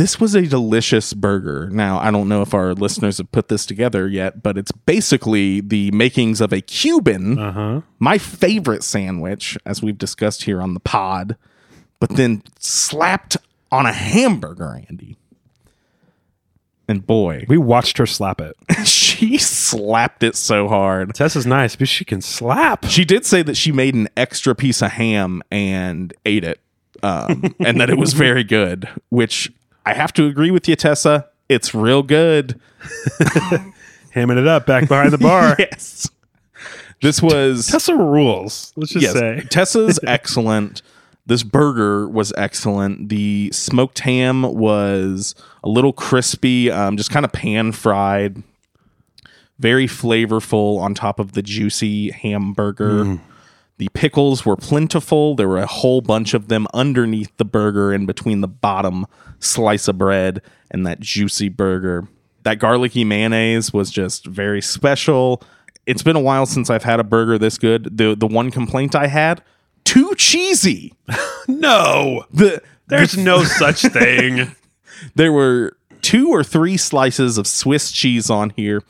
this 0.01 0.19
was 0.19 0.35
a 0.35 0.43
delicious 0.47 1.13
burger. 1.13 1.69
Now, 1.71 1.99
I 1.99 2.11
don't 2.11 2.27
know 2.27 2.41
if 2.41 2.55
our 2.55 2.73
listeners 2.73 3.19
have 3.19 3.31
put 3.33 3.49
this 3.49 3.67
together 3.67 4.09
yet, 4.09 4.43
but 4.43 4.57
it's 4.57 4.73
basically 4.73 5.61
the 5.61 5.91
makings 5.91 6.41
of 6.41 6.55
a 6.55 6.63
Cuban, 6.63 7.39
Uh 7.39 7.53
huh. 7.53 7.81
my 7.99 8.17
favorite 8.17 8.83
sandwich, 8.83 9.59
as 9.67 9.83
we've 9.83 9.99
discussed 9.99 10.45
here 10.45 10.63
on 10.63 10.73
the 10.73 10.81
pod, 10.81 11.37
but 12.01 12.09
then 12.17 12.43
slapped 12.59 13.37
on 13.71 13.85
a 13.85 13.93
hamburger, 13.93 14.83
Andy. 14.89 15.19
And 16.89 17.07
boy, 17.07 17.45
We 17.47 17.59
watched 17.59 17.99
her 17.99 18.07
slap 18.07 18.41
it. 18.41 18.57
she 18.87 19.37
slapped 19.39 20.23
it 20.23 20.35
so 20.35 20.67
hard. 20.67 21.15
Tessa's 21.15 21.47
nice, 21.47 21.77
but 21.77 21.89
she 21.89 22.05
can 22.07 22.23
slap. 22.23 22.87
She 22.87 23.05
did 23.05 23.27
say 23.27 23.43
that 23.43 23.57
she 23.57 23.71
made 23.71 23.95
an 23.95 24.09
extra 24.17 24.55
piece 24.55 24.81
of 24.83 24.93
ham 24.93 25.43
and 25.53 26.13
ate 26.25 26.43
it, 26.43 26.59
um, 27.03 27.55
and 27.61 27.79
that 27.81 27.91
it 27.91 27.99
was 27.99 28.13
very 28.27 28.43
good. 28.43 28.89
Which 29.11 29.53
I 29.85 29.95
have 29.95 30.13
to 30.15 30.27
agree 30.27 30.51
with 30.51 30.69
you, 30.69 30.77
Tessa. 30.77 31.29
It's 31.49 31.75
real 31.75 32.03
good. 32.03 32.61
Hamming 34.15 34.39
it 34.39 34.47
up 34.47 34.67
back 34.67 34.89
behind 34.89 35.13
the 35.13 35.19
bar. 35.19 35.57
Yes, 35.59 36.09
this 37.03 37.23
was 37.23 37.67
Tessa 37.67 37.95
rules. 37.95 38.73
Let's 38.77 38.93
just 38.93 39.03
yes. 39.03 39.13
say. 39.13 39.41
Tessa's 39.51 39.99
excellent. 40.07 40.83
This 41.27 41.43
burger 41.43 42.09
was 42.09 42.33
excellent. 42.37 43.09
The 43.09 43.51
smoked 43.53 44.01
ham 44.01 44.43
was 44.43 45.35
a 45.63 45.69
little 45.69 45.93
crispy, 45.93 46.71
um, 46.71 46.97
just 46.97 47.11
kind 47.11 47.25
of 47.25 47.33
pan 47.33 47.73
fried, 47.73 48.43
very 49.59 49.87
flavorful 49.87 50.79
on 50.81 50.95
top 50.95 51.21
of 51.21 51.33
the 51.33 51.43
juicy 51.43 52.11
hamburger. 52.11 53.21
The 53.81 53.89
pickles 53.95 54.45
were 54.45 54.57
plentiful. 54.57 55.35
There 55.35 55.49
were 55.49 55.57
a 55.57 55.65
whole 55.67 56.03
bunch 56.03 56.35
of 56.35 56.49
them 56.49 56.67
underneath 56.75 57.35
the 57.39 57.47
burger 57.47 57.95
in 57.95 58.05
between 58.05 58.43
the 58.43 58.47
bottom 58.47 59.07
slice 59.39 59.89
of 59.89 59.97
bread 59.97 60.43
and 60.71 60.87
that 60.87 61.01
juicy 61.01 61.49
burger. 61.49 62.07
That 62.43 62.59
garlicky 62.59 63.05
mayonnaise 63.05 63.73
was 63.73 63.91
just 63.91 64.27
very 64.27 64.61
special. 64.61 65.43
It's 65.87 66.03
been 66.03 66.15
a 66.15 66.21
while 66.21 66.45
since 66.45 66.69
I've 66.69 66.85
had 66.85 67.01
a 67.01 67.05
burger 67.05 67.39
this 67.39 67.57
good. 67.57 67.97
The 67.97 68.15
the 68.15 68.27
one 68.27 68.51
complaint 68.51 68.95
I 68.95 69.07
had, 69.07 69.43
too 69.85 70.15
cheesy. 70.15 70.93
No, 71.49 72.27
The 72.31 72.63
there's 72.89 73.17
no 73.17 73.45
such 73.45 73.81
thing. 73.99 74.55
there 75.15 75.33
were 75.33 75.75
two 76.03 76.29
or 76.29 76.45
three 76.45 76.77
slices 76.77 77.39
of 77.39 77.47
Swiss 77.47 77.91
cheese 77.91 78.29
on 78.29 78.51
here. 78.51 78.83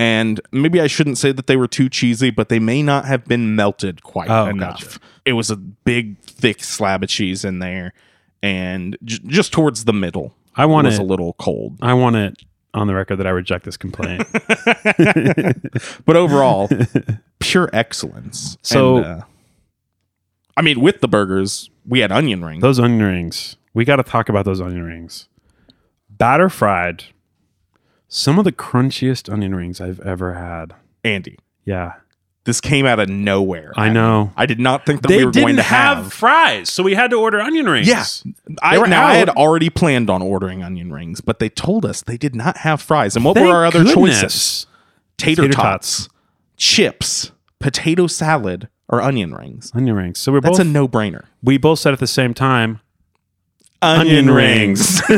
And 0.00 0.40
maybe 0.50 0.80
I 0.80 0.86
shouldn't 0.86 1.18
say 1.18 1.30
that 1.30 1.46
they 1.46 1.56
were 1.56 1.66
too 1.68 1.90
cheesy, 1.90 2.30
but 2.30 2.48
they 2.48 2.58
may 2.58 2.82
not 2.82 3.04
have 3.04 3.26
been 3.26 3.54
melted 3.54 4.02
quite 4.02 4.30
Oh, 4.30 4.46
enough. 4.46 4.80
gotcha. 4.82 4.98
It 5.26 5.34
was 5.34 5.50
a 5.50 5.56
big, 5.56 6.18
thick 6.22 6.64
slab 6.64 7.02
of 7.02 7.10
cheese 7.10 7.44
in 7.44 7.58
there, 7.58 7.92
and 8.42 8.96
j- 9.04 9.18
just 9.26 9.52
towards 9.52 9.84
the 9.84 9.92
middle, 9.92 10.34
I 10.56 10.64
want 10.64 10.86
it 10.86 10.90
was 10.90 10.98
it. 11.00 11.02
a 11.02 11.04
little 11.04 11.34
cold. 11.34 11.76
I 11.82 11.92
want 11.92 12.16
it 12.16 12.38
on 12.72 12.86
the 12.86 12.94
record 12.94 13.16
that 13.16 13.26
I 13.26 13.30
reject 13.30 13.66
this 13.66 13.76
complaint. 13.76 14.24
But 16.06 16.16
overall, 16.16 16.68
pure 17.38 17.68
excellence. 17.72 18.56
So- 18.62 18.96
And, 18.96 19.04
uh, 19.06 19.20
I 20.56 20.62
mean, 20.62 20.80
with 20.80 21.00
the 21.00 21.08
burgers, 21.08 21.68
we 21.86 22.00
had 22.00 22.10
onion 22.12 22.42
rings. 22.44 22.62
those 22.62 22.78
onion 22.80 23.02
rings. 23.02 23.56
We 23.74 23.84
got 23.84 23.96
to 23.96 24.02
talk 24.02 24.28
about 24.28 24.44
those 24.46 24.60
onion 24.60 24.82
rings. 24.84 25.28
Batter 26.08 26.48
fried. 26.48 27.04
Some 28.12 28.38
of 28.40 28.44
the 28.44 28.52
crunchiest 28.52 29.32
onion 29.32 29.54
rings 29.54 29.80
I've 29.80 30.00
ever 30.00 30.34
had. 30.34 30.74
Andy, 31.04 31.38
Yeah, 31.64 31.92
this 32.44 32.60
came 32.60 32.84
out 32.84 32.98
of 32.98 33.08
nowhere. 33.08 33.72
I 33.76 33.88
know. 33.88 34.32
I 34.36 34.46
did 34.46 34.58
not 34.58 34.84
think 34.84 35.02
that 35.02 35.08
They 35.08 35.18
we 35.18 35.24
were 35.26 35.30
didn't 35.30 35.44
going 35.44 35.56
to 35.56 35.62
have, 35.62 35.98
have 35.98 36.12
fries, 36.12 36.68
so 36.68 36.82
we 36.82 36.94
had 36.94 37.10
to 37.12 37.16
order 37.16 37.40
onion 37.40 37.66
rings. 37.66 37.86
Yeah, 37.86 38.04
I, 38.62 38.78
were 38.78 38.88
now, 38.88 39.06
I 39.06 39.14
had 39.14 39.28
out. 39.28 39.36
already 39.36 39.70
planned 39.70 40.10
on 40.10 40.22
ordering 40.22 40.62
onion 40.62 40.92
rings, 40.92 41.20
but 41.20 41.38
they 41.38 41.48
told 41.48 41.86
us 41.86 42.02
they 42.02 42.16
did 42.16 42.34
not 42.34 42.58
have 42.58 42.82
fries. 42.82 43.14
And 43.14 43.24
what 43.24 43.34
Thank 43.36 43.46
were 43.46 43.54
our 43.54 43.64
other 43.66 43.84
goodness. 43.84 43.94
choices? 44.22 44.66
Tater, 45.16 45.42
Tater 45.42 45.54
tots, 45.54 46.08
chips, 46.56 47.30
potato 47.60 48.06
salad, 48.08 48.68
or 48.88 49.00
onion 49.00 49.32
rings. 49.34 49.70
Onion 49.74 49.94
rings. 49.96 50.18
So 50.18 50.32
we're 50.32 50.40
That's 50.40 50.58
both 50.58 50.66
a 50.66 50.68
no-brainer. 50.68 51.26
we 51.42 51.58
both 51.58 51.78
said 51.78 51.92
at 51.92 52.00
the 52.00 52.06
same 52.08 52.34
time. 52.34 52.80
Onion, 53.82 54.28
Onion 54.28 54.34
rings. 54.34 55.00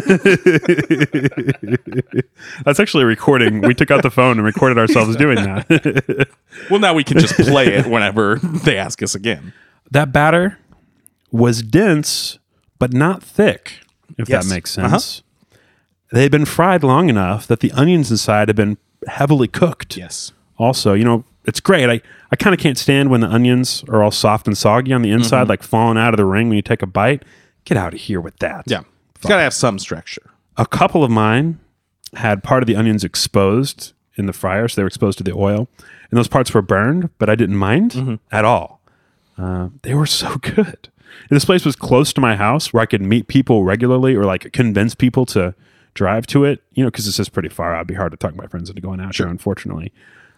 That's 2.65 2.79
actually 2.81 3.03
a 3.03 3.07
recording. 3.07 3.61
We 3.61 3.75
took 3.75 3.91
out 3.91 4.03
the 4.03 4.11
phone 4.11 4.39
and 4.39 4.45
recorded 4.45 4.79
ourselves 4.79 5.17
doing 5.17 5.37
that. 5.37 6.29
well, 6.71 6.79
now 6.81 6.95
we 6.95 7.05
can 7.05 7.19
just 7.19 7.35
play 7.35 7.67
it 7.75 7.87
whenever 7.87 8.37
they 8.39 8.77
ask 8.79 9.03
us 9.03 9.15
again. 9.15 9.53
that 9.91 10.13
batter 10.13 10.59
was 11.31 11.63
dense 11.63 12.39
but 12.79 12.93
not 12.93 13.23
thick, 13.23 13.81
if 14.19 14.29
Yes. 14.29 14.45
that 14.47 14.55
makes 14.55 14.77
Uh-huh. 14.79 14.91
sense. 14.99 15.23
They 16.13 16.23
had 16.23 16.31
been 16.33 16.45
fried 16.45 16.83
long 16.85 17.09
enough 17.09 17.47
that 17.47 17.61
the 17.61 17.73
onions 17.73 18.11
inside 18.11 18.49
had 18.49 18.57
been 18.57 18.77
heavily 19.07 19.49
cooked. 19.49 19.97
Yes. 19.97 20.33
Also, 20.59 20.93
you 20.95 21.05
know, 21.05 21.25
it's 21.47 21.59
great. 21.61 21.89
I, 21.89 22.01
I 22.31 22.37
kind 22.37 22.55
of 22.55 22.61
can't 22.61 22.77
stand 22.79 23.11
when 23.11 23.23
the 23.23 23.29
onions 23.29 23.83
are 23.89 24.03
all 24.03 24.11
soft 24.11 24.47
and 24.47 24.57
soggy 24.57 24.93
on 24.93 25.03
the 25.03 25.09
Mm-hmm. 25.09 25.19
inside, 25.23 25.49
like 25.49 25.63
falling 25.63 25.97
out 25.99 26.13
of 26.13 26.19
the 26.19 26.25
ring 26.27 26.49
when 26.49 26.57
you 26.57 26.63
take 26.63 26.83
a 26.83 26.87
bite. 26.87 27.25
Get 27.65 27.77
out 27.77 27.95
of 27.95 28.01
here 28.01 28.21
with 28.21 28.37
that. 28.39 28.65
Yeah. 28.67 28.83
It's 29.17 29.27
got 29.27 29.37
to 29.37 29.43
have 29.43 29.55
some 29.55 29.79
structure. 29.79 30.31
A 30.57 30.67
couple 30.67 31.05
of 31.05 31.11
mine 31.11 31.61
had 32.15 32.43
part 32.43 32.63
of 32.63 32.67
the 32.67 32.77
onions 32.77 33.05
exposed 33.05 33.93
in 34.17 34.27
the 34.27 34.33
fryer, 34.33 34.69
so 34.69 34.77
they 34.77 34.83
were 34.83 34.89
exposed 34.89 35.17
to 35.19 35.25
the 35.25 35.33
oil, 35.33 35.69
and 36.11 36.19
those 36.19 36.29
parts 36.29 36.53
were 36.53 36.61
burned, 36.63 37.09
but 37.19 37.31
I 37.31 37.35
didn't 37.35 37.57
mind 37.57 37.93
Mm-hmm. 37.93 38.15
at 38.31 38.45
all. 38.45 38.81
Uh, 39.39 39.69
they 39.83 39.95
were 39.95 40.07
so 40.07 40.37
good. 40.43 40.89
And 41.29 41.37
this 41.37 41.45
place 41.45 41.65
was 41.65 41.77
close 41.77 42.13
to 42.15 42.21
my 42.21 42.37
house 42.37 42.73
where 42.73 42.83
I 42.83 42.87
could 42.87 43.01
meet 43.03 43.29
people 43.29 43.65
regularly 43.65 44.15
or 44.15 44.25
like 44.25 44.53
convince 44.53 44.95
people 44.95 45.25
to 45.27 45.55
drive 45.95 46.27
to 46.29 46.45
it, 46.45 46.63
you 46.73 46.83
know, 46.83 46.91
because 46.91 47.07
this 47.07 47.19
is 47.21 47.29
pretty 47.29 47.49
far. 47.49 47.75
It'd 47.75 47.87
be 47.87 47.95
hard 47.95 48.13
to 48.13 48.17
talk 48.17 48.35
my 48.35 48.47
friends 48.47 48.69
into 48.71 48.83
going 48.83 49.01
out 49.01 49.15
Sure. 49.15 49.27
there, 49.27 49.31
unfortunately. 49.31 49.93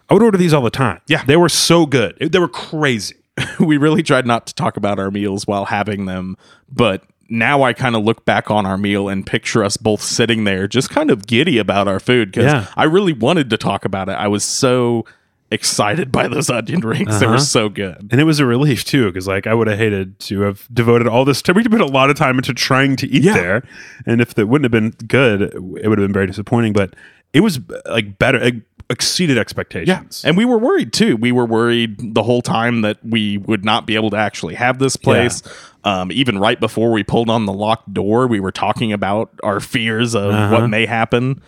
I 0.09 0.13
would 0.13 0.23
order 0.23 0.37
these 0.37 0.53
all 0.53 0.61
the 0.61 0.69
time. 0.69 1.01
Yeah. 1.07 1.23
They 1.25 1.37
were 1.37 1.49
so 1.49 1.85
good. 1.85 2.17
They 2.19 2.39
were 2.39 2.47
crazy. 2.49 3.15
we 3.59 3.77
really 3.77 4.03
tried 4.03 4.25
not 4.25 4.47
to 4.47 4.53
talk 4.55 4.77
about 4.77 4.99
our 4.99 5.11
meals 5.11 5.47
while 5.47 5.65
having 5.65 6.05
them, 6.05 6.37
but 6.71 7.03
now 7.29 7.63
I 7.63 7.73
kind 7.73 7.95
of 7.95 8.03
look 8.03 8.23
back 8.25 8.51
on 8.51 8.65
our 8.65 8.77
meal 8.77 9.09
and 9.09 9.25
picture 9.25 9.63
us 9.63 9.77
both 9.77 10.01
sitting 10.01 10.43
there 10.43 10.67
just 10.67 10.89
kind 10.89 11.09
of 11.09 11.25
giddy 11.27 11.57
about 11.57 11.87
our 11.87 11.99
food 11.99 12.31
because 12.31 12.51
Yeah. 12.51 12.67
I 12.77 12.83
really 12.83 13.13
wanted 13.13 13.49
to 13.49 13.57
talk 13.57 13.83
about 13.85 14.09
it. 14.09 14.13
I 14.13 14.27
was 14.27 14.43
so 14.43 15.05
excited 15.51 16.11
by 16.11 16.27
those 16.27 16.49
onion 16.49 16.81
rings. 16.81 17.19
They 17.19 17.27
were 17.27 17.33
Uh-huh. 17.33 17.41
so 17.41 17.69
good. 17.69 18.07
And 18.11 18.19
it 18.19 18.23
was 18.25 18.39
a 18.39 18.45
relief 18.45 18.83
too, 18.83 19.05
because 19.07 19.27
like 19.27 19.47
I 19.47 19.53
would 19.53 19.67
have 19.67 19.77
hated 19.77 20.19
to 20.21 20.41
have 20.41 20.67
devoted 20.73 21.07
all 21.07 21.23
this 21.25 21.41
time. 21.41 21.55
We 21.55 21.63
put 21.63 21.81
a 21.81 21.85
lot 21.85 22.09
of 22.09 22.15
time 22.15 22.37
into 22.37 22.53
trying 22.53 22.95
to 22.97 23.07
eat 23.07 23.23
Yeah. 23.23 23.33
there, 23.33 23.63
and 24.05 24.21
if 24.21 24.37
it 24.37 24.47
wouldn't 24.47 24.65
have 24.65 24.71
been 24.71 24.91
good, 25.07 25.41
it 25.43 25.61
would 25.61 25.83
have 25.99 26.07
been 26.07 26.13
very 26.13 26.27
disappointing. 26.27 26.73
But 26.73 26.95
it 27.33 27.41
was 27.41 27.59
like 27.89 28.17
better, 28.17 28.39
it 28.39 28.55
exceeded 28.89 29.37
expectations. 29.37 30.23
And 30.25 30.37
we 30.37 30.45
were 30.45 30.57
worried 30.57 30.93
too. 30.93 31.17
We 31.17 31.31
were 31.31 31.45
worried 31.45 32.13
the 32.13 32.23
whole 32.23 32.41
time 32.41 32.81
that 32.81 32.97
we 33.03 33.37
would 33.39 33.65
not 33.65 33.85
be 33.87 33.95
able 33.95 34.09
to 34.11 34.17
actually 34.17 34.55
have 34.55 34.79
this 34.79 34.95
place. 34.95 35.41
Um, 35.83 36.11
even 36.11 36.39
right 36.39 36.59
before 36.59 36.91
we 36.91 37.03
pulled 37.03 37.29
on 37.29 37.45
the 37.45 37.53
locked 37.53 37.93
door, 37.93 38.27
we 38.27 38.39
were 38.39 38.51
talking 38.51 38.91
about 38.93 39.29
our 39.43 39.59
fears 39.59 40.15
of 40.15 40.31
Uh-huh. 40.33 40.61
what 40.61 40.69
may 40.69 40.85
happen. 40.85 41.41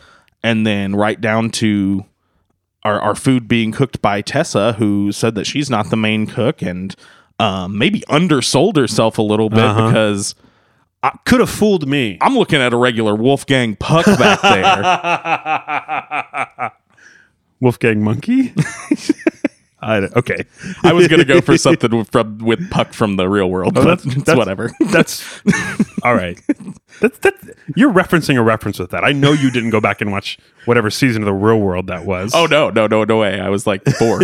And 0.44 0.66
then 0.66 0.96
right 0.96 1.20
down 1.20 1.50
to 1.52 2.06
our, 2.84 3.00
our 3.02 3.16
food 3.16 3.48
being 3.48 3.72
cooked 3.72 4.02
by 4.02 4.22
Tessa, 4.22 4.74
who 4.74 5.12
said 5.12 5.36
that 5.36 5.46
she's 5.46 5.70
not 5.70 5.90
the 5.90 5.98
main 5.98 6.28
cook 6.28 6.62
and 6.62 6.96
um, 7.40 7.78
maybe 7.78 8.04
undersold 8.10 8.78
herself 8.78 9.18
a 9.18 9.22
little 9.24 9.50
bit 9.50 9.60
Uh-huh. 9.60 9.88
because 9.88 10.36
Could 11.26 11.40
have 11.40 11.50
fooled 11.50 11.88
me. 11.88 12.18
I'm 12.22 12.38
looking 12.38 12.62
at 12.62 12.74
a 12.74 12.78
regular 12.78 13.16
Wolfgang 13.16 13.76
Puck 13.76 14.06
back 14.06 14.42
there. 14.42 16.72
Wolfgang 17.60 18.04
Monkey. 18.04 18.54
I, 19.80 19.98
okay, 20.16 20.44
I 20.84 20.92
was 20.92 21.08
going 21.08 21.20
to 21.20 21.26
go 21.26 21.40
for 21.40 21.56
something 21.56 21.96
with, 21.96 22.10
from, 22.12 22.40
with 22.40 22.68
Puck 22.72 22.94
from 22.94 23.16
the 23.16 23.30
real 23.30 23.48
world, 23.50 23.78
oh, 23.78 23.82
but 23.84 23.88
Oh, 23.88 23.96
that's- 23.96 24.06
it's 24.08 24.16
that's- 24.26 24.38
whatever. 24.38 24.72
that's 24.92 25.24
all 26.04 26.16
right. 26.16 26.40
That's, 27.00 27.18
that's 27.20 27.50
you're 27.76 27.94
referencing 27.94 28.38
a 28.38 28.42
reference 28.42 28.80
with 28.80 28.90
that. 28.90 29.04
I 29.04 29.12
know 29.12 29.34
you 29.34 29.52
didn't 29.52 29.70
go 29.70 29.80
back 29.80 30.02
and 30.02 30.12
watch 30.12 30.40
whatever 30.66 30.90
season 30.90 31.22
of 31.22 31.28
the 31.28 31.34
Real 31.34 31.60
World 31.60 31.88
that 31.88 32.06
was. 32.06 32.32
Oh 32.34 32.48
no, 32.48 32.72
no, 32.72 32.88
no, 32.88 33.04
no 33.04 33.20
way! 33.20 33.40
I 33.40 33.50
was 33.50 33.68
like 33.68 33.84
four. 34.00 34.20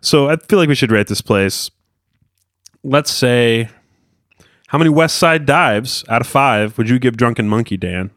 So 0.00 0.28
I 0.28 0.36
feel 0.36 0.58
like 0.58 0.68
we 0.68 0.74
should 0.74 0.92
rate 0.92 1.06
this 1.08 1.20
place. 1.22 1.70
Let's 2.82 3.10
say, 3.10 3.70
how 4.68 4.78
many 4.78 4.90
West 4.90 5.16
Side 5.16 5.46
dives 5.46 6.04
out 6.08 6.20
of 6.20 6.26
five 6.26 6.76
would 6.78 6.88
you 6.88 6.98
give 6.98 7.16
Drunken 7.16 7.48
Monkey, 7.48 7.76
Dan? 7.78 8.10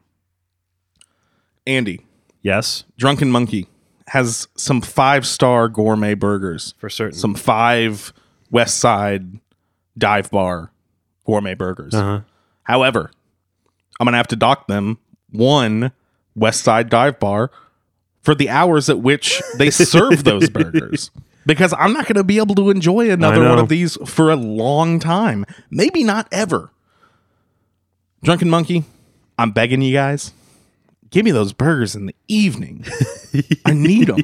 Andy, 1.65 2.05
Yes, 2.41 2.83
Drunken 2.97 3.29
Monkey 3.31 3.67
has 4.07 4.47
some 4.55 4.81
five 4.81 5.25
star 5.25 5.67
gourmet 5.67 6.13
burgers, 6.13 6.73
for 6.77 6.89
certain. 6.89 7.17
some 7.17 7.35
five 7.35 8.13
West 8.51 8.77
Side 8.77 9.39
dive 9.97 10.31
bar 10.31 10.71
gourmet 11.25 11.55
burgers. 11.55 11.93
Uh-huh. 11.93 12.21
However, 12.63 13.11
I'm 13.99 14.05
gonna 14.05 14.17
have 14.17 14.27
to 14.27 14.35
dock 14.35 14.67
them 14.67 14.99
one 15.31 15.91
West 16.35 16.63
Side 16.63 16.89
dive 16.89 17.19
bar 17.19 17.51
for 18.21 18.35
the 18.35 18.49
hours 18.49 18.89
at 18.89 18.99
which 18.99 19.41
they 19.57 19.69
serve 19.71 20.23
those 20.23 20.49
burgers. 20.49 21.11
Because 21.45 21.73
I'm 21.77 21.93
not 21.93 22.05
going 22.07 22.15
to 22.15 22.25
be 22.25 22.39
able 22.39 22.55
to 22.55 22.69
enjoy 22.69 23.09
another 23.09 23.47
one 23.47 23.57
of 23.57 23.69
these 23.69 23.97
for 24.05 24.29
a 24.29 24.35
long 24.35 24.99
time. 24.99 25.45
Maybe 25.71 26.03
not 26.03 26.27
ever. 26.29 26.71
Drunken 28.21 28.49
Monkey, 28.49 28.83
I'm 29.39 29.51
begging 29.51 29.81
you 29.81 29.93
guys, 29.93 30.33
give 31.09 31.25
me 31.25 31.31
those 31.31 31.53
burgers 31.53 31.95
in 31.95 32.05
the 32.07 32.15
evening. 32.27 32.85
I 33.65 33.73
need 33.73 34.07
them. 34.07 34.19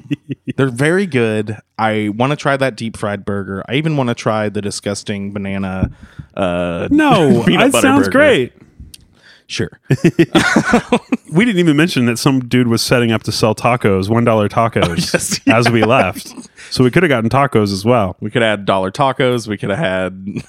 They're 0.56 0.70
very 0.70 1.06
good. 1.06 1.58
I 1.78 2.10
want 2.10 2.32
to 2.32 2.36
try 2.36 2.58
that 2.58 2.76
deep 2.76 2.98
fried 2.98 3.26
burger. 3.26 3.64
I 3.68 3.76
even 3.76 3.98
want 3.98 4.10
to 4.10 4.16
try 4.16 4.50
the 4.50 4.62
disgusting 4.62 5.32
banana. 5.34 5.92
Uh, 6.36 6.88
no, 6.92 7.44
that 7.44 7.74
sounds 7.74 8.08
burger. 8.08 8.12
great. 8.12 8.54
Sure. 9.48 9.80
We 11.34 11.46
didn't 11.46 11.58
even 11.60 11.76
mention 11.76 12.06
that 12.06 12.18
some 12.20 12.48
dude 12.48 12.68
was 12.68 12.84
setting 12.84 13.12
up 13.12 13.24
to 13.24 13.32
sell 13.32 13.56
tacos, 13.56 14.08
one 14.08 14.24
dollar 14.24 14.48
tacos, 14.48 15.12
yes, 15.14 15.40
as 15.48 15.68
we 15.68 15.84
left. 15.84 16.32
So 16.72 16.84
we 16.84 16.92
could 16.92 17.02
have 17.02 17.10
gotten 17.10 17.28
tacos 17.28 17.74
as 17.74 17.84
well. 17.84 18.16
We 18.20 18.30
could 18.30 18.44
have 18.44 18.60
had 18.60 18.66
dollar 18.66 18.92
tacos. 18.92 19.48
We 19.48 19.58
could 19.58 19.72
have 19.72 19.80
had 19.80 20.44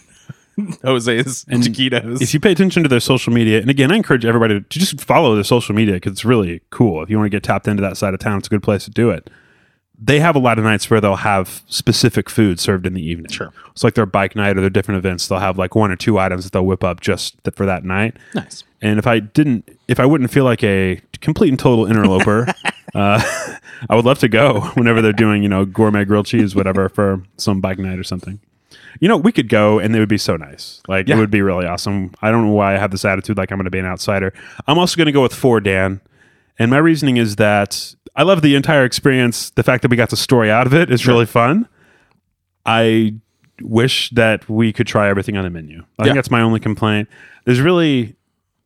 Jose's 0.82 1.44
and 1.48 1.62
taquitos. 1.62 2.22
If 2.22 2.34
you 2.34 2.40
pay 2.40 2.52
attention 2.52 2.82
to 2.82 2.88
their 2.88 3.00
social 3.00 3.32
media, 3.32 3.60
and 3.60 3.70
again, 3.70 3.90
I 3.90 3.96
encourage 3.96 4.24
everybody 4.24 4.60
to 4.60 4.78
just 4.78 5.00
follow 5.00 5.34
their 5.34 5.44
social 5.44 5.74
media 5.74 5.94
because 5.94 6.12
it's 6.12 6.24
really 6.24 6.60
cool. 6.70 7.02
If 7.02 7.10
you 7.10 7.16
want 7.16 7.26
to 7.26 7.30
get 7.30 7.42
tapped 7.42 7.68
into 7.68 7.82
that 7.82 7.96
side 7.96 8.14
of 8.14 8.20
town, 8.20 8.38
it's 8.38 8.48
a 8.48 8.50
good 8.50 8.62
place 8.62 8.84
to 8.84 8.90
do 8.90 9.10
it. 9.10 9.30
They 9.96 10.18
have 10.20 10.34
a 10.34 10.40
lot 10.40 10.58
of 10.58 10.64
nights 10.64 10.90
where 10.90 11.00
they'll 11.00 11.16
have 11.16 11.62
specific 11.68 12.28
food 12.28 12.58
served 12.58 12.84
in 12.84 12.94
the 12.94 13.02
evening. 13.02 13.30
Sure. 13.30 13.52
It's 13.70 13.84
like 13.84 13.94
their 13.94 14.06
bike 14.06 14.34
night 14.34 14.56
or 14.56 14.60
their 14.60 14.70
different 14.70 14.98
events. 14.98 15.28
They'll 15.28 15.38
have 15.38 15.56
like 15.56 15.74
one 15.74 15.90
or 15.90 15.96
two 15.96 16.18
items 16.18 16.44
that 16.44 16.52
they'll 16.52 16.66
whip 16.66 16.82
up 16.82 17.00
just 17.00 17.42
th- 17.44 17.54
for 17.54 17.64
that 17.66 17.84
night. 17.84 18.16
nice. 18.34 18.64
And 18.82 18.98
if 18.98 19.06
I 19.06 19.20
didn't, 19.20 19.68
if 19.88 19.98
I 19.98 20.04
wouldn't 20.04 20.30
feel 20.30 20.44
like 20.44 20.62
a 20.62 21.00
complete 21.20 21.48
and 21.48 21.58
total 21.58 21.86
interloper, 21.86 22.46
uh, 22.94 23.56
I 23.88 23.94
would 23.94 24.04
love 24.04 24.18
to 24.18 24.28
go 24.28 24.60
whenever 24.74 25.00
they're 25.00 25.12
doing, 25.12 25.42
you 25.42 25.48
know, 25.48 25.64
gourmet 25.64 26.04
grilled 26.04 26.26
cheese, 26.26 26.54
whatever, 26.54 26.88
for 26.88 27.22
some 27.36 27.60
bike 27.60 27.78
night 27.78 27.98
or 27.98 28.04
something. 28.04 28.40
You 29.00 29.08
know, 29.08 29.16
we 29.16 29.32
could 29.32 29.48
go 29.48 29.78
and 29.78 29.94
it 29.94 29.98
would 29.98 30.08
be 30.08 30.18
so 30.18 30.36
nice. 30.36 30.80
Like, 30.88 31.08
Yeah. 31.08 31.16
it 31.16 31.18
would 31.18 31.30
be 31.30 31.42
really 31.42 31.66
awesome. 31.66 32.12
I 32.22 32.30
don't 32.30 32.46
know 32.46 32.52
why 32.52 32.74
I 32.74 32.78
have 32.78 32.90
this 32.90 33.04
attitude 33.04 33.36
like 33.36 33.50
I'm 33.50 33.58
going 33.58 33.64
to 33.64 33.70
be 33.70 33.78
an 33.78 33.86
outsider. 33.86 34.32
I'm 34.66 34.78
also 34.78 34.96
going 34.96 35.06
to 35.06 35.12
go 35.12 35.22
with 35.22 35.34
four, 35.34 35.60
Dan. 35.60 36.00
And 36.58 36.70
my 36.70 36.78
reasoning 36.78 37.16
is 37.16 37.36
that 37.36 37.94
I 38.14 38.22
love 38.22 38.42
the 38.42 38.54
entire 38.54 38.84
experience. 38.84 39.50
The 39.50 39.62
fact 39.64 39.82
that 39.82 39.90
we 39.90 39.96
got 39.96 40.10
the 40.10 40.16
story 40.16 40.50
out 40.50 40.66
of 40.66 40.74
it 40.74 40.90
is 40.90 41.06
really 41.06 41.26
fun. 41.26 41.68
I 42.64 43.14
wish 43.60 44.10
that 44.10 44.48
we 44.48 44.72
could 44.72 44.86
try 44.86 45.08
everything 45.08 45.36
on 45.36 45.44
the 45.44 45.50
menu. 45.50 45.80
I 45.98 46.02
Yeah. 46.02 46.04
think 46.04 46.14
that's 46.16 46.30
my 46.30 46.40
only 46.40 46.60
complaint. 46.60 47.08
There's 47.44 47.60
really 47.60 48.16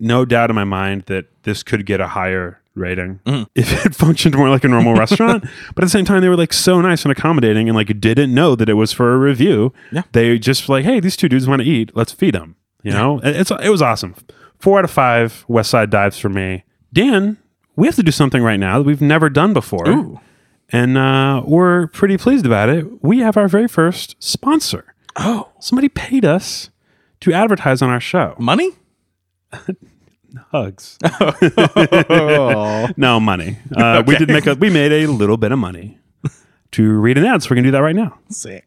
no 0.00 0.24
doubt 0.24 0.50
in 0.50 0.56
my 0.56 0.64
mind 0.64 1.04
that 1.06 1.26
this 1.42 1.62
could 1.62 1.84
get 1.86 2.00
a 2.00 2.08
higher 2.08 2.60
rating 2.78 3.20
Mm-hmm. 3.26 3.42
if 3.54 3.84
it 3.86 3.94
functioned 3.94 4.36
more 4.36 4.48
like 4.48 4.64
a 4.64 4.68
normal 4.68 4.94
restaurant. 5.04 5.42
But 5.74 5.84
at 5.84 5.86
the 5.86 5.90
same 5.90 6.04
time, 6.04 6.20
they 6.22 6.28
were 6.28 6.36
like 6.36 6.52
so 6.52 6.80
nice 6.80 7.04
and 7.04 7.12
accommodating, 7.12 7.68
and 7.68 7.76
like 7.76 8.00
didn't 8.00 8.32
know 8.34 8.54
that 8.54 8.68
it 8.68 8.74
was 8.74 8.92
for 8.92 9.12
a 9.14 9.18
review. 9.18 9.72
Yeah. 9.92 10.02
they 10.12 10.38
just 10.38 10.68
like, 10.68 10.84
hey, 10.84 11.00
these 11.00 11.16
two 11.16 11.28
dudes 11.28 11.46
want 11.46 11.62
to 11.62 11.68
eat. 11.68 11.90
Let's 11.94 12.12
feed 12.12 12.34
them. 12.34 12.56
You 12.82 12.92
know, 12.92 13.18
It- 13.18 13.36
it's 13.36 13.50
it 13.50 13.68
was 13.70 13.82
awesome. 13.82 14.14
Four 14.58 14.78
out 14.78 14.84
of 14.84 14.90
five 14.90 15.44
West 15.48 15.70
Side 15.70 15.90
dives 15.90 16.18
for 16.18 16.28
me. 16.28 16.64
Dan, 16.92 17.36
we 17.76 17.86
have 17.86 17.96
to 17.96 18.02
do 18.02 18.10
something 18.12 18.42
right 18.42 18.58
now 18.58 18.78
that 18.78 18.84
we've 18.84 19.00
never 19.02 19.28
done 19.28 19.52
before 19.52 19.88
Ooh. 19.88 20.20
and 20.70 20.96
uh, 20.98 21.42
we're 21.46 21.86
pretty 21.88 22.16
pleased 22.16 22.44
about 22.46 22.68
it. 22.68 22.86
We 23.04 23.18
have 23.18 23.36
our 23.36 23.46
very 23.48 23.68
first 23.68 24.16
sponsor. 24.18 24.94
Oh, 25.16 25.50
Somebody 25.60 25.88
paid 25.88 26.24
us 26.24 26.70
to 27.20 27.32
advertise 27.32 27.82
on 27.82 27.90
our 27.90 28.00
show. 28.00 28.34
money? 28.38 28.70
Hugs. 30.50 30.98
Oh, 31.02 32.88
no 32.96 33.20
money. 33.20 33.58
Uh, 33.74 34.02
We 34.06 34.16
did 34.16 34.28
make 34.28 34.46
a. 34.46 34.54
We 34.54 34.70
made 34.70 34.92
a 34.92 35.06
little 35.06 35.36
bit 35.36 35.52
of 35.52 35.58
money 35.58 35.98
to 36.72 36.92
read 36.92 37.18
an 37.18 37.24
ad, 37.24 37.42
so 37.42 37.50
we're 37.50 37.56
gonna 37.56 37.68
do 37.68 37.72
that 37.72 37.82
right 37.82 37.96
now. 37.96 38.18
sick. 38.30 38.66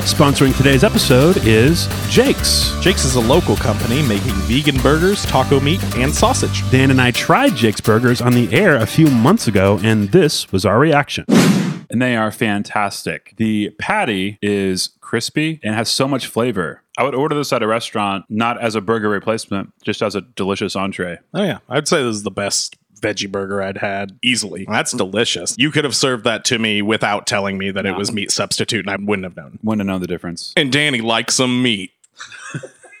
Sponsoring 0.00 0.56
today's 0.56 0.82
episode 0.82 1.36
is 1.46 1.86
Jake's. 2.08 2.72
Jake's 2.80 3.04
is 3.04 3.16
a 3.16 3.20
local 3.20 3.54
company 3.56 4.02
making 4.06 4.32
vegan 4.46 4.76
burgers, 4.82 5.24
taco 5.26 5.60
meat, 5.60 5.82
and 5.96 6.12
sausage. 6.14 6.68
Dan 6.70 6.90
and 6.90 7.00
I 7.00 7.10
tried 7.10 7.54
Jake's 7.54 7.80
Burgers 7.82 8.20
on 8.22 8.32
the 8.32 8.50
air 8.52 8.76
a 8.76 8.86
few 8.86 9.08
months 9.08 9.46
ago, 9.46 9.78
and 9.82 10.08
this 10.10 10.50
was 10.52 10.64
our 10.64 10.78
reaction. 10.78 11.24
and 11.90 12.00
they 12.00 12.16
are 12.16 12.30
fantastic. 12.32 13.34
The 13.36 13.70
patty 13.78 14.38
is 14.40 14.90
crispy 15.00 15.60
and 15.62 15.74
has 15.74 15.90
so 15.90 16.08
much 16.08 16.26
flavor. 16.26 16.82
I 17.00 17.02
would 17.02 17.14
order 17.14 17.34
this 17.34 17.50
at 17.54 17.62
a 17.62 17.66
restaurant, 17.66 18.26
not 18.28 18.60
as 18.60 18.74
a 18.74 18.82
burger 18.82 19.08
replacement, 19.08 19.72
just 19.82 20.02
as 20.02 20.14
a 20.14 20.20
delicious 20.20 20.76
entree. 20.76 21.18
Oh 21.32 21.42
yeah, 21.42 21.60
I'd 21.66 21.88
say 21.88 22.02
this 22.02 22.16
is 22.16 22.24
the 22.24 22.30
best 22.30 22.76
veggie 23.00 23.32
burger 23.32 23.62
I'd 23.62 23.78
had 23.78 24.18
easily. 24.22 24.66
That's 24.68 24.92
delicious. 24.92 25.54
You 25.56 25.70
could 25.70 25.84
have 25.84 25.96
served 25.96 26.24
that 26.24 26.44
to 26.44 26.58
me 26.58 26.82
without 26.82 27.26
telling 27.26 27.56
me 27.56 27.70
that 27.70 27.86
it 27.86 27.96
was 27.96 28.12
meat 28.12 28.30
substitute, 28.30 28.86
and 28.86 28.90
I 28.90 28.96
wouldn't 28.96 29.24
have 29.24 29.34
known. 29.34 29.58
Wouldn't 29.62 29.86
know 29.86 29.98
the 29.98 30.06
difference. 30.06 30.52
And 30.58 30.70
Danny 30.70 31.00
likes 31.00 31.36
some 31.36 31.62
meat. 31.62 31.90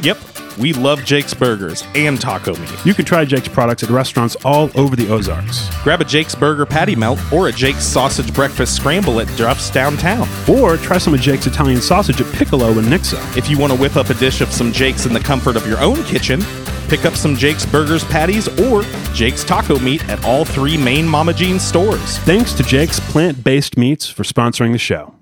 yep, 0.00 0.16
we 0.60 0.72
love 0.74 1.04
Jake's 1.04 1.32
burgers 1.32 1.84
and 1.94 2.20
taco 2.20 2.54
meat. 2.54 2.86
You 2.86 2.94
can 2.94 3.04
try 3.04 3.24
Jake's 3.24 3.48
products 3.48 3.82
at 3.82 3.90
restaurants 3.90 4.36
all 4.44 4.70
over 4.78 4.94
the 4.94 5.08
Ozarks. 5.08 5.68
Grab 5.82 6.00
a 6.00 6.04
Jake's 6.04 6.34
burger 6.34 6.66
patty 6.66 6.94
melt 6.94 7.18
or 7.32 7.48
a 7.48 7.52
Jake's 7.52 7.84
sausage 7.84 8.32
breakfast 8.34 8.76
scramble 8.76 9.20
at 9.20 9.38
Duff's 9.38 9.70
downtown. 9.70 10.28
Or 10.48 10.76
try 10.76 10.98
some 10.98 11.14
of 11.14 11.20
Jake's 11.20 11.46
Italian 11.46 11.80
sausage 11.80 12.20
at 12.20 12.32
Piccolo 12.34 12.70
in 12.72 12.84
Nixa. 12.84 13.36
If 13.36 13.48
you 13.48 13.58
want 13.58 13.72
to 13.72 13.78
whip 13.78 13.96
up 13.96 14.10
a 14.10 14.14
dish 14.14 14.40
of 14.40 14.52
some 14.52 14.72
Jake's 14.72 15.06
in 15.06 15.12
the 15.12 15.20
comfort 15.20 15.56
of 15.56 15.66
your 15.66 15.80
own 15.80 16.02
kitchen, 16.04 16.40
pick 16.88 17.04
up 17.04 17.14
some 17.14 17.36
Jake's 17.36 17.64
burgers 17.64 18.04
patties 18.04 18.48
or 18.60 18.82
Jake's 19.14 19.44
taco 19.44 19.78
meat 19.78 20.06
at 20.08 20.22
all 20.24 20.44
three 20.44 20.76
main 20.76 21.08
Mama 21.08 21.32
Jean 21.32 21.58
stores. 21.58 22.18
Thanks 22.18 22.52
to 22.54 22.62
Jake's 22.62 23.00
Plant 23.00 23.42
Based 23.42 23.76
Meats 23.76 24.08
for 24.08 24.24
sponsoring 24.24 24.72
the 24.72 24.78
show. 24.78 25.14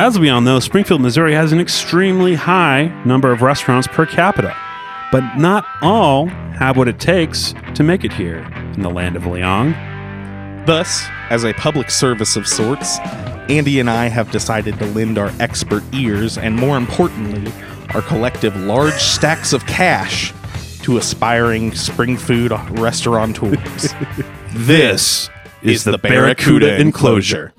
As 0.00 0.18
we 0.18 0.30
all 0.30 0.40
know, 0.40 0.60
Springfield, 0.60 1.02
Missouri 1.02 1.34
has 1.34 1.52
an 1.52 1.60
extremely 1.60 2.34
high 2.34 2.84
number 3.04 3.32
of 3.32 3.42
restaurants 3.42 3.86
per 3.86 4.06
capita, 4.06 4.56
but 5.12 5.36
not 5.36 5.66
all 5.82 6.26
have 6.56 6.78
what 6.78 6.88
it 6.88 6.98
takes 6.98 7.52
to 7.74 7.82
make 7.82 8.02
it 8.02 8.10
here 8.10 8.38
in 8.74 8.80
the 8.80 8.88
land 8.88 9.14
of 9.14 9.24
Leong. 9.24 9.74
Thus, 10.64 11.04
as 11.28 11.44
a 11.44 11.52
public 11.52 11.90
service 11.90 12.34
of 12.34 12.48
sorts, 12.48 12.98
Andy 13.50 13.78
and 13.78 13.90
I 13.90 14.06
have 14.06 14.30
decided 14.30 14.78
to 14.78 14.86
lend 14.86 15.18
our 15.18 15.32
expert 15.38 15.82
ears 15.92 16.38
and, 16.38 16.56
more 16.56 16.78
importantly, 16.78 17.52
our 17.92 18.00
collective 18.00 18.56
large 18.56 18.94
stacks 18.94 19.52
of 19.52 19.66
cash 19.66 20.32
to 20.80 20.96
aspiring 20.96 21.74
spring 21.74 22.16
food 22.16 22.52
restaurateurs. 22.70 23.92
This 24.54 25.28
is 25.62 25.84
the 25.84 25.98
Barracuda 25.98 26.80
enclosure. 26.80 27.52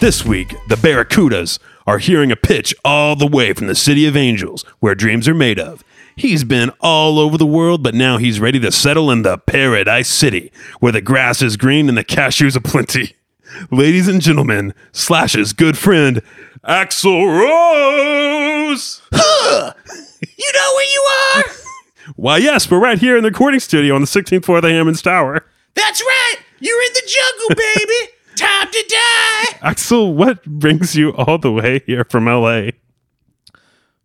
This 0.00 0.24
week, 0.24 0.54
the 0.66 0.76
Barracudas 0.76 1.58
are 1.86 1.98
hearing 1.98 2.32
a 2.32 2.36
pitch 2.36 2.74
all 2.86 3.16
the 3.16 3.26
way 3.26 3.52
from 3.52 3.66
the 3.66 3.74
City 3.74 4.06
of 4.06 4.16
Angels, 4.16 4.62
where 4.78 4.94
dreams 4.94 5.28
are 5.28 5.34
made 5.34 5.58
of. 5.58 5.84
He's 6.16 6.42
been 6.42 6.70
all 6.80 7.18
over 7.18 7.36
the 7.36 7.44
world, 7.44 7.82
but 7.82 7.94
now 7.94 8.16
he's 8.16 8.40
ready 8.40 8.58
to 8.60 8.72
settle 8.72 9.10
in 9.10 9.22
the 9.22 9.36
Paradise 9.36 10.08
City, 10.08 10.50
where 10.78 10.92
the 10.92 11.02
grass 11.02 11.42
is 11.42 11.58
green 11.58 11.86
and 11.90 11.98
the 11.98 12.04
cashews 12.04 12.56
aplenty. 12.56 13.14
Ladies 13.70 14.08
and 14.08 14.22
gentlemen, 14.22 14.72
Slash's 14.90 15.52
good 15.52 15.76
friend, 15.76 16.22
Axl 16.66 17.38
Rose! 17.38 19.02
Huh. 19.12 19.74
You 20.22 20.52
know 20.54 20.72
where 20.74 20.92
you 20.92 21.08
are? 21.34 21.44
Why, 22.16 22.36
yes, 22.38 22.70
we're 22.70 22.78
right 22.80 22.98
here 22.98 23.16
in 23.16 23.22
the 23.22 23.30
recording 23.30 23.60
studio 23.60 23.94
on 23.94 24.00
the 24.00 24.06
16th 24.06 24.44
floor 24.44 24.58
of 24.58 24.62
the 24.62 24.70
Hammons 24.70 25.00
Tower. 25.00 25.46
That's 25.74 26.02
right. 26.02 26.36
You're 26.58 26.82
in 26.82 26.92
the 26.92 27.02
jungle, 27.06 27.56
baby. 27.56 28.12
Time 28.40 28.70
to 28.70 28.84
die. 28.88 29.70
Axl, 29.70 30.14
what 30.14 30.42
brings 30.46 30.96
you 30.96 31.14
all 31.14 31.36
the 31.36 31.52
way 31.52 31.82
here 31.84 32.04
from 32.04 32.24
LA? 32.24 32.70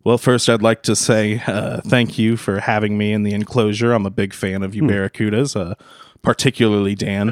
Well, 0.03 0.17
first, 0.17 0.49
I'd 0.49 0.61
like 0.61 0.83
to 0.83 0.93
say 0.93 1.41
uh, 1.47 1.79
thank 1.85 2.19
you 2.19 2.35
for 2.35 2.59
having 2.59 2.97
me 2.97 3.13
in 3.13 3.23
the 3.23 3.33
enclosure. 3.33 3.93
I'm 3.93 4.05
a 4.05 4.09
big 4.09 4.33
fan 4.33 4.61
of 4.61 4.75
you, 4.75 4.83
Barracudas, 4.83 5.55
uh, 5.55 5.75
particularly 6.21 6.95
Dan. 6.95 7.29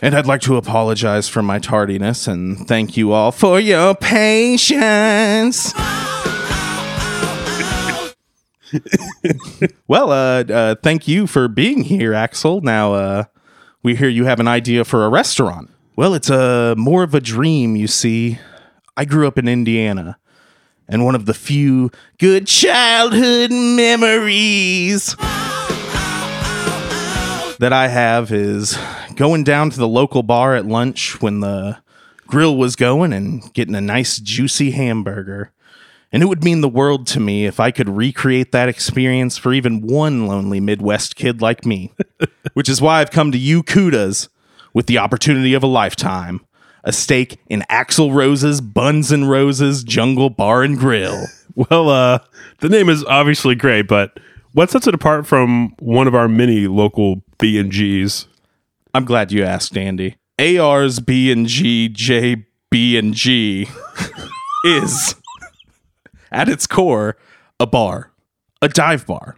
And 0.00 0.14
I'd 0.14 0.26
like 0.26 0.42
to 0.42 0.56
apologize 0.56 1.28
for 1.28 1.42
my 1.42 1.58
tardiness 1.58 2.28
and 2.28 2.56
thank 2.68 2.96
you 2.96 3.10
all 3.10 3.32
for 3.32 3.58
your 3.58 3.96
patience. 3.96 5.72
well, 9.88 10.12
uh, 10.12 10.44
uh, 10.44 10.76
thank 10.84 11.08
you 11.08 11.26
for 11.26 11.48
being 11.48 11.82
here, 11.82 12.12
Axl. 12.12 12.62
Now, 12.62 12.94
uh, 12.94 13.24
we 13.82 13.96
hear 13.96 14.08
you 14.08 14.24
have 14.24 14.40
an 14.40 14.48
idea 14.48 14.84
for 14.84 15.04
a 15.04 15.08
restaurant. 15.08 15.70
Well, 15.96 16.14
it's 16.14 16.30
a 16.30 16.74
more 16.76 17.02
of 17.02 17.14
a 17.14 17.20
dream, 17.20 17.76
you 17.76 17.86
see. 17.86 18.38
I 18.96 19.04
grew 19.04 19.26
up 19.26 19.38
in 19.38 19.48
Indiana, 19.48 20.18
and 20.88 21.04
one 21.04 21.14
of 21.14 21.26
the 21.26 21.34
few 21.34 21.90
good 22.18 22.46
childhood 22.46 23.50
memories 23.50 25.16
that 27.58 27.72
I 27.72 27.88
have 27.88 28.32
is 28.32 28.78
going 29.16 29.44
down 29.44 29.70
to 29.70 29.78
the 29.78 29.88
local 29.88 30.22
bar 30.22 30.54
at 30.54 30.66
lunch 30.66 31.20
when 31.20 31.40
the 31.40 31.78
grill 32.26 32.56
was 32.56 32.76
going 32.76 33.12
and 33.12 33.52
getting 33.52 33.74
a 33.74 33.80
nice 33.80 34.18
juicy 34.18 34.70
hamburger. 34.70 35.52
And 36.12 36.22
it 36.22 36.26
would 36.26 36.44
mean 36.44 36.60
the 36.60 36.68
world 36.68 37.06
to 37.08 37.20
me 37.20 37.46
if 37.46 37.58
I 37.58 37.70
could 37.70 37.88
recreate 37.88 38.52
that 38.52 38.68
experience 38.68 39.38
for 39.38 39.52
even 39.52 39.80
one 39.80 40.26
lonely 40.26 40.60
Midwest 40.60 41.16
kid 41.16 41.40
like 41.40 41.64
me. 41.64 41.92
Which 42.52 42.68
is 42.68 42.82
why 42.82 43.00
I've 43.00 43.10
come 43.10 43.32
to 43.32 43.38
you 43.38 43.62
Kudas 43.62 44.28
with 44.74 44.86
the 44.86 44.98
opportunity 44.98 45.54
of 45.54 45.62
a 45.62 45.68
lifetime. 45.68 46.44
A 46.84 46.92
steak 46.92 47.38
in 47.48 47.62
Axl 47.70 48.12
Rose's 48.12 48.60
Buns 48.60 49.10
and 49.10 49.30
Roses 49.30 49.84
Jungle 49.84 50.30
Bar 50.30 50.62
and 50.62 50.78
Grill. 50.78 51.26
Well, 51.54 51.90
uh, 51.90 52.20
the 52.60 52.70
name 52.70 52.88
is 52.88 53.04
obviously 53.04 53.54
great, 53.54 53.86
but 53.86 54.18
what 54.52 54.70
sets 54.70 54.86
it 54.86 54.94
apart 54.94 55.26
from 55.26 55.74
one 55.80 56.06
of 56.06 56.14
our 56.14 56.26
many 56.26 56.66
local 56.66 57.22
B 57.38 57.58
and 57.58 57.70
Gs? 57.70 58.26
I'm 58.94 59.04
glad 59.04 59.32
you 59.32 59.44
asked, 59.44 59.76
Andy. 59.76 60.16
AR's 60.38 60.98
B 60.98 61.30
and 61.30 61.46
G 61.46 61.90
J 61.90 62.46
B 62.70 62.96
and 62.96 63.12
G 63.12 63.68
is 64.64 65.14
at 66.32 66.48
its 66.48 66.66
core 66.66 67.16
a 67.60 67.66
bar, 67.66 68.10
a 68.60 68.68
dive 68.68 69.06
bar, 69.06 69.36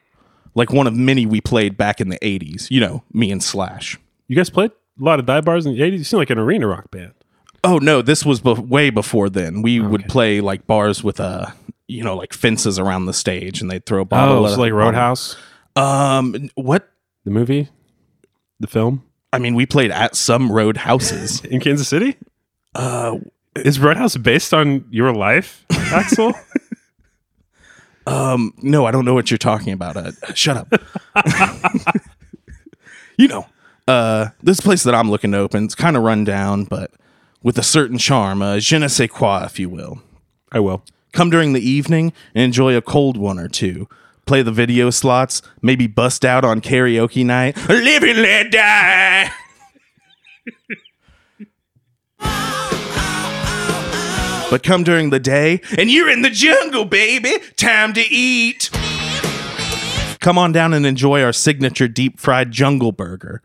like 0.55 0.73
one 0.73 0.87
of 0.87 0.95
many 0.95 1.27
we 1.27 1.41
played 1.41 1.77
back 1.77 2.01
in 2.01 2.09
the 2.09 2.19
80s. 2.21 2.71
You 2.71 2.81
know, 2.81 3.05
me 3.13 3.31
and 3.31 3.43
Slash. 3.43 3.99
You 4.29 4.37
guys 4.37 4.49
played 4.51 4.71
a 5.01 5.05
lot 5.05 5.19
of 5.19 5.27
dive 5.27 5.45
bars 5.45 5.67
in 5.67 5.75
the 5.75 5.81
'80s. 5.81 5.99
You 5.99 6.05
seem 6.05 6.19
like 6.19 6.31
an 6.31 6.39
arena 6.39 6.67
rock 6.67 6.91
band. 6.91 7.13
Oh 7.63 7.79
no, 7.79 8.01
this 8.03 8.25
was 8.25 8.41
bef- 8.41 8.69
way 8.69 8.91
before 8.91 9.29
then. 9.29 9.61
We 9.63 9.81
would 9.81 10.07
play 10.09 10.41
like 10.41 10.67
bars 10.67 11.03
with 11.05 11.19
uh 11.21 11.47
you 11.89 12.03
know 12.05 12.17
like 12.17 12.33
fences 12.33 12.79
around 12.79 13.07
the 13.07 13.13
stage, 13.13 13.61
and 13.61 13.71
they'd 13.71 13.85
throw 13.85 14.03
a 14.03 14.05
bottle. 14.05 14.47
Oh, 14.47 14.55
like 14.61 14.73
Roadhouse, 14.73 15.37
Um, 15.77 16.49
what? 16.55 16.89
the 17.25 17.31
movie, 17.31 17.69
the 18.61 18.67
film 18.67 19.03
I 19.33 19.39
mean, 19.39 19.55
we 19.55 19.67
played 19.67 19.91
at 19.91 20.15
some 20.15 20.51
roadhouses 20.53 21.45
in 21.51 21.61
Kansas 21.61 21.89
City. 21.89 22.17
uh, 22.75 23.17
Is 23.57 23.81
Roadhouse 23.81 24.17
based 24.17 24.55
on 24.55 24.85
your 24.91 25.13
life, 25.13 25.65
Axl? 25.71 26.35
Um, 28.07 28.53
no, 28.59 28.85
I 28.85 28.91
don't 28.91 29.05
know 29.05 29.15
what 29.15 29.31
you're 29.31 29.39
talking 29.39 29.73
about. 29.73 29.97
Uh, 29.97 30.13
shut 30.35 30.57
up. 30.57 30.73
you 33.19 33.29
know, 33.29 33.47
uh, 33.89 34.29
this 34.43 34.61
place 34.61 34.83
that 34.83 34.95
I'm 34.95 35.11
looking 35.11 35.33
to 35.33 35.39
open, 35.39 35.65
it's 35.65 35.75
kind 35.75 35.97
of 35.97 36.03
run 36.03 36.25
down, 36.25 36.65
but 36.65 36.91
with 37.43 37.59
a 37.59 37.63
certain 37.63 37.99
charm, 37.99 38.43
uh, 38.43 38.59
je 38.59 38.79
ne 38.79 38.89
sais 38.89 39.09
quoi, 39.09 39.45
if 39.45 39.59
you 39.59 39.69
will. 39.69 40.03
I 40.53 40.61
will. 40.61 40.83
Come 41.13 41.31
during 41.31 41.53
the 41.53 41.61
evening 41.61 42.13
and 42.35 42.45
enjoy 42.45 42.77
a 42.77 42.83
cold 42.83 43.17
one 43.17 43.39
or 43.39 43.49
two. 43.49 43.89
Play 44.27 44.43
the 44.43 44.53
video 44.53 44.91
slots, 44.91 45.43
maybe 45.61 45.87
bust 45.87 46.25
out 46.25 46.45
on 46.45 46.61
karaoke 46.61 47.25
night. 47.25 47.57
Live 47.69 48.03
and 48.03 48.23
let 48.23 48.51
die. 48.51 49.31
but 54.55 54.63
come 54.63 54.85
during 54.85 55.11
the 55.11 55.19
day, 55.19 55.61
and 55.77 55.91
you're 55.91 56.09
in 56.09 56.23
the 56.23 56.31
jungle, 56.31 56.85
baby. 56.85 57.39
Time 57.57 57.93
to 57.93 58.01
eat. 58.03 58.71
Come 60.21 60.39
on 60.39 60.53
down 60.53 60.73
and 60.73 60.87
enjoy 60.87 61.25
our 61.25 61.33
signature 61.33 61.89
deep 61.89 62.21
fried 62.21 62.53
jungle 62.53 62.93
burger. 62.93 63.43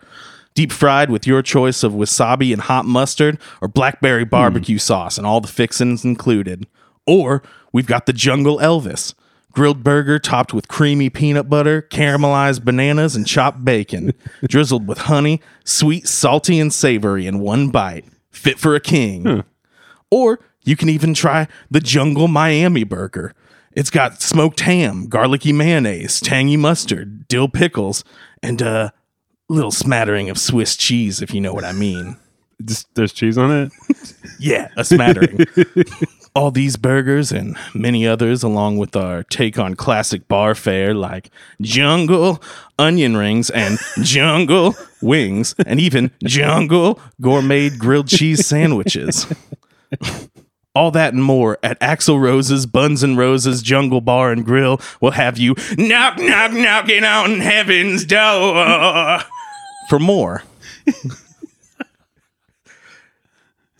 Deep 0.54 0.72
fried 0.72 1.10
with 1.10 1.26
your 1.26 1.42
choice 1.42 1.82
of 1.82 1.94
wasabi 1.94 2.54
and 2.54 2.62
hot 2.62 2.86
mustard 2.86 3.40
or 3.60 3.68
blackberry 3.68 4.22
hmm. 4.22 4.30
barbecue 4.30 4.78
sauce 4.78 5.18
and 5.18 5.26
all 5.26 5.42
the 5.42 5.48
fixins 5.48 6.06
included. 6.06 6.68
Or 7.08 7.42
we've 7.74 7.88
got 7.88 8.06
the 8.06 8.14
Jungle 8.14 8.60
Elvis. 8.60 9.16
Grilled 9.52 9.84
burger 9.84 10.20
topped 10.20 10.54
with 10.54 10.68
creamy 10.68 11.10
peanut 11.10 11.50
butter, 11.50 11.82
caramelized 11.90 12.64
bananas, 12.64 13.16
and 13.16 13.26
chopped 13.26 13.66
bacon, 13.66 14.14
drizzled 14.48 14.88
with 14.88 15.00
honey, 15.00 15.42
sweet, 15.66 16.08
salty, 16.08 16.60
and 16.60 16.72
savory 16.72 17.26
in 17.26 17.40
one 17.40 17.70
bite. 17.72 18.06
Fit 18.30 18.60
for 18.60 18.76
a 18.76 18.80
king. 18.80 19.44
Or 20.12 20.40
you 20.70 20.78
can 20.78 20.88
even 20.88 21.14
try 21.16 21.48
the 21.72 21.80
Jungle 21.80 22.28
Miami 22.28 22.84
burger. 22.84 23.34
It's 23.74 23.90
got 23.90 24.22
smoked 24.22 24.62
ham, 24.62 25.08
garlicky 25.08 25.52
mayonnaise, 25.52 26.20
tangy 26.20 26.58
mustard, 26.58 27.28
dill 27.28 27.50
pickles, 27.50 28.04
and 28.44 28.62
a 28.62 28.94
little 29.48 29.72
smattering 29.72 30.30
of 30.30 30.38
Swiss 30.38 30.78
cheese, 30.78 31.22
if 31.22 31.34
you 31.34 31.42
know 31.42 31.54
what 31.54 31.66
I 31.66 31.72
mean. 31.72 32.18
Just, 32.64 32.94
there's 32.94 33.14
cheese 33.14 33.38
on 33.38 33.52
it. 33.52 33.72
Yeah, 34.42 34.70
a 34.78 34.86
smattering. 34.86 35.40
All 36.36 36.50
these 36.50 36.78
burgers 36.78 37.34
and 37.34 37.58
many 37.74 38.08
others, 38.08 38.42
along 38.42 38.78
with 38.78 38.96
our 38.96 39.24
take 39.24 39.60
on 39.60 39.76
classic 39.76 40.30
bar 40.30 40.56
fare 40.56 40.94
like 40.94 41.30
jungle 41.60 42.42
onion 42.78 43.18
rings 43.18 43.50
and 43.50 43.78
jungle 44.02 44.76
wings, 45.02 45.56
and 45.66 45.82
even 45.82 46.12
jungle 46.24 47.02
gourmet 47.20 47.70
grilled 47.70 48.08
cheese 48.08 48.48
sandwiches. 48.48 49.28
All 50.76 50.92
that 50.92 51.14
and 51.14 51.24
more 51.24 51.58
at 51.64 51.80
Axl 51.80 52.22
Rose's 52.22 52.66
Buns 52.66 53.04
and 53.04 53.18
Roses 53.18 53.62
Jungle 53.62 54.02
Bar 54.02 54.32
and 54.32 54.46
Grill 54.46 54.80
will 55.02 55.12
have 55.12 55.38
you 55.38 55.56
knock, 55.78 56.20
knock, 56.20 56.52
knocking 56.54 57.04
on 57.04 57.40
heaven's 57.40 58.06
door 58.06 59.22
for 59.90 60.00
more. 60.00 60.44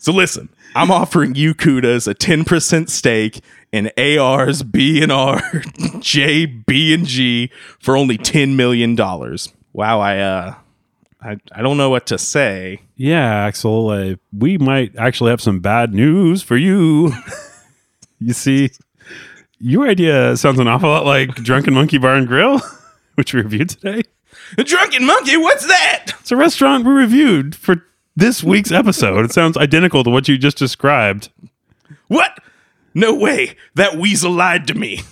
So 0.02 0.12
listen, 0.12 0.48
I'm 0.74 0.90
offering 0.90 1.34
you 1.34 1.54
Kudas 1.54 2.08
a 2.08 2.14
10% 2.14 2.88
stake 2.88 3.42
in 3.70 3.90
AR's 3.98 4.62
B 4.62 5.02
and 5.02 5.12
R 5.12 5.42
J 6.00 6.46
B 6.46 6.94
and 6.94 7.04
G 7.04 7.50
for 7.78 7.98
only 7.98 8.16
10 8.16 8.56
million 8.56 8.96
dollars. 8.96 9.52
Wow, 9.74 10.00
I 10.00 10.18
uh 10.18 10.54
I, 11.22 11.36
I 11.52 11.62
don't 11.62 11.76
know 11.76 11.90
what 11.90 12.06
to 12.06 12.18
say. 12.18 12.80
Yeah, 12.96 13.48
Axl, 13.48 14.14
uh, 14.14 14.16
we 14.32 14.58
might 14.58 14.96
actually 14.96 15.30
have 15.30 15.40
some 15.40 15.60
bad 15.60 15.92
news 15.92 16.42
for 16.42 16.56
you. 16.56 17.12
you 18.18 18.32
see, 18.32 18.70
your 19.58 19.86
idea 19.86 20.36
sounds 20.36 20.58
an 20.58 20.68
awful 20.68 20.88
lot 20.88 21.04
like 21.04 21.34
Drunken 21.34 21.74
Monkey 21.74 21.98
Bar 21.98 22.14
and 22.14 22.26
Grill, 22.26 22.60
which 23.16 23.34
we 23.34 23.42
reviewed 23.42 23.70
today. 23.70 24.02
A 24.56 24.64
Drunken 24.64 25.04
Monkey, 25.04 25.36
what's 25.36 25.66
that? 25.66 26.12
It's 26.20 26.32
a 26.32 26.36
restaurant 26.36 26.84
we 26.84 26.92
reviewed 26.92 27.54
for 27.54 27.84
this 28.16 28.42
week's 28.42 28.72
episode. 28.72 29.24
It 29.24 29.32
sounds 29.32 29.56
identical 29.56 30.02
to 30.04 30.10
what 30.10 30.28
you 30.28 30.38
just 30.38 30.56
described. 30.56 31.30
What? 32.08 32.38
No 32.94 33.14
way. 33.14 33.56
That 33.74 33.96
weasel 33.96 34.32
lied 34.32 34.66
to 34.68 34.74
me. 34.74 35.02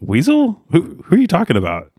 Weasel? 0.00 0.62
Who, 0.70 1.02
who 1.04 1.16
are 1.16 1.18
you 1.18 1.26
talking 1.26 1.56
about? 1.56 1.92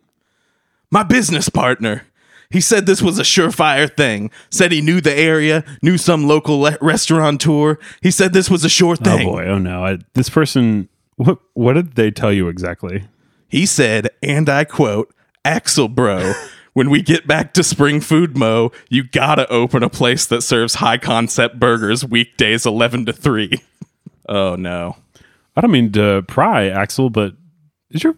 My 0.92 1.04
business 1.04 1.50
partner. 1.50 2.04
He 2.52 2.62
said 2.62 2.86
this 2.86 3.02
was 3.02 3.20
a 3.20 3.24
surefire 3.24 3.96
thing. 3.96 4.32
Said 4.50 4.72
he 4.72 4.82
knew 4.82 5.02
the 5.02 5.16
area, 5.16 5.64
knew 5.84 5.98
some 5.98 6.28
local 6.28 6.60
le- 6.60 6.78
restaurateur. 6.82 7.78
He 8.02 8.10
said 8.10 8.34
this 8.34 8.50
was 8.50 8.66
a 8.66 8.70
sure 8.70 8.94
oh, 8.94 9.04
thing. 9.04 9.28
Oh 9.28 9.32
boy, 9.34 9.46
oh 9.46 9.58
no. 9.60 9.86
I, 9.86 10.00
this 10.16 10.30
person, 10.30 10.90
what 11.18 11.40
what 11.54 11.74
did 11.74 11.94
they 11.94 12.10
tell 12.10 12.34
you 12.34 12.48
exactly? 12.48 13.04
He 13.48 13.66
said, 13.66 14.10
and 14.24 14.50
I 14.50 14.64
quote, 14.64 15.14
Axl 15.46 15.94
bro, 15.94 16.34
when 16.74 16.90
we 16.90 17.02
get 17.02 17.28
back 17.28 17.54
to 17.54 17.64
Spring 17.64 18.02
Food 18.02 18.36
Mo, 18.36 18.72
you 18.90 19.04
gotta 19.04 19.48
open 19.50 19.84
a 19.84 19.90
place 19.90 20.26
that 20.26 20.42
serves 20.42 20.76
high 20.76 20.98
concept 20.98 21.60
burgers 21.60 22.04
weekdays 22.04 22.66
11 22.66 23.06
to 23.06 23.14
3. 23.14 23.52
Oh 24.32 24.56
no. 24.56 24.96
I 25.56 25.62
don't 25.62 25.72
mean 25.72 25.92
to 25.94 26.24
pry, 26.28 26.70
Axl, 26.70 27.12
but 27.12 27.34
is 27.90 28.04
your, 28.04 28.16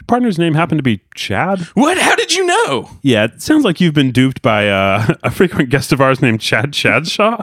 your 0.00 0.06
partner's 0.06 0.38
name 0.38 0.54
happened 0.54 0.78
to 0.78 0.82
be 0.82 1.02
Chad? 1.14 1.60
What? 1.74 1.98
How 1.98 2.16
did 2.16 2.34
you 2.34 2.46
know? 2.46 2.90
Yeah, 3.02 3.24
it 3.24 3.42
sounds 3.42 3.64
like 3.64 3.82
you've 3.82 3.92
been 3.92 4.12
duped 4.12 4.40
by 4.40 4.68
uh, 4.68 5.14
a 5.22 5.30
frequent 5.30 5.68
guest 5.68 5.92
of 5.92 6.00
ours 6.00 6.22
named 6.22 6.40
Chad 6.40 6.72
Chadshaw. 6.72 7.42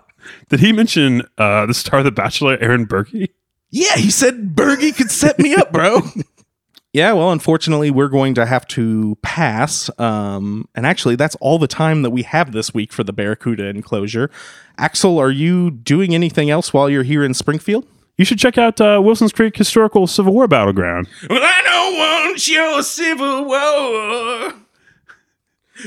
Did 0.50 0.60
he 0.60 0.74
mention 0.74 1.22
uh, 1.38 1.68
the 1.68 1.76
star 1.76 2.00
of 2.00 2.06
The 2.06 2.12
Bachelor, 2.12 2.58
Aaron 2.60 2.88
Burkey? 2.88 3.30
Yeah, 3.70 3.96
he 3.96 4.10
said 4.10 4.56
Bergie 4.56 4.96
could 4.96 5.12
set 5.12 5.38
me 5.38 5.54
up, 5.56 5.72
bro. 5.72 6.02
yeah, 6.94 7.14
well, 7.14 7.32
unfortunately, 7.32 7.92
we're 7.92 8.08
going 8.08 8.34
to 8.36 8.46
have 8.48 8.66
to 8.70 9.18
pass. 9.22 9.92
Um, 10.00 10.68
and 10.74 10.88
actually, 10.88 11.16
that's 11.16 11.36
all 11.36 11.60
the 11.60 11.68
time 11.68 12.02
that 12.02 12.10
we 12.10 12.24
have 12.24 12.54
this 12.54 12.74
week 12.74 12.92
for 12.92 13.04
the 13.04 13.14
Barracuda 13.14 13.68
enclosure. 13.68 14.32
Axl, 14.80 15.20
are 15.20 15.30
you 15.30 15.70
doing 15.70 16.16
anything 16.16 16.50
else 16.50 16.74
while 16.74 16.90
you're 16.90 17.04
here 17.04 17.24
in 17.24 17.36
Springfield? 17.36 17.86
You 18.18 18.26
should 18.26 18.40
check 18.40 18.58
out 18.58 18.82
uh, 18.82 19.00
Wilson's 19.04 19.32
Creek 19.32 19.56
Historical 19.56 20.08
Civil 20.08 20.34
War 20.34 20.48
Battleground. 20.48 21.08
Well, 21.30 21.40
I 21.42 21.62
don't 21.64 21.98
want 21.98 22.48
your 22.48 22.82
civil 22.82 23.46
war. 23.46 24.54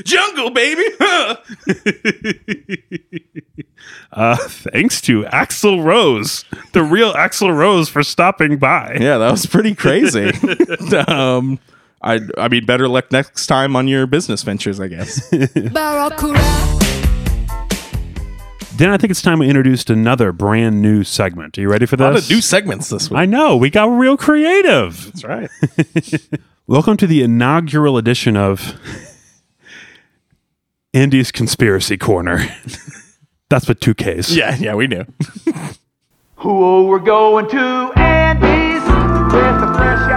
Jungle, 0.05 0.49
baby. 0.51 0.85
Huh. 0.99 1.35
Uh, 4.13 4.35
thanks 4.35 4.99
to 5.01 5.23
Axl 5.23 5.83
Rose, 5.83 6.43
the 6.73 6.83
real 6.83 7.13
Axl 7.13 7.55
Rose, 7.55 7.87
for 7.87 8.03
stopping 8.03 8.57
by. 8.57 8.97
Yeah, 8.99 9.17
that 9.17 9.31
was 9.31 9.45
pretty 9.45 9.73
crazy. 9.73 10.31
um, 11.07 11.59
I, 12.01 12.19
I 12.37 12.49
mean, 12.49 12.65
better 12.65 12.87
luck 12.87 13.11
next 13.11 13.47
time 13.47 13.75
on 13.75 13.87
your 13.87 14.07
business 14.07 14.43
ventures, 14.43 14.79
I 14.79 14.87
guess. 14.87 15.31
Then 18.81 18.89
I 18.89 18.97
think 18.97 19.11
it's 19.11 19.21
time 19.21 19.37
we 19.37 19.47
introduced 19.47 19.91
another 19.91 20.31
brand 20.31 20.81
new 20.81 21.03
segment. 21.03 21.55
Are 21.55 21.61
you 21.61 21.69
ready 21.69 21.85
for 21.85 21.97
this? 21.97 22.03
A 22.03 22.09
lot 22.09 22.17
of 22.17 22.27
new 22.31 22.41
segments 22.41 22.89
this 22.89 23.11
week. 23.11 23.19
I 23.19 23.27
know 23.27 23.55
we 23.55 23.69
got 23.69 23.85
real 23.85 24.17
creative. 24.17 25.05
That's 25.05 25.23
right. 25.23 25.51
Welcome 26.65 26.97
to 26.97 27.05
the 27.05 27.21
inaugural 27.21 27.99
edition 27.99 28.35
of 28.35 28.79
Andy's 30.95 31.31
Conspiracy 31.31 31.95
Corner. 31.95 32.43
That's 33.51 33.67
with 33.67 33.81
two 33.81 33.93
Ks. 33.93 34.31
yeah, 34.31 34.55
yeah, 34.55 34.73
we 34.73 34.87
knew. 34.87 35.05
Who 36.37 36.87
we're 36.87 36.97
going 36.97 37.51
to 37.51 37.93
Andy's 37.95 38.81
with 38.81 39.61
the 39.61 39.73
fresh 39.77 40.10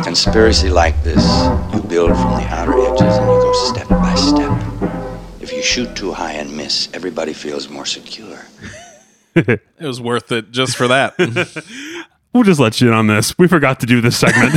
a 0.00 0.04
conspiracy 0.04 0.70
like 0.70 1.02
this, 1.02 1.24
you 1.74 1.82
build 1.82 2.10
from 2.10 2.32
the 2.34 2.46
outer 2.48 2.78
edges 2.78 3.16
and 3.16 3.26
you 3.26 3.40
go 3.40 3.52
step 3.52 3.88
by 3.88 4.14
step. 4.14 4.52
If 5.40 5.52
you 5.52 5.62
shoot 5.62 5.94
too 5.94 6.12
high 6.12 6.32
and 6.32 6.56
miss, 6.56 6.88
everybody 6.94 7.32
feels 7.32 7.68
more 7.68 7.86
secure. 7.86 8.38
It 9.32 9.86
was 9.86 10.00
worth 10.00 10.32
it 10.32 10.50
just 10.50 10.76
for 10.76 10.88
that. 10.88 11.14
We'll 12.32 12.44
just 12.44 12.60
let 12.60 12.80
you 12.80 12.88
in 12.88 12.94
on 12.94 13.08
this. 13.08 13.36
We 13.38 13.48
forgot 13.48 13.80
to 13.80 13.86
do 13.86 14.00
this 14.00 14.16
segment. 14.16 14.54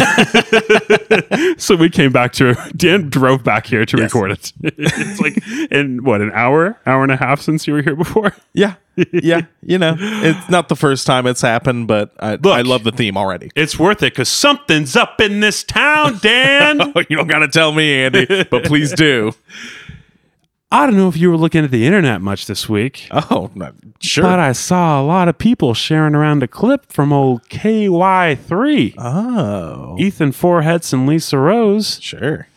so 1.60 1.76
we 1.76 1.90
came 1.90 2.12
back 2.12 2.32
to 2.34 2.54
Dan 2.76 3.10
drove 3.10 3.44
back 3.44 3.66
here 3.66 3.84
to 3.84 3.98
record 3.98 4.30
it. 4.30 4.54
it's 4.62 5.20
like 5.20 5.72
in 5.72 6.04
what, 6.04 6.22
an 6.22 6.32
hour, 6.34 6.80
hour 6.86 7.02
and 7.02 7.12
a 7.12 7.18
half 7.18 7.42
since 7.42 7.66
you 7.66 7.74
were 7.74 7.82
here 7.82 7.96
before? 7.96 8.36
yeah, 8.54 8.76
yeah. 9.12 9.42
You 9.64 9.80
know, 9.80 9.96
it's 9.98 10.50
not 10.50 10.70
the 10.70 10.76
first 10.76 11.08
time 11.08 11.26
it's 11.26 11.42
happened, 11.42 11.88
but 11.88 12.14
I, 12.20 12.38
I 12.44 12.62
love 12.62 12.84
the 12.84 12.92
theme 12.92 13.18
already. 13.18 13.50
It's 13.56 13.80
worth 13.80 14.04
it 14.04 14.14
because 14.14 14.30
something's 14.30 14.96
up 14.96 15.20
in 15.20 15.40
this 15.40 15.64
town, 15.64 16.20
Dan. 16.22 16.82
Oh, 16.96 17.02
you 17.10 17.16
don't 17.16 17.28
got 17.28 17.40
to 17.40 17.48
tell 17.48 17.72
me, 17.72 18.04
Andy, 18.04 18.44
but 18.44 18.66
please 18.66 18.94
do. 18.94 19.34
I 20.74 20.88
don't 20.88 20.98
know 20.98 21.08
if 21.08 21.16
you 21.16 21.30
were 21.30 21.38
looking 21.38 21.64
at 21.64 21.70
the 21.70 21.86
internet 21.86 22.20
much 22.20 22.48
this 22.48 22.68
week. 22.68 23.08
Oh, 23.14 23.52
sure. 24.00 24.24
But 24.24 24.40
I 24.40 24.52
saw 24.52 25.02
a 25.02 25.06
lot 25.06 25.28
of 25.28 25.38
people 25.38 25.74
sharing 25.74 26.16
around 26.16 26.44
a 26.44 26.48
clip 26.48 26.92
from 26.92 27.14
old 27.14 27.48
KY3. 27.50 28.96
oh, 28.98 29.96
Ethan 30.00 30.32
Forhetz 30.32 30.92
and 30.94 31.08
Lisa 31.08 31.38
Rose 31.38 32.00
sure. 32.02 32.48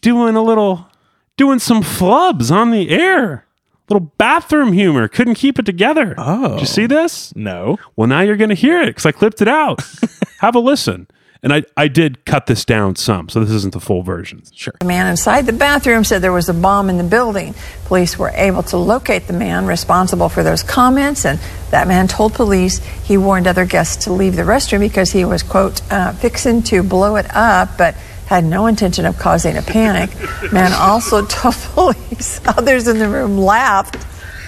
doing 0.00 0.34
a 0.34 0.42
little, 0.42 0.88
doing 1.36 1.58
some 1.58 1.82
flubs 1.82 2.50
on 2.50 2.70
the 2.70 2.90
air. 2.90 3.44
Little 3.90 4.12
bathroom 4.18 4.72
humor. 4.72 5.08
Couldn't 5.08 5.34
keep 5.34 5.58
it 5.58 5.66
together. 5.66 6.14
Oh. 6.16 6.52
Did 6.52 6.60
you 6.60 6.66
see 6.66 6.84
oh. 6.84 6.88
this? 6.88 7.34
No. 7.36 7.76
Well, 7.96 8.08
now 8.08 8.20
you're 8.20 8.36
going 8.36 8.50
to 8.50 8.54
hear 8.54 8.80
it 8.80 8.86
because 8.86 9.06
I 9.06 9.12
clipped 9.12 9.42
it 9.42 9.48
out. 9.48 9.80
Have 10.40 10.54
a 10.54 10.60
listen. 10.60 11.08
And 11.44 11.52
I, 11.52 11.64
I 11.76 11.88
did 11.88 12.24
cut 12.24 12.46
this 12.46 12.64
down 12.64 12.96
some, 12.96 13.28
so 13.28 13.38
this 13.38 13.50
isn't 13.50 13.74
the 13.74 13.80
full 13.80 14.02
version. 14.02 14.42
Sure. 14.54 14.72
The 14.80 14.86
man 14.86 15.08
inside 15.08 15.44
the 15.44 15.52
bathroom 15.52 16.02
said 16.02 16.22
there 16.22 16.32
was 16.32 16.48
a 16.48 16.54
bomb 16.54 16.88
in 16.88 16.96
the 16.96 17.04
building. 17.04 17.54
Police 17.84 18.18
were 18.18 18.30
able 18.30 18.62
to 18.64 18.78
locate 18.78 19.26
the 19.26 19.34
man 19.34 19.66
responsible 19.66 20.30
for 20.30 20.42
those 20.42 20.62
comments, 20.62 21.26
and 21.26 21.38
that 21.70 21.86
man 21.86 22.08
told 22.08 22.32
police 22.32 22.78
he 22.78 23.18
warned 23.18 23.46
other 23.46 23.66
guests 23.66 24.06
to 24.06 24.12
leave 24.12 24.36
the 24.36 24.42
restroom 24.42 24.80
because 24.80 25.12
he 25.12 25.26
was, 25.26 25.42
quote, 25.42 25.82
uh, 25.92 26.12
fixing 26.14 26.62
to 26.62 26.82
blow 26.82 27.16
it 27.16 27.26
up, 27.34 27.76
but 27.76 27.94
had 28.24 28.42
no 28.44 28.66
intention 28.66 29.04
of 29.04 29.18
causing 29.18 29.58
a 29.58 29.62
panic. 29.62 30.10
Man 30.50 30.72
also 30.72 31.26
told 31.26 31.56
police 31.56 32.40
others 32.46 32.88
in 32.88 32.98
the 32.98 33.08
room 33.08 33.36
laughed. 33.36 33.96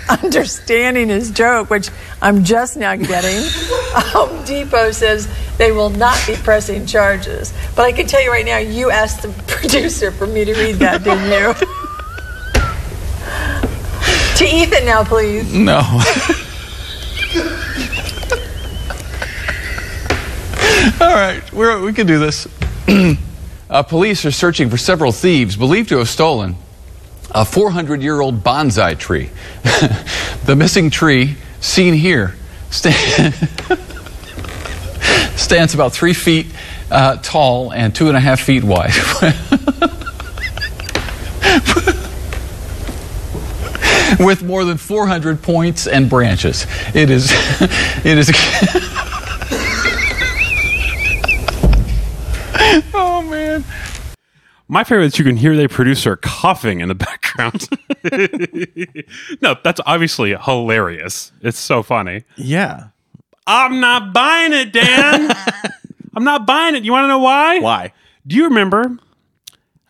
Understanding 0.22 1.08
his 1.08 1.30
joke, 1.30 1.68
which 1.70 1.90
I'm 2.22 2.44
just 2.44 2.76
now 2.76 2.94
getting. 2.96 3.42
Home 4.12 4.44
Depot 4.44 4.92
says 4.92 5.28
they 5.58 5.72
will 5.72 5.90
not 5.90 6.22
be 6.26 6.36
pressing 6.36 6.86
charges. 6.86 7.52
But 7.74 7.86
I 7.86 7.92
can 7.92 8.06
tell 8.06 8.22
you 8.22 8.30
right 8.30 8.46
now, 8.46 8.58
you 8.58 8.90
asked 8.90 9.22
the 9.22 9.28
producer 9.46 10.10
for 10.12 10.26
me 10.26 10.44
to 10.44 10.54
read 10.54 10.76
that, 10.76 11.02
didn't 11.02 11.24
you? 11.24 11.54
to 14.36 14.44
Ethan 14.44 14.84
now, 14.84 15.02
please. 15.02 15.52
No. 15.52 15.80
All 20.98 21.14
right, 21.14 21.42
we're, 21.52 21.80
we 21.80 21.92
can 21.92 22.06
do 22.06 22.18
this. 22.18 22.46
uh, 23.70 23.82
police 23.82 24.24
are 24.24 24.30
searching 24.30 24.70
for 24.70 24.76
several 24.76 25.10
thieves 25.10 25.56
believed 25.56 25.88
to 25.88 25.98
have 25.98 26.08
stolen 26.08 26.56
a 27.30 27.44
400 27.44 28.02
year 28.02 28.20
old 28.20 28.42
bonsai 28.42 28.98
tree. 28.98 29.30
the 30.44 30.54
missing 30.56 30.90
tree, 30.90 31.36
seen 31.60 31.94
here, 31.94 32.34
sta- 32.70 32.90
stands 35.36 35.74
about 35.74 35.92
three 35.92 36.14
feet 36.14 36.46
uh, 36.90 37.16
tall 37.16 37.72
and 37.72 37.94
two 37.94 38.08
and 38.08 38.16
a 38.16 38.20
half 38.20 38.40
feet 38.40 38.64
wide. 38.64 38.92
With 44.20 44.42
more 44.44 44.64
than 44.64 44.76
400 44.78 45.42
points 45.42 45.86
and 45.86 46.08
branches. 46.08 46.66
It 46.94 47.10
is, 47.10 47.30
it 48.04 48.18
is. 48.18 48.30
oh 52.94 53.22
man. 53.28 53.64
My 54.68 54.82
favorite 54.84 55.06
is 55.06 55.18
you 55.18 55.24
can 55.24 55.36
hear 55.36 55.56
the 55.56 55.68
producer 55.68 56.16
coughing 56.16 56.80
in 56.80 56.88
the 56.88 56.94
background. 56.96 57.68
no, 59.42 59.56
that's 59.62 59.80
obviously 59.86 60.34
hilarious. 60.34 61.32
It's 61.40 61.58
so 61.58 61.82
funny. 61.82 62.24
Yeah. 62.36 62.88
I'm 63.46 63.78
not 63.80 64.12
buying 64.12 64.52
it, 64.52 64.72
Dan. 64.72 65.30
I'm 66.16 66.24
not 66.24 66.46
buying 66.46 66.74
it. 66.74 66.84
You 66.84 66.92
want 66.92 67.04
to 67.04 67.08
know 67.08 67.18
why? 67.20 67.60
Why? 67.60 67.92
Do 68.26 68.34
you 68.36 68.44
remember 68.44 68.98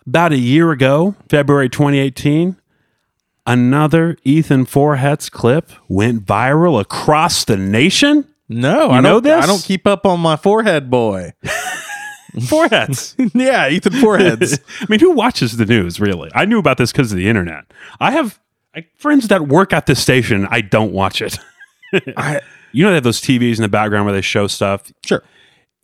about 0.07 0.33
a 0.33 0.39
year 0.39 0.70
ago, 0.72 1.14
February 1.31 1.70
2018, 1.70 2.57
another 3.47 4.16
Ethan 4.24 4.66
Forhetz 4.66 5.31
clip 5.31 5.70
went 5.89 6.27
viral 6.27 6.79
across 6.81 7.45
the 7.45 7.57
nation? 7.57 8.27
No, 8.49 8.87
You 8.87 8.91
I 8.93 9.01
know 9.01 9.20
don't, 9.20 9.24
this? 9.24 9.43
I 9.45 9.47
don't 9.47 9.62
keep 9.62 9.87
up 9.87 10.05
on 10.07 10.20
my 10.20 10.37
forehead 10.37 10.91
boy. 10.91 11.33
Forhetz. 12.41 13.14
yeah, 13.34 13.68
Ethan 13.68 13.95
Forhetz. 13.95 14.61
I 14.80 14.87
mean, 14.89 15.01
who 15.01 15.12
watches 15.12 15.57
the 15.57 15.64
news, 15.64 15.99
really? 15.99 16.30
I 16.34 16.45
knew 16.45 16.59
about 16.59 16.76
this 16.76 16.93
because 16.93 17.11
of 17.11 17.18
the 17.18 17.28
internet. 17.28 17.64
I 17.99 18.11
have 18.12 18.39
I, 18.74 18.87
friends 18.99 19.28
that 19.28 19.49
work 19.49 19.72
at 19.72 19.87
this 19.87 20.03
station. 20.03 20.47
I 20.51 20.61
don't 20.61 20.93
watch 20.93 21.22
it. 21.22 21.39
I, 22.16 22.41
you 22.72 22.84
know, 22.84 22.91
they 22.91 22.97
have 22.97 23.05
those 23.05 23.22
TVs 23.22 23.57
in 23.57 23.62
the 23.62 23.68
background 23.68 24.05
where 24.05 24.14
they 24.14 24.20
show 24.20 24.47
stuff. 24.47 24.93
sure. 25.05 25.22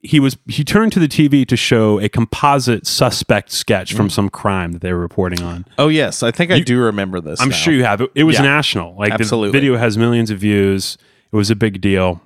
He 0.05 0.18
was 0.18 0.36
he 0.48 0.64
turned 0.64 0.92
to 0.94 0.98
the 0.98 1.07
TV 1.07 1.46
to 1.46 1.57
show 1.57 2.00
a 2.00 2.09
composite 2.09 2.88
suspect 2.88 3.53
sketch 3.53 3.94
from 3.94 4.09
mm. 4.09 4.11
some 4.11 4.30
crime 4.30 4.72
that 4.72 4.82
they 4.82 4.92
were 4.92 4.98
reporting 4.98 5.44
on. 5.44 5.64
Oh 5.78 5.86
yes, 5.86 6.24
I 6.24 6.32
think 6.32 6.50
I 6.50 6.59
do 6.59 6.80
remember 6.80 7.20
this. 7.20 7.40
I'm 7.40 7.50
now. 7.50 7.55
sure 7.55 7.72
you 7.72 7.84
have. 7.84 8.00
It, 8.00 8.11
it 8.16 8.24
was 8.24 8.34
Yeah. 8.34 8.42
national. 8.42 8.96
Like 8.96 9.12
Absolutely. 9.12 9.50
the 9.50 9.53
video 9.53 9.76
has 9.76 9.96
millions 9.96 10.30
of 10.30 10.40
views. 10.40 10.98
It 11.32 11.36
was 11.36 11.50
a 11.50 11.55
big 11.55 11.80
deal. 11.80 12.20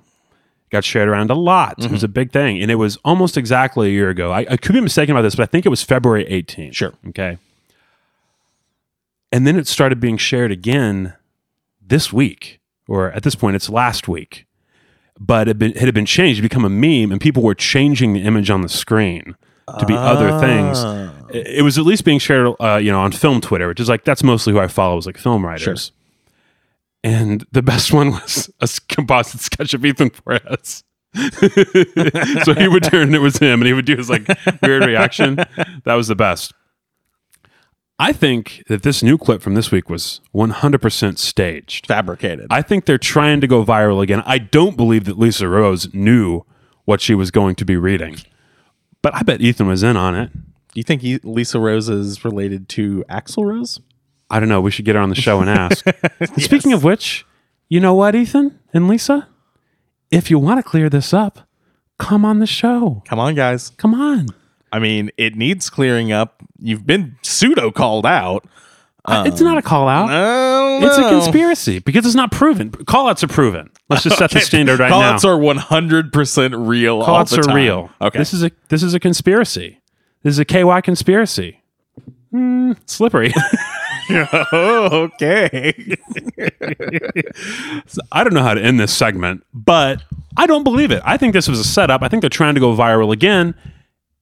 Got 0.69 0.83
shared 0.83 1.07
around 1.07 1.29
a 1.29 1.35
lot. 1.35 1.75
It 1.77 1.91
was 1.91 2.03
a 2.03 2.07
big 2.07 2.31
thing. 2.31 2.61
And 2.61 2.69
it 2.69 2.75
was 2.75 2.97
almost 3.05 3.37
exactly 3.37 3.87
a 3.87 3.91
year 3.91 4.09
ago. 4.09 4.31
I, 4.31 4.45
I 4.49 4.57
could 4.57 4.73
be 4.73 4.81
mistaken 4.81 5.15
about 5.15 5.21
this, 5.21 5.35
but 5.35 5.43
I 5.43 5.45
think 5.45 5.65
it 5.65 5.69
was 5.69 5.83
February 5.83 6.25
18th. 6.25 6.75
Sure. 6.75 6.93
Okay. 7.09 7.37
And 9.31 9.47
then 9.47 9.57
it 9.57 9.67
started 9.67 9.99
being 9.99 10.17
shared 10.17 10.51
again 10.51 11.13
this 11.85 12.11
week, 12.11 12.59
or 12.87 13.11
at 13.11 13.23
this 13.23 13.35
point, 13.35 13.55
it's 13.55 13.69
last 13.69 14.07
week. 14.07 14.45
But 15.19 15.47
it, 15.47 15.57
been, 15.57 15.71
it 15.71 15.77
had 15.81 15.93
been 15.93 16.05
changed, 16.05 16.37
to 16.37 16.41
become 16.41 16.63
a 16.63 16.69
meme, 16.69 17.11
and 17.11 17.19
people 17.19 17.41
were 17.43 17.55
changing 17.55 18.13
the 18.13 18.21
image 18.21 18.49
on 18.49 18.61
the 18.61 18.69
screen 18.69 19.35
to 19.79 19.85
be 19.85 19.95
other 19.95 20.39
things. 20.39 20.79
It, 21.33 21.57
it 21.57 21.61
was 21.63 21.77
at 21.77 21.85
least 21.85 22.05
being 22.05 22.19
shared, 22.19 22.55
uh, 22.59 22.75
you 22.75 22.91
know, 22.91 22.99
on 22.99 23.11
film 23.11 23.41
Twitter, 23.41 23.67
which 23.67 23.79
is 23.79 23.89
like 23.89 24.03
that's 24.03 24.23
mostly 24.23 24.53
who 24.53 24.59
I 24.59 24.67
follow, 24.67 24.97
is 24.97 25.05
like 25.05 25.17
film 25.17 25.45
writers. 25.45 25.91
And 27.07 27.47
the 27.53 27.61
best 27.61 27.93
one 27.93 28.11
was 28.11 28.49
a 28.59 28.67
composite 28.89 29.39
sketch 29.39 29.73
of 29.73 29.85
Ethan 29.85 30.09
Forhetz. 30.09 30.83
so 32.43 32.53
he 32.53 32.67
would 32.67 32.83
turn, 32.83 33.03
and 33.03 33.15
it 33.15 33.19
was 33.19 33.37
him, 33.37 33.61
and 33.61 33.65
he 33.65 33.71
would 33.71 33.85
do 33.85 33.95
his 33.95 34.09
like 34.09 34.27
weird 34.61 34.85
reaction. 34.85 35.35
That 35.35 35.93
was 35.93 36.09
the 36.09 36.17
best. 36.17 36.53
I 37.97 38.11
think 38.11 38.61
that 38.67 38.83
this 38.83 39.01
new 39.01 39.17
clip 39.17 39.41
from 39.41 39.55
this 39.55 39.71
week 39.71 39.89
was 39.89 40.19
100% 40.35 41.17
staged. 41.17 41.87
Fabricated. 41.87 42.47
I 42.49 42.61
think 42.61 42.83
they're 42.83 42.97
trying 42.97 43.39
to 43.39 43.47
go 43.47 43.63
viral 43.63 44.03
again. 44.03 44.21
I 44.25 44.37
don't 44.37 44.75
believe 44.75 45.05
that 45.05 45.17
Lisa 45.17 45.47
Rose 45.47 45.93
knew 45.93 46.43
what 46.83 46.99
she 46.99 47.15
was 47.15 47.31
going 47.31 47.55
to 47.55 47.63
be 47.63 47.77
reading, 47.77 48.17
but 49.01 49.15
I 49.15 49.23
bet 49.23 49.39
Ethan 49.39 49.67
was 49.67 49.81
in 49.81 49.95
on 49.95 50.13
it. 50.13 50.33
Do 50.33 50.41
you 50.75 50.83
think 50.83 51.03
he, 51.03 51.19
Lisa 51.23 51.57
Rose 51.57 51.87
is 51.87 52.25
related 52.25 52.67
to 52.69 53.05
Axl 53.09 53.45
Rose? 53.45 53.79
I 54.29 54.39
don't 54.39 54.49
know. 54.49 54.61
We 54.61 54.71
should 54.71 54.85
get 54.85 54.95
her 54.95 55.01
on 55.01 55.09
the 55.09 55.15
show 55.15 55.39
and 55.39 55.49
ask. 55.49 55.85
Speaking 56.39 56.73
of 56.73 56.83
which, 56.83 57.25
you 57.69 57.79
know 57.79 57.93
what, 57.93 58.15
Ethan 58.15 58.59
and 58.73 58.87
Lisa? 58.87 59.27
If 60.11 60.29
you 60.29 60.39
want 60.39 60.57
to 60.59 60.63
clear 60.63 60.89
this 60.89 61.13
up, 61.13 61.47
come 61.97 62.25
on 62.25 62.39
the 62.39 62.45
show. 62.47 63.03
Come 63.07 63.19
on, 63.19 63.35
guys. 63.35 63.69
Come 63.71 63.93
on. 63.93 64.27
I 64.71 64.79
mean, 64.79 65.11
it 65.17 65.35
needs 65.35 65.69
clearing 65.69 66.11
up. 66.11 66.41
You've 66.59 66.85
been 66.85 67.15
pseudo 67.21 67.71
called 67.71 68.05
out. 68.05 68.45
Uh, 69.05 69.23
it's 69.25 69.39
not 69.39 69.57
a 69.57 69.61
call 69.61 69.87
out. 69.87 70.09
It's 70.83 70.97
a 70.97 71.09
conspiracy 71.09 71.79
because 71.79 72.05
it's 72.05 72.15
not 72.15 72.29
proven. 72.31 72.71
Call 72.71 73.07
outs 73.07 73.23
are 73.23 73.27
proven. 73.29 73.69
Let's 73.89 74.03
just 74.03 74.17
set 74.17 74.31
the 74.31 74.37
Okay, 74.39 74.45
standard 74.45 74.79
right 74.79 74.89
now. 74.89 75.17
Call-outs 75.17 75.23
are 75.23 75.37
100% 75.37 76.67
real. 76.67 77.03
Call 77.03 77.15
outs 77.15 77.37
are 77.37 77.41
time. 77.41 77.55
real. 77.55 77.89
Okay. 78.01 78.19
This 78.19 78.33
is 78.33 78.43
a 78.43 78.51
this 78.67 78.83
is 78.83 78.93
a 78.93 78.99
conspiracy. 78.99 79.79
This 80.23 80.31
is 80.31 80.39
a 80.39 80.45
KY 80.45 80.81
conspiracy. 80.81 81.61
Hmm, 82.31 82.73
slippery. 82.85 83.33
oh, 84.51 85.09
okay. 85.13 85.73
So 87.87 88.01
I 88.11 88.23
don't 88.23 88.33
know 88.33 88.43
how 88.43 88.53
to 88.53 88.61
end 88.61 88.79
this 88.79 88.93
segment, 88.93 89.43
but 89.53 90.01
I 90.35 90.45
don't 90.45 90.63
believe 90.63 90.91
it. 90.91 91.01
I 91.05 91.17
think 91.17 91.33
this 91.33 91.47
was 91.47 91.59
a 91.59 91.63
setup. 91.63 92.01
I 92.01 92.09
think 92.09 92.21
they're 92.21 92.29
trying 92.29 92.55
to 92.55 92.59
go 92.59 92.75
viral 92.75 93.13
again, 93.13 93.55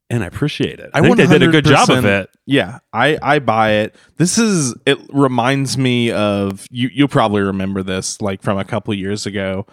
and 0.10 0.24
I 0.24 0.28
appreciate 0.28 0.80
it. 0.80 0.92
I, 0.94 1.02
think 1.02 1.18
they 1.18 1.26
did 1.28 1.42
a 1.44 1.48
good 1.48 1.66
job 1.66 1.90
of 1.90 2.06
it. 2.06 2.30
Yeah, 2.46 2.80
I 2.94 3.18
I 3.22 3.40
buy 3.40 3.72
it. 3.72 3.96
This 4.18 4.38
is 4.38 4.76
it 4.86 5.00
reminds 5.12 5.78
me 5.78 6.12
of 6.12 6.68
you 6.70 6.90
you'll 6.94 7.08
probably 7.08 7.42
remember 7.42 7.82
this 7.82 8.22
like 8.22 8.42
from 8.42 8.58
a 8.58 8.66
couple 8.66 8.94
years 8.94 9.26
ago 9.26 9.66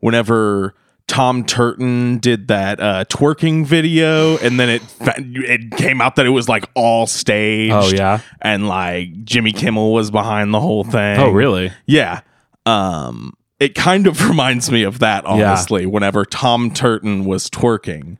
whenever 0.00 0.74
Tom 1.10 1.44
Turton 1.44 2.18
did 2.18 2.46
that 2.46 2.78
uh, 2.78 3.04
twerking 3.06 3.66
video, 3.66 4.38
and 4.38 4.60
then 4.60 4.68
it 4.70 4.80
it 5.00 5.72
came 5.72 6.00
out 6.00 6.14
that 6.14 6.24
it 6.24 6.30
was 6.30 6.48
like 6.48 6.64
all 6.76 7.08
staged. 7.08 7.74
Oh, 7.74 7.88
yeah? 7.88 8.20
and 8.40 8.68
like 8.68 9.24
Jimmy 9.24 9.50
Kimmel 9.50 9.92
was 9.92 10.12
behind 10.12 10.54
the 10.54 10.60
whole 10.60 10.84
thing. 10.84 11.18
Oh, 11.18 11.30
really? 11.30 11.72
Yeah. 11.84 12.20
Um, 12.64 13.34
it 13.58 13.74
kind 13.74 14.06
of 14.06 14.24
reminds 14.28 14.70
me 14.70 14.84
of 14.84 15.00
that, 15.00 15.24
honestly. 15.24 15.84
Whenever 15.84 16.24
Tom 16.24 16.70
Turton 16.70 17.24
was 17.24 17.50
twerking, 17.50 18.18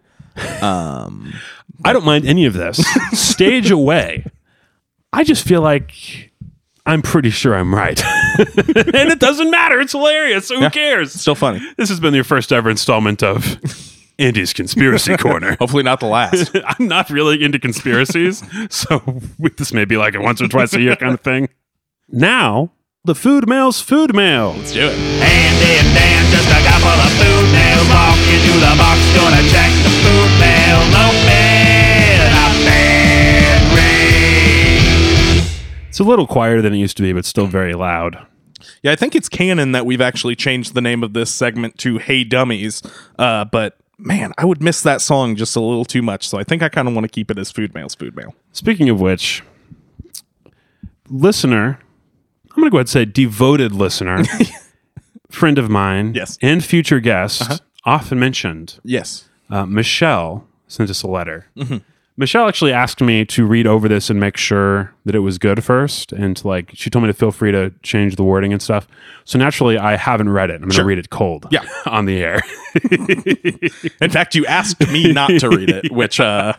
um, 0.61 1.32
I 1.84 1.93
don't 1.93 2.05
mind 2.05 2.26
any 2.26 2.45
of 2.45 2.55
this. 2.55 2.84
Stage 3.12 3.70
away. 3.70 4.26
I 5.12 5.22
just 5.22 5.47
feel 5.47 5.61
like 5.61 6.29
I'm 6.91 7.03
pretty 7.03 7.30
sure 7.30 7.55
I'm 7.55 7.72
right. 7.72 8.03
and 8.38 9.12
it 9.12 9.20
doesn't 9.20 9.49
matter. 9.49 9.80
It's 9.80 9.93
hilarious. 9.93 10.49
So 10.49 10.59
who 10.59 10.68
cares? 10.70 11.12
still 11.12 11.36
funny. 11.36 11.61
This 11.76 11.88
has 11.88 12.01
been 12.01 12.12
your 12.14 12.24
first 12.24 12.51
ever 12.51 12.68
installment 12.68 13.22
of 13.22 13.61
Andy's 14.18 14.53
Conspiracy 14.53 15.16
Corner. 15.16 15.55
Hopefully, 15.61 15.84
not 15.84 16.01
the 16.01 16.07
last. 16.07 16.51
I'm 16.66 16.88
not 16.88 17.09
really 17.09 17.45
into 17.45 17.61
conspiracies, 17.61 18.43
so 18.70 19.20
this 19.57 19.72
may 19.72 19.84
be 19.84 19.97
like 19.97 20.16
a 20.16 20.20
once 20.20 20.43
or 20.43 20.49
twice 20.49 20.74
a 20.74 20.80
year 20.80 20.97
kind 20.97 21.14
of 21.14 21.20
thing. 21.20 21.49
Now, 22.09 22.72
the 23.05 23.14
food 23.14 23.49
mail's 23.49 23.80
food 23.80 24.12
mail. 24.12 24.55
Let's 24.59 24.72
do 24.72 24.80
it. 24.80 24.99
Andy 24.99 25.72
and 25.78 25.95
Dan, 25.95 26.26
just 26.32 26.51
a 26.51 26.61
couple 26.66 26.91
of 26.91 27.12
food 27.22 27.47
mails. 27.55 27.86
Walk 27.86 28.18
into 28.34 28.55
the 28.59 28.74
box, 28.74 28.99
gonna 29.14 29.43
check 29.55 29.70
the 29.86 29.95
food 29.95 30.30
mail. 30.43 30.78
Open 31.07 31.29
It's 35.91 35.99
a 35.99 36.05
little 36.05 36.26
quieter 36.26 36.62
than 36.62 36.72
it 36.72 36.78
used 36.78 36.97
to 36.99 37.03
be, 37.03 37.12
but 37.12 37.24
still 37.24 37.47
very 37.49 37.74
loud. 37.74 38.24
Yeah, 38.82 38.93
I 38.93 38.97
think 38.97 39.16
it's 39.16 39.28
canon 39.28 39.72
that 39.72 39.84
we've 39.86 40.01
actually 40.01 40.36
changed 40.36 40.74
the 40.74 40.80
name 40.80 41.03
of 41.03 41.14
this 41.14 41.30
segment 41.32 41.78
to 41.78 41.99
Hey 41.99 42.22
Dummies. 42.24 42.80
Uh, 43.18 43.45
but 43.45 43.76
man, 43.99 44.32
I 44.38 44.45
would 44.45 44.62
miss 44.62 44.82
that 44.82 45.01
song 45.01 45.34
just 45.34 45.57
a 45.57 45.61
little 45.61 45.84
too 45.84 46.01
much. 46.01 46.28
So 46.28 46.38
I 46.38 46.45
think 46.45 46.62
I 46.62 46.68
kind 46.68 46.86
of 46.86 46.95
want 46.95 47.05
to 47.05 47.09
keep 47.09 47.28
it 47.30 47.38
as 47.38 47.51
Food 47.51 47.74
Mail's 47.74 47.95
Food 47.97 48.14
Mail. 48.14 48.34
Speaking 48.53 48.88
of 48.88 49.01
which, 49.01 49.43
listener, 51.09 51.80
I'm 52.51 52.57
going 52.57 52.66
to 52.66 52.70
go 52.70 52.76
ahead 52.78 52.82
and 52.82 52.88
say 52.88 53.05
devoted 53.05 53.72
listener, 53.72 54.22
friend 55.30 55.59
of 55.59 55.68
mine, 55.68 56.14
Yes. 56.14 56.38
and 56.41 56.64
future 56.64 57.01
guest, 57.01 57.62
often 57.84 58.18
mentioned, 58.20 58.78
Yes. 58.84 59.28
uh, 59.51 59.66
Michelle 59.66 60.47
sent 60.68 60.88
us 60.91 61.03
a 61.03 61.09
letter. 61.09 61.47
Mm-hmm. 61.57 61.78
Michelle 62.20 62.46
actually 62.46 62.72
asked 62.72 63.00
me 63.00 63.24
to 63.24 63.46
read 63.46 63.66
over 63.66 63.88
this 63.88 64.10
and 64.10 64.20
make 64.20 64.36
sure 64.36 64.92
that 65.06 65.14
it 65.14 65.20
was 65.20 65.38
good 65.38 65.64
first, 65.64 66.12
and 66.12 66.36
to 66.36 66.46
like 66.46 66.70
she 66.74 66.90
told 66.90 67.02
me 67.02 67.08
to 67.08 67.14
feel 67.14 67.32
free 67.32 67.50
to 67.50 67.72
change 67.82 68.16
the 68.16 68.22
wording 68.22 68.52
and 68.52 68.60
stuff. 68.60 68.86
So 69.24 69.38
naturally, 69.38 69.78
I 69.78 69.96
haven't 69.96 70.28
read 70.28 70.50
it. 70.50 70.56
I'm 70.56 70.60
going 70.60 70.70
to 70.70 70.74
Sure. 70.76 70.84
read 70.84 70.98
it 70.98 71.08
cold, 71.08 71.46
Yeah. 71.50 71.62
on 71.86 72.04
the 72.04 72.18
air. 72.22 72.42
In 74.02 74.10
fact, 74.10 74.34
you 74.34 74.44
asked 74.46 74.80
me 74.92 75.12
not 75.12 75.30
to 75.40 75.48
read 75.48 75.70
it, 75.70 75.90
which 75.90 76.20
uh, 76.20 76.52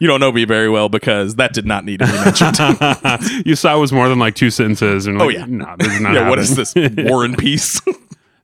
you 0.00 0.08
don't 0.08 0.18
know 0.18 0.32
me 0.32 0.44
very 0.44 0.68
well 0.68 0.88
because 0.88 1.36
that 1.36 1.52
did 1.52 1.64
not 1.64 1.84
need 1.84 2.00
to 2.00 2.06
be 2.06 2.12
mentioned. 2.12 3.46
you 3.46 3.54
saw 3.54 3.76
it 3.76 3.80
was 3.80 3.92
more 3.92 4.08
than 4.08 4.18
like 4.18 4.34
two 4.34 4.50
sentences, 4.50 5.06
and 5.06 5.22
Oh, 5.22 5.26
like, 5.26 5.36
yeah. 5.36 5.46
no, 5.46 5.76
this 5.78 5.92
is 5.94 6.00
not. 6.00 6.14
yeah, 6.14 6.28
what 6.28 6.40
is 6.40 6.56
this? 6.56 6.74
War 7.08 7.24
and 7.24 7.38
Peace? 7.38 7.80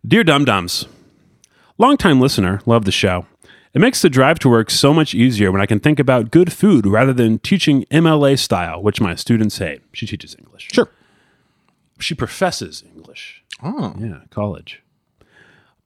Dear 0.07 0.22
Dum 0.22 0.45
Dums, 0.45 0.86
longtime 1.78 2.20
listener, 2.20 2.61
love 2.64 2.84
the 2.84 2.93
show. 2.93 3.26
It 3.75 3.81
makes 3.81 4.01
the 4.03 4.09
drive 4.11 4.39
to 4.41 4.49
work 4.49 4.71
so 4.71 4.95
much 4.95 5.14
easier 5.14 5.53
when 5.53 5.61
I 5.61 5.66
can 5.66 5.79
think 5.79 5.99
about 5.99 6.31
good 6.31 6.53
food 6.53 6.87
rather 6.87 7.12
than 7.12 7.39
teaching 7.39 7.85
MLA 7.91 8.39
style, 8.39 8.83
which 8.83 9.01
my 9.01 9.14
students 9.14 9.59
hate. 9.59 9.83
She 9.93 10.07
teaches 10.07 10.35
English. 10.39 10.69
sure. 10.73 10.89
She 12.01 12.14
professes 12.14 12.83
English. 12.95 13.43
Oh. 13.62 13.95
Yeah, 13.99 14.21
college. 14.31 14.83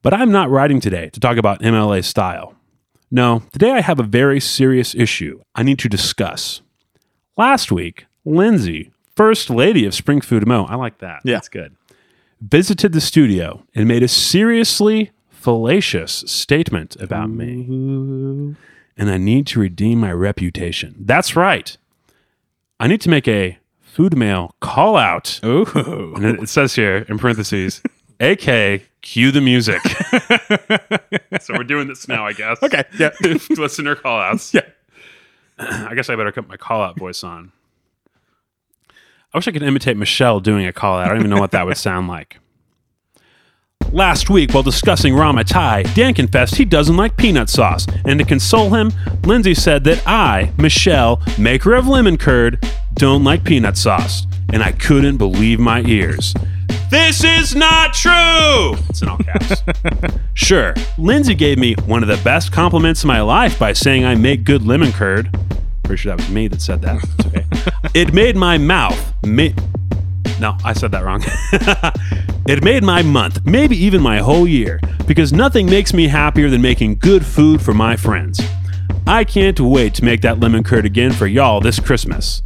But 0.03 0.12
I'm 0.12 0.30
not 0.30 0.51
writing 0.51 0.80
today 0.80 1.09
to 1.11 1.20
talk 1.20 1.37
about 1.39 1.61
MLA 1.62 2.05
style. 2.05 2.55
No, 3.11 3.43
today 3.53 3.70
I 3.72 3.80
have 3.80 3.99
a 4.01 4.05
very 4.05 4.39
serious 4.41 4.95
issue 4.95 5.41
I 5.55 5.62
need 5.62 5.78
to 5.80 5.89
discuss. 5.89 6.61
Last 7.37 7.72
week, 7.72 8.07
Lindsay, 8.24 8.91
first 9.16 9.49
lady 9.51 9.87
of 9.87 9.95
Spring 9.95 10.20
Food 10.20 10.47
Mo, 10.47 10.64
I 10.64 10.74
like 10.76 10.99
that. 10.99 11.20
Yeah. 11.24 11.35
That's 11.37 11.49
good. 11.49 11.76
Visited 12.41 12.93
the 12.93 13.01
studio 13.01 13.62
and 13.74 13.87
made 13.89 14.03
a 14.03 14.09
seriously 14.09 15.12
fallacious 15.43 16.24
statement 16.26 16.97
about 16.97 17.30
me. 17.30 17.64
Mm-hmm. 17.64 18.53
And 18.97 19.11
I 19.11 19.16
need 19.16 19.47
to 19.49 19.61
redeem 19.61 20.01
my 20.01 20.12
reputation. 20.12 20.95
That's 21.01 21.34
right. 21.34 21.76
I 22.78 22.86
need 22.86 23.01
to 23.03 23.09
make 23.09 23.26
a 23.26 23.59
food 23.80 24.16
mail 24.16 24.55
call 24.61 24.97
out. 24.97 25.40
Ooh. 25.45 25.66
And 26.14 26.24
it, 26.24 26.43
it 26.43 26.49
says 26.49 26.74
here 26.74 27.05
in 27.09 27.18
parentheses, 27.18 27.82
AK, 28.20 28.82
cue 29.01 29.32
the 29.32 29.40
music. 29.40 29.80
so 31.40 31.55
we're 31.55 31.64
doing 31.64 31.88
this 31.88 32.07
now, 32.07 32.24
I 32.26 32.32
guess. 32.32 32.62
Okay. 32.62 32.84
Yeah. 32.99 33.11
Listener 33.51 33.97
call 33.97 34.20
outs. 34.20 34.55
Yeah. 34.55 34.62
I 35.59 35.95
guess 35.95 36.09
I 36.09 36.14
better 36.14 36.32
put 36.32 36.49
my 36.49 36.57
call 36.57 36.82
out 36.82 36.97
voice 36.97 37.24
on. 37.24 37.51
I 39.34 39.38
wish 39.38 39.49
I 39.49 39.53
could 39.53 39.62
imitate 39.62 39.97
Michelle 39.97 40.40
doing 40.40 40.66
a 40.66 40.72
call 40.72 40.99
out. 40.99 41.07
I 41.07 41.09
don't 41.09 41.18
even 41.18 41.30
know 41.30 41.40
what 41.40 41.53
that 41.53 41.66
would 41.66 41.78
sound 41.78 42.07
like. 42.07 42.38
Last 43.91 44.30
week, 44.30 44.53
while 44.53 44.62
discussing 44.62 45.14
Rama 45.14 45.45
Thai, 45.45 45.83
Dan 45.95 46.14
confessed 46.14 46.55
he 46.55 46.64
doesn't 46.64 46.97
like 46.97 47.16
peanut 47.16 47.51
sauce. 47.51 47.87
And 48.05 48.18
to 48.18 48.24
console 48.24 48.70
him, 48.70 48.93
Lindsay 49.24 49.55
said 49.55 49.85
that 49.85 50.07
I, 50.07 50.53
Michelle, 50.59 51.20
maker 51.39 51.74
of 51.74 51.89
lemon 51.89 52.16
curd, 52.16 52.64
don't 52.95 53.24
like 53.24 53.45
peanut 53.45 53.76
sauce. 53.76 54.26
And 54.53 54.62
I 54.62 54.72
couldn't 54.72 55.16
believe 55.16 55.59
my 55.59 55.83
ears. 55.83 56.35
This 56.91 57.24
is 57.24 57.55
not 57.55 57.95
true! 57.95 58.76
It's 58.91 59.01
in 59.01 59.09
all 59.09 59.16
caps. 59.16 59.62
sure, 60.35 60.74
Lindsay 60.99 61.35
gave 61.35 61.59
me 61.59 61.74
one 61.87 62.03
of 62.03 62.09
the 62.09 62.22
best 62.22 62.53
compliments 62.53 63.03
of 63.03 63.07
my 63.07 63.22
life 63.22 63.59
by 63.59 63.72
saying 63.72 64.05
I 64.05 64.14
make 64.14 64.45
good 64.45 64.66
lemon 64.66 64.93
curd. 64.93 65.35
Pretty 65.85 66.03
sure 66.03 66.14
that 66.14 66.22
was 66.22 66.30
me 66.30 66.49
that 66.49 66.61
said 66.61 66.83
that. 66.83 67.03
It's 67.18 67.26
okay. 67.26 67.45
it 67.95 68.12
made 68.12 68.37
my 68.37 68.59
mouth. 68.59 69.14
Ma- 69.24 69.49
no, 70.41 70.57
I 70.64 70.72
said 70.72 70.93
that 70.93 71.05
wrong. 71.05 71.22
It 72.45 72.64
made 72.64 72.83
my 72.83 73.03
month, 73.03 73.47
maybe 73.47 73.76
even 73.76 74.03
my 74.03 74.18
whole 74.18 74.49
year, 74.49 74.80
because 75.07 75.33
nothing 75.33 75.64
makes 75.66 75.95
me 75.95 76.09
happier 76.09 76.51
than 76.51 76.61
making 76.61 76.97
good 76.97 77.24
food 77.24 77.62
for 77.62 77.72
my 77.72 77.95
friends. 77.95 78.41
I 79.07 79.22
can't 79.22 79.61
wait 79.61 79.95
to 79.95 80.05
make 80.05 80.22
that 80.22 80.41
lemon 80.41 80.64
curd 80.64 80.85
again 80.85 81.12
for 81.12 81.28
y'all 81.28 81.61
this 81.61 81.78
Christmas. 81.78 82.43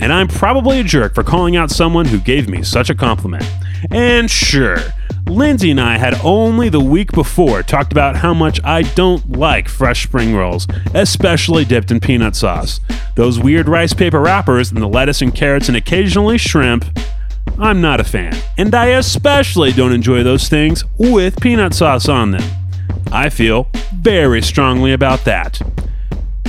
And 0.00 0.12
I'm 0.12 0.26
probably 0.26 0.80
a 0.80 0.84
jerk 0.84 1.14
for 1.14 1.22
calling 1.22 1.54
out 1.54 1.70
someone 1.70 2.06
who 2.06 2.18
gave 2.18 2.48
me 2.48 2.64
such 2.64 2.90
a 2.90 2.94
compliment. 2.94 3.44
And 3.92 4.28
sure, 4.28 4.78
Lindsay 5.26 5.70
and 5.70 5.80
I 5.80 5.98
had 5.98 6.14
only 6.24 6.68
the 6.68 6.80
week 6.80 7.12
before 7.12 7.62
talked 7.62 7.92
about 7.92 8.16
how 8.16 8.34
much 8.34 8.60
I 8.64 8.82
don't 8.82 9.32
like 9.32 9.68
fresh 9.68 10.04
spring 10.04 10.34
rolls, 10.34 10.66
especially 10.94 11.64
dipped 11.64 11.90
in 11.90 12.00
peanut 12.00 12.34
sauce. 12.36 12.80
Those 13.16 13.38
weird 13.38 13.68
rice 13.68 13.94
paper 13.94 14.20
wrappers 14.20 14.72
and 14.72 14.82
the 14.82 14.88
lettuce 14.88 15.22
and 15.22 15.34
carrots 15.34 15.68
and 15.68 15.76
occasionally 15.76 16.38
shrimp. 16.38 16.84
I'm 17.58 17.80
not 17.80 18.00
a 18.00 18.04
fan. 18.04 18.36
And 18.58 18.74
I 18.74 18.86
especially 18.86 19.72
don't 19.72 19.92
enjoy 19.92 20.22
those 20.22 20.48
things 20.48 20.84
with 20.98 21.40
peanut 21.40 21.74
sauce 21.74 22.08
on 22.08 22.30
them. 22.30 22.42
I 23.12 23.28
feel 23.28 23.68
very 23.94 24.42
strongly 24.42 24.92
about 24.92 25.24
that. 25.24 25.60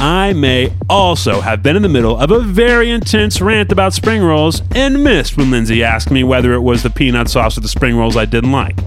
I 0.02 0.34
may 0.34 0.74
also 0.90 1.42
have 1.42 1.62
been 1.62 1.76
in 1.76 1.84
the 1.84 1.88
middle 1.88 2.18
of 2.18 2.32
a 2.32 2.40
very 2.40 2.90
intense 2.90 3.40
rant 3.40 3.72
about 3.72 3.94
spring 3.94 4.24
rolls 4.24 4.64
and 4.74 5.04
missed 5.04 5.38
when 5.38 5.52
Lindsay 5.52 5.84
asked 5.84 6.10
me 6.10 6.24
whether 6.24 6.54
it 6.54 6.62
was 6.62 6.82
the 6.82 6.90
peanut 6.90 7.30
sauce 7.30 7.56
or 7.56 7.62
the 7.62 7.68
spring 7.68 7.96
rolls 7.96 8.18
I 8.18 8.26
didn't 8.26 8.52
like. 8.52 8.80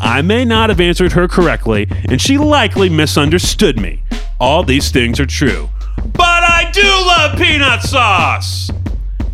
I 0.00 0.20
may 0.20 0.44
not 0.44 0.68
have 0.68 0.78
answered 0.78 1.12
her 1.12 1.28
correctly, 1.28 1.88
and 2.10 2.20
she 2.20 2.36
likely 2.36 2.90
misunderstood 2.90 3.80
me. 3.80 4.02
All 4.38 4.62
these 4.62 4.90
things 4.90 5.18
are 5.18 5.24
true. 5.24 5.70
But 6.12 6.42
I 6.44 6.70
do 6.70 6.82
love 6.82 7.38
peanut 7.38 7.80
sauce! 7.80 8.70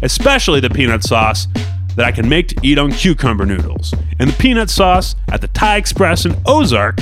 Especially 0.02 0.60
the 0.60 0.70
peanut 0.70 1.02
sauce 1.02 1.48
that 1.96 2.06
I 2.06 2.12
can 2.12 2.28
make 2.28 2.46
to 2.48 2.56
eat 2.62 2.78
on 2.78 2.92
cucumber 2.92 3.46
noodles. 3.46 3.92
And 4.20 4.30
the 4.30 4.36
peanut 4.38 4.70
sauce 4.70 5.16
at 5.32 5.40
the 5.40 5.48
Thai 5.48 5.78
Express 5.78 6.24
in 6.24 6.40
Ozark, 6.46 7.00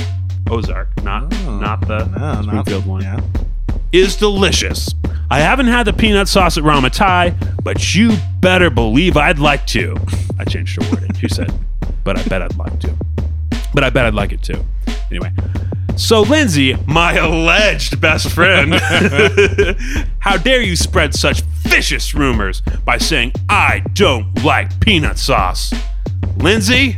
Ozark, 0.50 1.02
not 1.02 1.30
oh, 1.46 1.58
not 1.58 1.86
the 1.86 2.42
Springfield 2.42 2.86
one, 2.86 3.02
is 3.95 4.16
delicious. 4.16 4.92
I 5.30 5.38
haven't 5.38 5.68
had 5.68 5.84
the 5.84 5.92
peanut 5.92 6.26
sauce 6.26 6.59
at 6.59 6.64
Rama 6.64 6.90
Thai, 6.90 7.30
but 7.62 7.95
you 7.95 8.16
better 8.40 8.68
believe 8.68 9.16
I'd 9.16 9.38
like 9.38 9.66
to. 9.68 9.97
I 10.36 10.45
changed 10.45 10.80
the 10.80 10.90
wording. 10.92 11.14
She 11.14 11.28
said, 11.28 11.53
but 12.03 12.18
I 12.18 12.22
bet 12.24 12.42
I'd 12.42 12.57
like 12.57 12.78
to. 12.80 12.95
But 13.72 13.84
I 13.84 13.90
bet 13.90 14.05
I'd 14.05 14.14
like 14.14 14.32
it 14.32 14.42
too. 14.42 14.64
Anyway. 15.11 15.30
So, 15.97 16.22
Lindsay, 16.22 16.76
my 16.88 17.12
alleged 17.14 18.01
best 18.01 18.32
friend, 18.32 18.74
how 20.18 20.38
dare 20.38 20.61
you 20.61 20.74
spread 20.74 21.14
such 21.14 21.42
vicious 21.42 22.14
rumors 22.14 22.62
by 22.84 22.99
saying 22.99 23.32
I 23.49 23.84
don't 23.92 24.42
like 24.42 24.80
peanut 24.80 25.18
sauce? 25.18 25.72
Lindsay, 26.36 26.97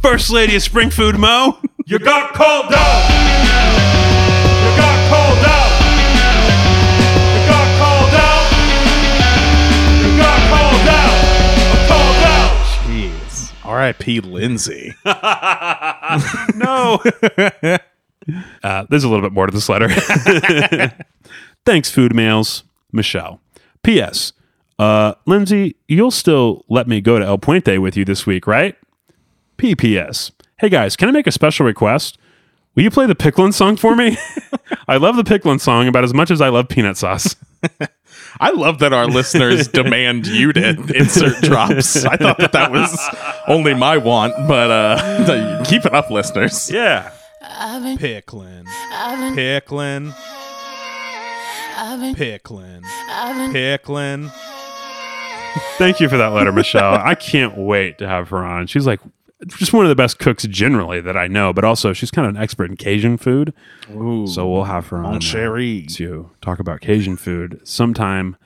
First 0.00 0.30
Lady 0.30 0.54
of 0.54 0.62
Spring 0.62 0.90
Food 0.90 1.18
Mo, 1.18 1.58
you 1.86 1.98
got 1.98 2.34
called 2.34 2.72
out! 2.72 3.97
R.I.P. 13.78 14.20
Lindsay. 14.20 14.92
no. 15.04 17.00
Uh, 18.64 18.84
there's 18.90 19.04
a 19.04 19.08
little 19.08 19.22
bit 19.22 19.32
more 19.32 19.46
to 19.46 19.52
this 19.52 19.68
letter. 19.68 19.88
Thanks, 21.64 21.88
food 21.88 22.12
mails, 22.12 22.64
Michelle. 22.90 23.40
P.S. 23.84 24.32
Uh, 24.80 25.14
Lindsay, 25.26 25.76
you'll 25.86 26.10
still 26.10 26.64
let 26.68 26.88
me 26.88 27.00
go 27.00 27.20
to 27.20 27.24
El 27.24 27.38
Puente 27.38 27.78
with 27.78 27.96
you 27.96 28.04
this 28.04 28.26
week, 28.26 28.48
right? 28.48 28.76
P.P.S. 29.58 30.32
Hey 30.58 30.68
guys, 30.68 30.96
can 30.96 31.08
I 31.08 31.12
make 31.12 31.28
a 31.28 31.32
special 31.32 31.64
request? 31.64 32.18
Will 32.74 32.82
you 32.82 32.90
play 32.90 33.06
the 33.06 33.14
Picklin 33.14 33.54
song 33.54 33.76
for 33.76 33.94
me? 33.94 34.18
I 34.88 34.96
love 34.96 35.14
the 35.14 35.22
Picklin 35.22 35.60
song 35.60 35.86
about 35.86 36.02
as 36.02 36.12
much 36.12 36.32
as 36.32 36.40
I 36.40 36.48
love 36.48 36.68
peanut 36.68 36.96
sauce. 36.96 37.36
I 38.40 38.50
love 38.50 38.78
that 38.80 38.92
our 38.92 39.06
listeners 39.06 39.68
demand 39.72 40.26
you 40.26 40.52
to 40.52 40.68
insert 40.94 41.42
drops. 41.42 42.04
I 42.04 42.16
thought 42.16 42.38
that 42.38 42.52
that 42.52 42.70
was 42.70 42.98
only 43.46 43.74
my 43.74 43.96
want, 43.96 44.34
but 44.48 44.70
uh, 44.70 45.64
keep 45.68 45.84
it 45.84 45.94
up, 45.94 46.10
listeners. 46.10 46.70
Yeah. 46.70 47.12
Picklin. 47.42 48.64
Picklin. 49.34 50.14
Picklin. 52.14 52.82
Picklin. 53.52 54.32
Thank 55.78 56.00
you 56.00 56.08
for 56.08 56.16
that 56.16 56.28
letter, 56.28 56.52
Michelle. 56.52 56.94
I 56.94 57.14
can't 57.14 57.56
wait 57.56 57.98
to 57.98 58.08
have 58.08 58.28
her 58.28 58.44
on. 58.44 58.66
She's 58.66 58.86
like 58.86 59.00
just 59.46 59.72
one 59.72 59.84
of 59.84 59.88
the 59.88 59.94
best 59.94 60.18
cooks 60.18 60.44
generally 60.46 61.00
that 61.00 61.16
I 61.16 61.28
know, 61.28 61.52
but 61.52 61.64
also 61.64 61.92
she's 61.92 62.10
kind 62.10 62.26
of 62.28 62.34
an 62.34 62.42
expert 62.42 62.70
in 62.70 62.76
Cajun 62.76 63.16
food. 63.18 63.52
so 63.86 64.48
we'll 64.48 64.64
have 64.64 64.88
her 64.88 64.98
on 64.98 65.16
uh, 65.16 65.18
chéri. 65.18 65.92
to 65.94 66.30
talk 66.40 66.58
about 66.58 66.80
Cajun 66.80 67.16
food 67.16 67.60
sometime 67.64 68.36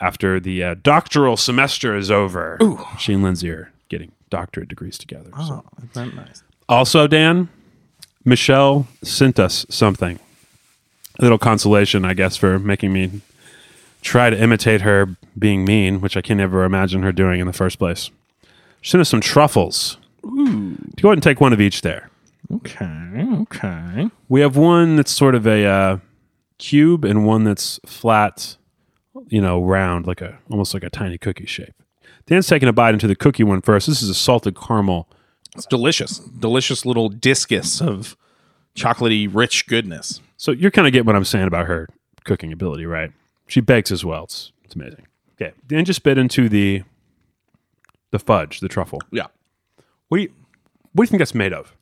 after 0.00 0.38
the 0.38 0.62
uh, 0.62 0.74
doctoral 0.82 1.36
semester 1.36 1.96
is 1.96 2.10
over. 2.10 2.58
She 2.98 3.14
and 3.14 3.22
Lindsay 3.22 3.50
are 3.50 3.72
getting 3.88 4.12
doctorate 4.30 4.68
degrees 4.68 4.98
together. 4.98 5.30
so. 5.36 5.64
Oh, 5.64 5.64
that's 5.92 6.14
nice. 6.14 6.42
Also, 6.68 7.06
Dan, 7.06 7.48
Michelle 8.24 8.86
sent 9.02 9.38
us 9.38 9.64
something. 9.68 10.18
A 11.18 11.22
little 11.22 11.38
consolation, 11.38 12.04
I 12.04 12.14
guess, 12.14 12.36
for 12.36 12.58
making 12.58 12.92
me 12.92 13.20
try 14.02 14.30
to 14.30 14.38
imitate 14.40 14.80
her 14.82 15.16
being 15.38 15.64
mean, 15.64 16.00
which 16.00 16.16
I 16.16 16.20
can 16.20 16.38
never 16.38 16.64
imagine 16.64 17.02
her 17.02 17.12
doing 17.12 17.40
in 17.40 17.46
the 17.46 17.52
first 17.52 17.78
place. 17.78 18.10
She 18.80 18.90
sent 18.90 19.00
us 19.00 19.08
some 19.08 19.20
truffles. 19.20 19.96
Ooh. 20.24 20.76
Go 21.00 21.08
ahead 21.08 21.18
and 21.18 21.22
take 21.22 21.40
one 21.40 21.52
of 21.52 21.60
each 21.60 21.82
there. 21.82 22.10
Okay. 22.52 23.26
Okay. 23.42 24.10
We 24.28 24.40
have 24.40 24.56
one 24.56 24.96
that's 24.96 25.12
sort 25.12 25.34
of 25.34 25.46
a 25.46 25.64
uh, 25.64 25.98
cube 26.58 27.04
and 27.04 27.26
one 27.26 27.44
that's 27.44 27.80
flat, 27.86 28.56
you 29.28 29.40
know, 29.40 29.62
round, 29.62 30.06
like 30.06 30.20
a 30.20 30.38
almost 30.50 30.74
like 30.74 30.82
a 30.82 30.90
tiny 30.90 31.18
cookie 31.18 31.46
shape. 31.46 31.74
Dan's 32.26 32.46
taking 32.46 32.68
a 32.68 32.72
bite 32.72 32.94
into 32.94 33.06
the 33.06 33.16
cookie 33.16 33.44
one 33.44 33.60
first. 33.60 33.86
This 33.86 34.02
is 34.02 34.08
a 34.08 34.14
salted 34.14 34.56
caramel. 34.56 35.08
It's 35.54 35.66
delicious. 35.66 36.18
Delicious 36.18 36.84
little 36.84 37.08
discus 37.08 37.80
of 37.80 38.16
chocolatey, 38.74 39.28
rich 39.32 39.66
goodness. 39.66 40.20
So 40.36 40.52
you're 40.52 40.70
kind 40.70 40.86
of 40.86 40.92
getting 40.92 41.06
what 41.06 41.16
I'm 41.16 41.24
saying 41.24 41.46
about 41.46 41.66
her 41.66 41.88
cooking 42.24 42.52
ability, 42.52 42.86
right? 42.86 43.12
She 43.46 43.60
bakes 43.60 43.90
as 43.90 44.04
well. 44.04 44.24
It's 44.24 44.52
it's 44.64 44.74
amazing. 44.74 45.06
Okay, 45.40 45.52
Dan 45.66 45.84
just 45.84 46.02
bit 46.02 46.18
into 46.18 46.48
the 46.48 46.82
the 48.10 48.18
fudge, 48.18 48.60
the 48.60 48.68
truffle. 48.68 49.00
Yeah. 49.10 49.26
What 50.08 50.18
do 50.18 50.22
you 50.24 50.32
what 50.92 51.04
do 51.04 51.06
you 51.06 51.06
think 51.10 51.20
that's 51.20 51.34
made 51.34 51.52
of? 51.52 51.74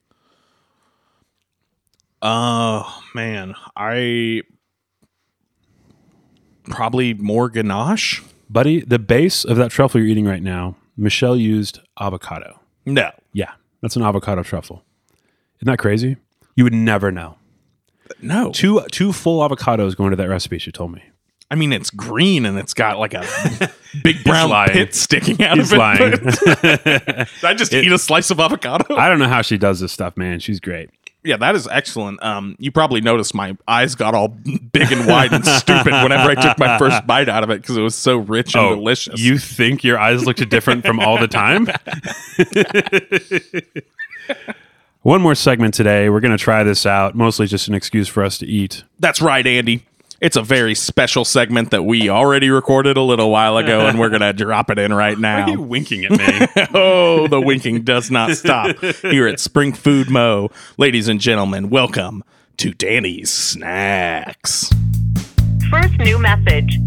Oh 2.21 3.03
man, 3.15 3.55
I 3.77 4.43
probably 6.65 7.15
more 7.15 7.49
ganache. 7.49 8.23
Buddy, 8.49 8.81
the 8.81 8.99
base 8.99 9.45
of 9.45 9.57
that 9.57 9.71
truffle 9.71 10.01
you're 10.01 10.09
eating 10.09 10.27
right 10.27 10.43
now, 10.43 10.77
Michelle 10.97 11.37
used 11.37 11.81
avocado. 12.01 12.61
No, 12.85 13.11
Yeah, 13.33 13.53
that's 13.81 13.97
an 13.97 14.03
avocado 14.03 14.43
truffle. 14.43 14.85
Isn't 15.59 15.67
that 15.67 15.79
crazy? 15.79 16.17
You 16.57 16.65
would 16.65 16.75
never 16.75 17.11
know. 17.11 17.37
no. 18.21 18.53
Two 18.53 18.83
two 18.91 19.13
full 19.13 19.47
avocados 19.49 19.97
going 19.97 20.11
to 20.11 20.17
that 20.17 20.29
recipe. 20.29 20.59
She 20.59 20.71
told 20.73 20.93
me. 20.93 21.03
I 21.53 21.55
mean, 21.55 21.71
it's 21.75 21.91
green 21.91 22.47
and 22.47 22.59
it's 22.59 22.73
got 22.73 22.99
like 22.99 23.13
a 23.13 23.27
big 24.03 24.25
brown 24.25 24.69
pit 24.71 24.95
sticking 24.95 25.43
out 25.45 25.59
He's 25.59 25.71
of 25.71 25.77
it. 25.77 25.79
lying. 25.79 26.11
Did 27.27 27.45
I 27.45 27.53
just 27.55 27.75
eat 27.75 27.93
a 27.93 27.99
slice 27.99 28.31
of 28.31 28.41
avocado? 28.41 28.97
I 28.97 29.11
don't 29.11 29.19
know 29.19 29.29
how 29.29 29.43
she 29.43 29.59
does 29.59 29.81
this 29.81 29.93
stuff, 29.93 30.17
man. 30.17 30.41
She's 30.41 30.61
great. 30.61 30.89
yeah, 31.25 31.37
that 31.37 31.55
is 31.55 31.69
excellent. 31.69 32.23
Um, 32.23 32.57
you 32.59 32.73
probably 32.73 33.03
noticed 33.03 33.35
my 33.35 33.55
eyes 33.69 33.95
got 33.95 34.15
all 34.15 34.29
big 34.29 34.91
and 34.93 35.07
wide 35.07 35.35
and 35.35 35.45
stupid 35.45 35.93
whenever 35.93 36.31
I 36.31 36.37
took 36.37 36.59
my 36.59 36.79
first 36.79 37.07
bite 37.07 37.29
out 37.29 37.45
of 37.45 37.51
it 37.51 37.61
because 37.61 37.77
it 37.77 37.83
was 37.83 37.95
so 37.95 38.17
rich 38.17 38.55
and 38.57 38.77
delicious. 38.79 39.13
Oh, 39.15 39.23
You 39.23 39.37
think 39.37 39.85
your 39.85 39.99
eyes 39.99 40.25
looked 40.25 40.49
different 40.49 40.87
from 40.87 40.99
all 41.01 41.19
the 41.19 41.29
time? 41.29 41.67
One 45.03 45.21
more 45.21 45.35
segment 45.35 45.75
today. 45.75 46.09
We're 46.09 46.21
going 46.21 46.37
to 46.37 46.43
try 46.43 46.63
this 46.63 46.87
out. 46.87 47.17
Mostly 47.17 47.49
just 47.49 47.67
an 47.67 47.75
excuse 47.75 48.07
for 48.09 48.23
us 48.23 48.39
to 48.39 48.47
eat. 48.47 48.85
That's 49.01 49.21
right, 49.21 49.45
Andy. 49.45 49.85
It's 50.23 50.37
a 50.37 50.43
very 50.43 50.77
special 50.77 51.25
segment 51.25 51.73
that 51.73 51.83
we 51.83 52.09
already 52.09 52.49
recorded 52.49 52.97
a 52.97 53.03
little 53.03 53.29
while 53.29 53.57
ago, 53.57 53.89
and 53.89 53.99
we're 53.99 54.09
gonna 54.09 54.33
drop 54.33 54.71
it 54.71 54.79
in 54.79 54.95
right 54.95 55.19
Why 55.19 55.43
are 55.43 55.51
you 55.51 55.57
now. 55.57 55.63
winking 55.63 56.05
at 56.05 56.13
me? 56.13 56.67
oh, 56.75 57.27
the 57.27 57.41
winking 57.41 57.83
does 57.83 58.09
not 58.09 58.31
stop 58.37 58.79
here 58.79 59.27
at 59.27 59.41
Spring 59.41 59.73
Food 59.73 60.11
Mo. 60.11 60.49
Ladies 60.79 61.09
and 61.09 61.21
gentlemen, 61.21 61.71
welcome 61.71 62.23
to 62.59 62.73
Danny's 62.73 63.33
Snacks. 63.33 64.71
First 65.69 65.99
new 65.99 66.21
message. 66.21 66.79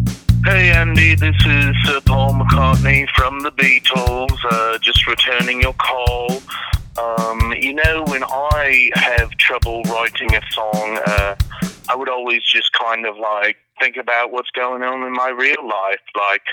Hey 0.45 0.71
Andy, 0.71 1.15
this 1.15 1.35
is 1.45 1.75
uh, 1.89 1.99
Paul 2.05 2.35
McCartney 2.35 3.05
from 3.17 3.41
the 3.41 3.51
Beatles. 3.51 4.31
Uh, 4.49 4.77
just 4.77 5.05
returning 5.07 5.59
your 5.59 5.73
call. 5.73 6.41
Um, 6.97 7.53
you 7.59 7.73
know, 7.73 8.05
when 8.07 8.23
I 8.23 8.91
have 8.93 9.29
trouble 9.31 9.81
writing 9.83 10.33
a 10.33 10.41
song, 10.51 10.99
uh, 11.05 11.35
I 11.89 11.95
would 11.95 12.09
always 12.09 12.43
just 12.43 12.71
kind 12.73 13.05
of 13.05 13.17
like 13.17 13.57
think 13.79 13.97
about 13.97 14.31
what's 14.31 14.51
going 14.51 14.83
on 14.83 15.03
in 15.03 15.13
my 15.13 15.29
real 15.29 15.67
life. 15.67 15.99
Like, 16.15 16.43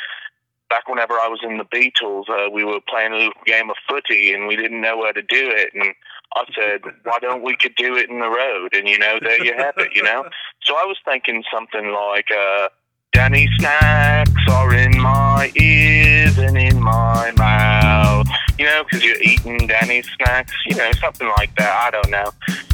back 0.69 0.89
whenever 0.89 1.15
I 1.15 1.29
was 1.29 1.41
in 1.43 1.59
the 1.59 1.65
Beatles, 1.65 2.29
uh, 2.29 2.51
we 2.51 2.65
were 2.65 2.81
playing 2.89 3.13
a 3.13 3.17
little 3.17 3.33
game 3.47 3.71
of 3.71 3.77
footy 3.89 4.33
and 4.33 4.47
we 4.47 4.57
didn't 4.57 4.81
know 4.81 4.97
where 4.97 5.13
to 5.13 5.23
do 5.23 5.51
it. 5.51 5.71
And 5.75 5.95
I 6.35 6.45
said, 6.55 6.81
why 7.05 7.19
don't 7.21 7.43
we 7.43 7.57
could 7.57 7.75
do 7.77 7.95
it 7.97 8.09
in 8.09 8.21
the 8.21 8.29
road? 8.29 8.75
And, 8.75 8.89
you 8.89 8.99
know, 8.99 9.19
there 9.21 9.45
you 9.45 9.55
have 9.57 9.75
it, 9.77 9.95
you 9.95 10.03
know? 10.03 10.25
So 10.63 10.75
I 10.75 10.85
was 10.85 10.97
thinking 11.05 11.45
something 11.53 11.93
like, 11.93 12.31
uh, 12.31 12.69
Danny 13.13 13.47
snacks 13.59 14.33
are 14.51 14.75
in 14.75 14.99
my 14.99 15.53
ears 15.57 16.39
and 16.39 16.57
in 16.57 16.83
my 16.83 17.31
mouth. 17.37 18.27
You 18.59 18.65
know, 18.65 18.85
because 18.85 19.05
you're 19.05 19.21
eating 19.21 19.67
Danny 19.67 20.03
snacks, 20.03 20.55
you 20.65 20.77
know, 20.77 20.91
something 20.93 21.29
like 21.37 21.55
that. 21.57 21.71
I 21.71 21.91
don't 21.91 22.11
know. 22.11 22.31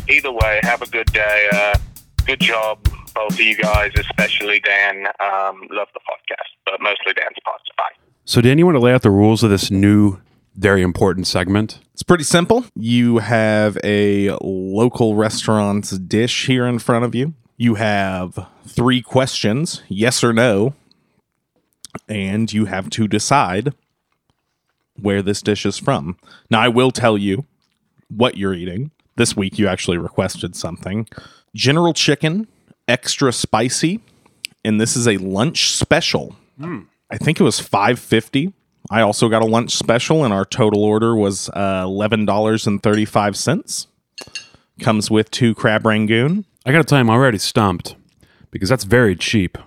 Either 0.08 0.30
way, 0.30 0.60
have 0.62 0.82
a 0.82 0.88
good 0.88 1.12
day. 1.12 1.48
Uh, 1.52 1.76
good 2.28 2.40
job, 2.40 2.84
both 3.14 3.32
of 3.32 3.40
you 3.40 3.56
guys, 3.56 3.90
especially 3.96 4.60
Dan. 4.60 5.06
Um, 5.18 5.66
love 5.70 5.88
the 5.94 6.00
podcast, 6.00 6.50
but 6.66 6.78
mostly 6.78 7.14
Dan's 7.14 7.36
podcast. 7.46 7.74
Bye. 7.78 7.84
So, 8.26 8.42
Dan, 8.42 8.58
you 8.58 8.66
want 8.66 8.76
to 8.76 8.80
lay 8.80 8.92
out 8.92 9.00
the 9.00 9.10
rules 9.10 9.42
of 9.42 9.48
this 9.48 9.70
new, 9.70 10.18
very 10.54 10.82
important 10.82 11.26
segment? 11.26 11.80
It's 11.94 12.02
pretty 12.02 12.24
simple. 12.24 12.66
You 12.74 13.18
have 13.18 13.78
a 13.82 14.36
local 14.42 15.14
restaurant's 15.14 15.92
dish 15.92 16.46
here 16.46 16.66
in 16.66 16.78
front 16.78 17.06
of 17.06 17.14
you. 17.14 17.32
You 17.56 17.76
have 17.76 18.46
three 18.66 19.00
questions, 19.00 19.82
yes 19.88 20.22
or 20.22 20.34
no, 20.34 20.74
and 22.10 22.52
you 22.52 22.66
have 22.66 22.90
to 22.90 23.08
decide 23.08 23.72
where 25.00 25.22
this 25.22 25.40
dish 25.40 25.64
is 25.64 25.78
from. 25.78 26.18
Now, 26.50 26.60
I 26.60 26.68
will 26.68 26.90
tell 26.90 27.16
you 27.16 27.46
what 28.08 28.36
you're 28.36 28.54
eating. 28.54 28.90
This 29.16 29.34
week, 29.34 29.58
you 29.58 29.66
actually 29.66 29.96
requested 29.96 30.54
something 30.54 31.08
General 31.54 31.92
Chicken, 31.94 32.46
extra 32.86 33.32
spicy, 33.32 34.00
and 34.64 34.80
this 34.80 34.96
is 34.96 35.06
a 35.08 35.16
lunch 35.18 35.72
special. 35.72 36.36
I 37.10 37.16
think 37.18 37.40
it 37.40 37.44
was 37.44 37.60
five 37.60 37.98
fifty. 37.98 38.52
I 38.90 39.00
also 39.02 39.28
got 39.28 39.42
a 39.42 39.46
lunch 39.46 39.72
special, 39.72 40.24
and 40.24 40.32
our 40.32 40.44
total 40.44 40.82
order 40.82 41.14
was 41.16 41.48
uh, 41.50 41.82
eleven 41.84 42.24
dollars 42.24 42.66
and 42.66 42.82
thirty 42.82 43.04
five 43.04 43.36
cents. 43.36 43.86
Comes 44.80 45.10
with 45.10 45.30
two 45.30 45.54
crab 45.54 45.84
rangoon. 45.86 46.44
I 46.64 46.72
got 46.72 46.78
to 46.78 46.84
tell 46.84 46.98
you, 46.98 47.00
I'm 47.00 47.10
already 47.10 47.38
stumped 47.38 47.96
because 48.50 48.68
that's 48.68 48.84
very 48.84 49.16
cheap. 49.16 49.58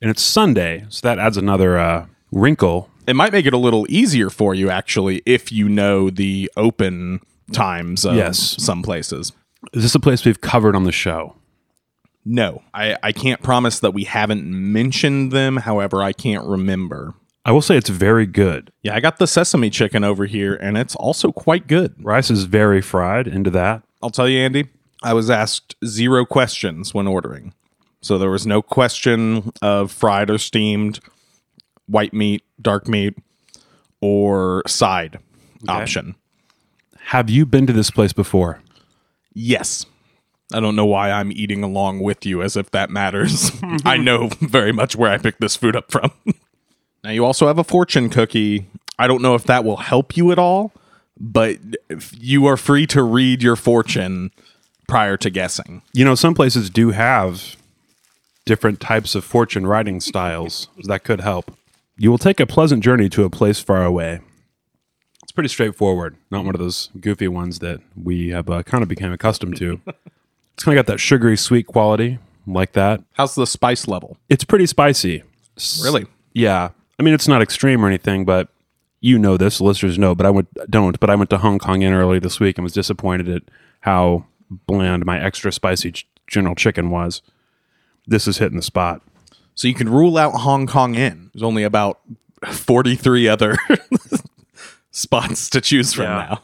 And 0.00 0.10
it's 0.10 0.22
Sunday, 0.22 0.84
so 0.90 1.06
that 1.08 1.18
adds 1.18 1.36
another 1.36 1.78
uh, 1.78 2.06
wrinkle. 2.30 2.90
It 3.06 3.16
might 3.16 3.32
make 3.32 3.46
it 3.46 3.54
a 3.54 3.58
little 3.58 3.86
easier 3.88 4.30
for 4.30 4.54
you, 4.54 4.70
actually, 4.70 5.22
if 5.26 5.50
you 5.52 5.68
know 5.68 6.10
the 6.10 6.50
open 6.56 7.20
times 7.52 8.04
of 8.04 8.14
Yes. 8.16 8.56
some 8.62 8.82
places. 8.82 9.32
Is 9.72 9.82
this 9.82 9.94
a 9.94 10.00
place 10.00 10.24
we've 10.24 10.40
covered 10.40 10.76
on 10.76 10.84
the 10.84 10.92
show? 10.92 11.36
No, 12.24 12.62
I, 12.72 12.96
I 13.02 13.12
can't 13.12 13.42
promise 13.42 13.80
that 13.80 13.92
we 13.92 14.04
haven't 14.04 14.44
mentioned 14.44 15.30
them. 15.32 15.58
However, 15.58 16.02
I 16.02 16.12
can't 16.12 16.46
remember. 16.46 17.14
I 17.44 17.52
will 17.52 17.60
say 17.60 17.76
it's 17.76 17.90
very 17.90 18.24
good. 18.26 18.72
Yeah, 18.82 18.94
I 18.94 19.00
got 19.00 19.18
the 19.18 19.26
sesame 19.26 19.68
chicken 19.68 20.02
over 20.02 20.24
here, 20.24 20.54
and 20.54 20.78
it's 20.78 20.96
also 20.96 21.30
quite 21.30 21.66
good. 21.66 21.94
Rice 22.02 22.30
is 22.30 22.44
very 22.44 22.80
fried 22.80 23.28
into 23.28 23.50
that. 23.50 23.82
I'll 24.02 24.10
tell 24.10 24.28
you, 24.28 24.40
Andy, 24.40 24.68
I 25.02 25.12
was 25.12 25.28
asked 25.28 25.76
zero 25.84 26.24
questions 26.24 26.94
when 26.94 27.06
ordering. 27.06 27.52
So 28.00 28.16
there 28.16 28.30
was 28.30 28.46
no 28.46 28.62
question 28.62 29.52
of 29.60 29.92
fried 29.92 30.30
or 30.30 30.38
steamed, 30.38 31.00
white 31.86 32.14
meat, 32.14 32.42
dark 32.60 32.88
meat, 32.88 33.18
or 34.00 34.62
side 34.66 35.18
option. 35.68 36.14
Have 37.08 37.28
you 37.28 37.44
been 37.44 37.66
to 37.66 37.72
this 37.74 37.90
place 37.90 38.14
before? 38.14 38.60
Yes. 39.34 39.86
I 40.52 40.60
don't 40.60 40.76
know 40.76 40.86
why 40.86 41.10
I'm 41.10 41.32
eating 41.32 41.62
along 41.62 42.00
with 42.00 42.24
you 42.24 42.42
as 42.42 42.56
if 42.56 42.70
that 42.70 42.90
matters. 42.90 43.50
I 43.84 43.96
know 43.96 44.28
very 44.40 44.72
much 44.72 44.94
where 44.94 45.10
I 45.10 45.18
picked 45.18 45.40
this 45.40 45.56
food 45.56 45.74
up 45.74 45.90
from. 45.90 46.12
now, 47.04 47.10
you 47.10 47.24
also 47.24 47.46
have 47.46 47.58
a 47.58 47.64
fortune 47.64 48.08
cookie. 48.10 48.66
I 48.98 49.08
don't 49.08 49.22
know 49.22 49.34
if 49.34 49.44
that 49.44 49.64
will 49.64 49.78
help 49.78 50.16
you 50.16 50.30
at 50.30 50.38
all, 50.38 50.72
but 51.18 51.58
you 52.12 52.46
are 52.46 52.56
free 52.56 52.86
to 52.88 53.02
read 53.02 53.42
your 53.42 53.56
fortune 53.56 54.30
prior 54.86 55.16
to 55.16 55.30
guessing. 55.30 55.82
You 55.92 56.04
know, 56.04 56.14
some 56.14 56.34
places 56.34 56.70
do 56.70 56.90
have 56.90 57.56
different 58.44 58.80
types 58.80 59.14
of 59.14 59.24
fortune 59.24 59.66
writing 59.66 60.00
styles. 60.00 60.68
that 60.84 61.04
could 61.04 61.20
help. 61.20 61.56
You 61.96 62.10
will 62.10 62.18
take 62.18 62.40
a 62.40 62.46
pleasant 62.46 62.84
journey 62.84 63.08
to 63.10 63.24
a 63.24 63.30
place 63.30 63.60
far 63.60 63.84
away. 63.84 64.20
It's 65.34 65.36
pretty 65.36 65.48
straightforward, 65.48 66.16
not 66.30 66.44
one 66.44 66.54
of 66.54 66.60
those 66.60 66.90
goofy 67.00 67.26
ones 67.26 67.58
that 67.58 67.80
we 68.00 68.28
have 68.28 68.48
uh, 68.48 68.62
kind 68.62 68.84
of 68.84 68.88
become 68.88 69.10
accustomed 69.10 69.56
to. 69.56 69.80
it's 70.54 70.62
kind 70.62 70.78
of 70.78 70.86
got 70.86 70.92
that 70.92 71.00
sugary 71.00 71.36
sweet 71.36 71.66
quality, 71.66 72.20
like 72.46 72.70
that. 72.74 73.02
How's 73.14 73.34
the 73.34 73.44
spice 73.44 73.88
level? 73.88 74.16
It's 74.28 74.44
pretty 74.44 74.66
spicy. 74.66 75.24
S- 75.56 75.80
Really? 75.82 76.06
Yeah. 76.34 76.68
I 77.00 77.02
mean, 77.02 77.14
it's 77.14 77.26
not 77.26 77.42
extreme 77.42 77.84
or 77.84 77.88
anything, 77.88 78.24
but 78.24 78.46
you 79.00 79.18
know 79.18 79.36
this, 79.36 79.60
listeners 79.60 79.98
know, 79.98 80.14
but 80.14 80.24
I 80.24 80.30
went, 80.30 80.46
don't. 80.70 81.00
But 81.00 81.10
I 81.10 81.16
went 81.16 81.30
to 81.30 81.38
Hong 81.38 81.58
Kong 81.58 81.82
in 81.82 81.92
early 81.92 82.20
this 82.20 82.38
week 82.38 82.56
and 82.56 82.62
was 82.62 82.72
disappointed 82.72 83.28
at 83.28 83.42
how 83.80 84.26
bland 84.68 85.04
my 85.04 85.20
extra 85.20 85.50
spicy 85.50 85.90
ch- 85.90 86.06
General 86.28 86.54
Chicken 86.54 86.90
was. 86.90 87.22
This 88.06 88.28
is 88.28 88.38
hitting 88.38 88.56
the 88.56 88.62
spot. 88.62 89.02
So 89.56 89.66
you 89.66 89.74
can 89.74 89.88
rule 89.88 90.16
out 90.16 90.30
Hong 90.42 90.68
Kong 90.68 90.94
Inn. 90.94 91.30
There's 91.34 91.42
only 91.42 91.64
about 91.64 91.98
43 92.46 93.26
other 93.26 93.56
spots 94.94 95.50
to 95.50 95.60
choose 95.60 95.92
from 95.92 96.04
Yeah. 96.04 96.26
now. 96.30 96.42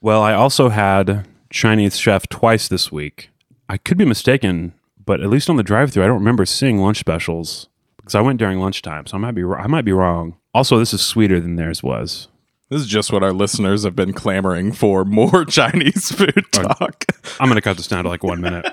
Well, 0.00 0.22
I 0.22 0.32
also 0.32 0.70
had 0.70 1.26
Chinese 1.50 1.98
chef 1.98 2.26
twice 2.28 2.68
this 2.68 2.90
week. 2.90 3.30
I 3.68 3.76
could 3.76 3.98
be 3.98 4.04
mistaken, 4.06 4.72
but 5.04 5.20
at 5.20 5.28
least 5.28 5.50
on 5.50 5.56
the 5.56 5.62
drive-through, 5.62 6.02
I 6.04 6.06
don't 6.06 6.18
remember 6.18 6.46
seeing 6.46 6.78
lunch 6.78 6.98
specials 6.98 7.68
because 7.96 8.14
I 8.14 8.20
went 8.22 8.38
during 8.38 8.58
lunchtime, 8.58 9.06
so 9.06 9.16
I 9.16 9.20
might 9.20 9.34
be 9.34 9.44
I 9.44 9.66
might 9.66 9.84
be 9.84 9.92
wrong. 9.92 10.36
Also, 10.54 10.78
this 10.78 10.94
is 10.94 11.02
sweeter 11.02 11.38
than 11.38 11.56
theirs 11.56 11.82
was. 11.82 12.28
This 12.70 12.80
is 12.82 12.86
just 12.86 13.12
what 13.12 13.22
our 13.24 13.32
listeners 13.32 13.82
have 13.84 13.96
been 13.96 14.12
clamoring 14.12 14.72
for 14.72 15.04
more 15.04 15.44
Chinese 15.48 16.12
food 16.12 16.44
talk. 16.52 17.04
I'm 17.40 17.48
going 17.48 17.56
to 17.56 17.60
cut 17.62 17.76
this 17.76 17.88
down 17.88 18.04
to 18.04 18.08
like 18.10 18.22
one 18.22 18.40
minute. 18.40 18.64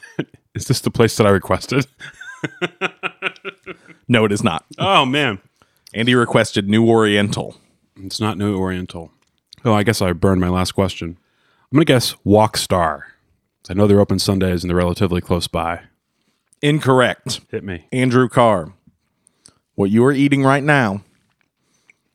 is 0.54 0.66
this 0.66 0.80
the 0.80 0.90
place 0.90 1.16
that 1.16 1.26
I 1.26 1.30
requested? 1.30 1.86
No, 4.08 4.24
it 4.24 4.32
is 4.32 4.42
not. 4.42 4.64
Oh 4.78 5.04
man, 5.04 5.38
Andy 5.94 6.14
requested 6.14 6.68
New 6.68 6.88
Oriental. 6.88 7.56
It's 8.02 8.20
not 8.20 8.38
New 8.38 8.56
Oriental. 8.56 9.10
Oh, 9.64 9.72
I 9.74 9.82
guess 9.82 10.00
I 10.00 10.12
burned 10.12 10.40
my 10.40 10.48
last 10.48 10.72
question. 10.72 11.18
I'm 11.70 11.76
going 11.76 11.84
to 11.86 11.92
guess 11.92 12.14
Wok 12.24 12.56
Star. 12.56 13.06
I 13.68 13.74
know 13.74 13.86
they're 13.86 14.00
open 14.00 14.18
Sundays 14.18 14.62
and 14.64 14.70
they're 14.70 14.76
relatively 14.76 15.20
close 15.20 15.46
by. 15.46 15.80
Incorrect. 16.62 17.40
Hit 17.50 17.62
me. 17.64 17.86
Andrew 17.92 18.28
Carr. 18.28 18.72
What 19.74 19.90
you 19.90 20.04
are 20.06 20.12
eating 20.12 20.42
right 20.42 20.62
now 20.62 21.02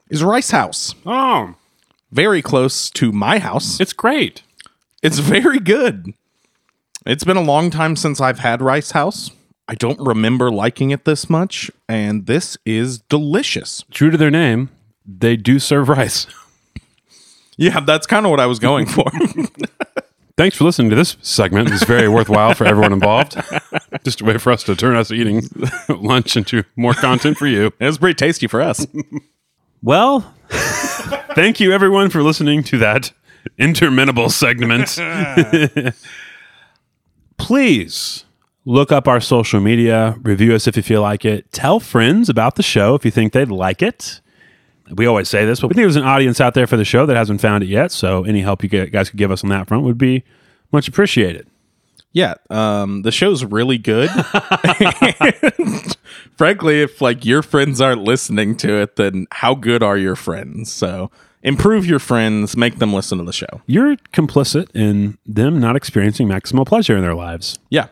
is 0.10 0.24
Rice 0.24 0.52
House. 0.52 0.96
Oh, 1.06 1.54
Very 2.12 2.42
close 2.42 2.90
to 2.92 3.12
my 3.12 3.40
house. 3.40 3.80
it's 3.80 3.94
great. 3.94 4.42
It's 5.04 5.20
very 5.20 5.60
good. 5.60 6.14
It's 7.06 7.24
been 7.24 7.38
a 7.38 7.42
long 7.42 7.70
time 7.70 7.96
since 7.96 8.20
I've 8.20 8.40
had 8.40 8.62
Rice 8.62 8.92
House. 8.92 9.30
I 9.68 9.76
don't 9.76 10.00
remember 10.00 10.50
liking 10.52 10.90
it 10.92 11.06
this 11.06 11.30
much, 11.30 11.70
and 11.88 12.26
this 12.26 12.58
is 12.66 13.00
delicious. 13.00 13.84
True 13.92 14.10
to 14.10 14.18
their 14.18 14.32
name, 14.32 14.70
they 15.06 15.36
do 15.36 15.60
serve 15.60 15.90
rice. 15.90 16.28
Yeah, 17.56 17.82
that's 17.82 18.08
kind 18.08 18.26
of 18.26 18.32
what 18.32 18.40
I 18.40 18.48
was 18.48 18.58
going 18.58 18.88
for. 18.88 19.06
Thanks 20.38 20.58
for 20.58 20.64
listening 20.64 20.90
to 20.90 20.96
this 20.96 21.18
segment. 21.22 21.70
It's 21.70 21.84
very 21.84 22.08
worthwhile 22.10 22.56
for 22.56 22.66
everyone 22.66 22.94
involved. 22.94 23.40
Just 24.04 24.22
a 24.22 24.26
way 24.26 24.40
for 24.40 24.52
us 24.52 24.64
to 24.64 24.76
turn 24.76 24.96
us 24.96 25.12
eating 25.12 25.44
lunch 25.88 26.36
into 26.36 26.64
more 26.76 26.96
content 26.96 27.38
for 27.38 27.46
you. 27.46 27.72
it 27.80 27.86
was 27.86 28.00
pretty 28.00 28.16
tasty 28.16 28.48
for 28.48 28.60
us. 28.60 28.88
Well, 29.84 30.34
thank 31.36 31.60
you 31.60 31.72
everyone 31.72 32.10
for 32.10 32.24
listening 32.24 32.64
to 32.64 32.80
that 32.80 33.14
interminable 33.60 34.32
segment. 34.32 34.98
Please 37.38 38.26
look 38.66 38.92
up 38.92 39.08
our 39.08 39.20
social 39.20 39.60
media, 39.60 40.16
review 40.24 40.56
us 40.56 40.66
if 40.68 40.76
you 40.76 40.82
feel 40.82 41.02
like 41.04 41.24
it, 41.24 41.52
tell 41.52 41.80
friends 41.80 42.30
about 42.30 42.56
the 42.56 42.64
show 42.64 42.96
if 42.96 43.06
you 43.06 43.12
think 43.12 43.34
they'd 43.34 43.52
like 43.52 43.84
it. 43.84 44.22
We 44.92 45.06
always 45.06 45.30
say 45.30 45.46
this, 45.46 45.62
but 45.62 45.68
we 45.68 45.76
think 45.76 45.86
there's 45.86 45.96
an 45.96 46.04
audience 46.04 46.42
out 46.42 46.54
there 46.54 46.68
for 46.68 46.78
the 46.78 46.86
show 46.86 47.06
that 47.06 47.16
hasn't 47.16 47.42
found 47.42 47.64
it 47.64 47.68
yet. 47.68 47.92
So 47.92 48.24
any 48.26 48.42
help 48.42 48.64
you 48.64 48.70
guys 48.70 49.10
could 49.10 49.18
give 49.18 49.32
us 49.32 49.44
on 49.44 49.50
that 49.50 49.68
front 49.68 49.84
would 49.84 49.98
be 49.98 50.24
much 50.72 50.88
appreciated. 50.88 51.48
Yeah, 52.12 52.36
um, 52.52 53.02
the 53.02 53.12
show's 53.12 53.44
really 53.44 53.80
good. 53.80 54.10
Frankly, 56.38 56.82
if 56.82 57.02
like 57.02 57.26
your 57.26 57.42
friends 57.42 57.82
aren't 57.82 58.04
listening 58.04 58.56
to 58.58 58.82
it, 58.82 58.98
then 58.98 59.26
how 59.32 59.56
good 59.56 59.82
are 59.82 59.98
your 59.98 60.16
friends? 60.16 60.72
So 60.72 61.10
improve 61.42 61.88
your 61.88 61.98
friends, 61.98 62.56
make 62.56 62.78
them 62.78 62.94
listen 62.94 63.18
to 63.18 63.24
the 63.24 63.34
show. 63.34 63.62
You're 63.66 63.96
complicit 64.14 64.68
in 64.76 65.18
them 65.26 65.60
not 65.60 65.76
experiencing 65.76 66.28
maximal 66.28 66.68
pleasure 66.68 66.96
in 66.96 67.02
their 67.02 67.16
lives. 67.16 67.58
Yeah. 67.70 67.88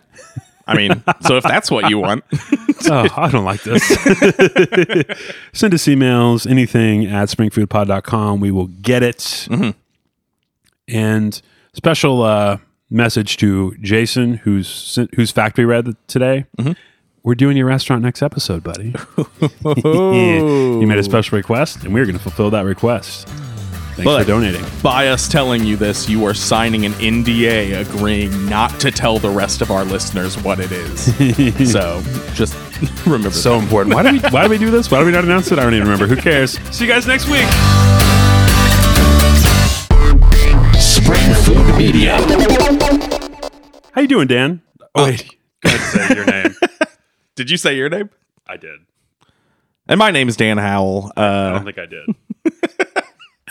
I 0.67 0.75
mean, 0.75 1.03
so 1.21 1.37
if 1.37 1.43
that's 1.43 1.69
what 1.71 1.89
you 1.89 1.99
want, 1.99 2.23
oh, 2.89 3.07
I 3.15 3.29
don't 3.29 3.45
like 3.45 3.63
this. 3.63 3.85
Send 5.53 5.73
us 5.73 5.85
emails, 5.85 6.49
anything 6.49 7.05
at 7.05 7.29
springfoodpod.com. 7.29 8.39
We 8.39 8.51
will 8.51 8.67
get 8.67 9.03
it. 9.03 9.47
And 10.87 11.41
special 11.73 12.23
uh, 12.23 12.57
message 12.89 13.37
to 13.37 13.75
Jason, 13.81 14.35
who's 14.35 14.99
whose 15.15 15.31
factory 15.31 15.65
read 15.65 15.95
today. 16.07 16.45
we're 17.23 17.35
doing 17.35 17.55
your 17.55 17.67
restaurant 17.67 18.01
next 18.01 18.21
episode, 18.21 18.63
buddy. 18.63 18.93
you 19.65 20.87
made 20.87 20.99
a 20.99 21.03
special 21.03 21.37
request, 21.37 21.83
and 21.83 21.93
we're 21.93 22.05
going 22.05 22.17
to 22.17 22.21
fulfill 22.21 22.49
that 22.51 22.65
request. 22.65 23.27
Thanks 23.95 24.03
But 24.05 24.21
for 24.23 24.27
donating. 24.27 24.63
By 24.81 25.09
us 25.09 25.27
telling 25.27 25.63
you 25.65 25.75
this, 25.75 26.07
you 26.07 26.23
are 26.25 26.33
signing 26.33 26.85
an 26.85 26.93
NDA 26.93 27.79
agreeing 27.81 28.47
not 28.47 28.79
to 28.79 28.89
tell 28.91 29.19
the 29.19 29.29
rest 29.29 29.61
of 29.61 29.69
our 29.69 29.83
listeners 29.83 30.41
what 30.43 30.59
it 30.59 30.71
is. 30.71 31.71
so 31.71 32.01
just 32.33 32.55
remember 33.05 33.29
So 33.31 33.57
that. 33.57 33.63
important. 33.63 33.93
Why 33.95 34.03
do 34.03 34.11
we 34.13 34.19
why 34.29 34.43
do 34.43 34.49
we 34.49 34.57
do 34.57 34.71
this? 34.71 34.89
Why 34.89 34.99
do 34.99 35.05
we 35.05 35.11
not 35.11 35.23
announce 35.25 35.51
it? 35.51 35.59
I 35.59 35.63
don't 35.63 35.73
even 35.73 35.87
remember. 35.89 36.07
Who 36.07 36.15
cares? 36.19 36.57
See 36.75 36.85
you 36.85 36.91
guys 36.91 37.05
next 37.05 37.27
week. 37.27 37.45
Spring 40.79 41.33
Food 41.43 41.77
Media. 41.77 42.17
How 43.93 44.01
you 44.01 44.07
doing, 44.07 44.27
Dan? 44.27 44.61
Oh, 44.95 45.03
wait. 45.05 45.35
Go 45.63 45.69
ahead 45.69 45.79
say 46.09 46.15
your 46.15 46.25
name. 46.25 46.55
Did 47.35 47.49
you 47.49 47.57
say 47.57 47.75
your 47.75 47.89
name? 47.89 48.09
I 48.47 48.57
did. 48.57 48.79
And 49.87 49.99
my 49.99 50.11
name 50.11 50.29
is 50.29 50.37
Dan 50.37 50.57
Howell. 50.57 51.11
I 51.17 51.21
Uh, 51.21 51.49
don't 51.59 51.65
think 51.65 51.77
I 51.77 51.85
did. 51.85 52.05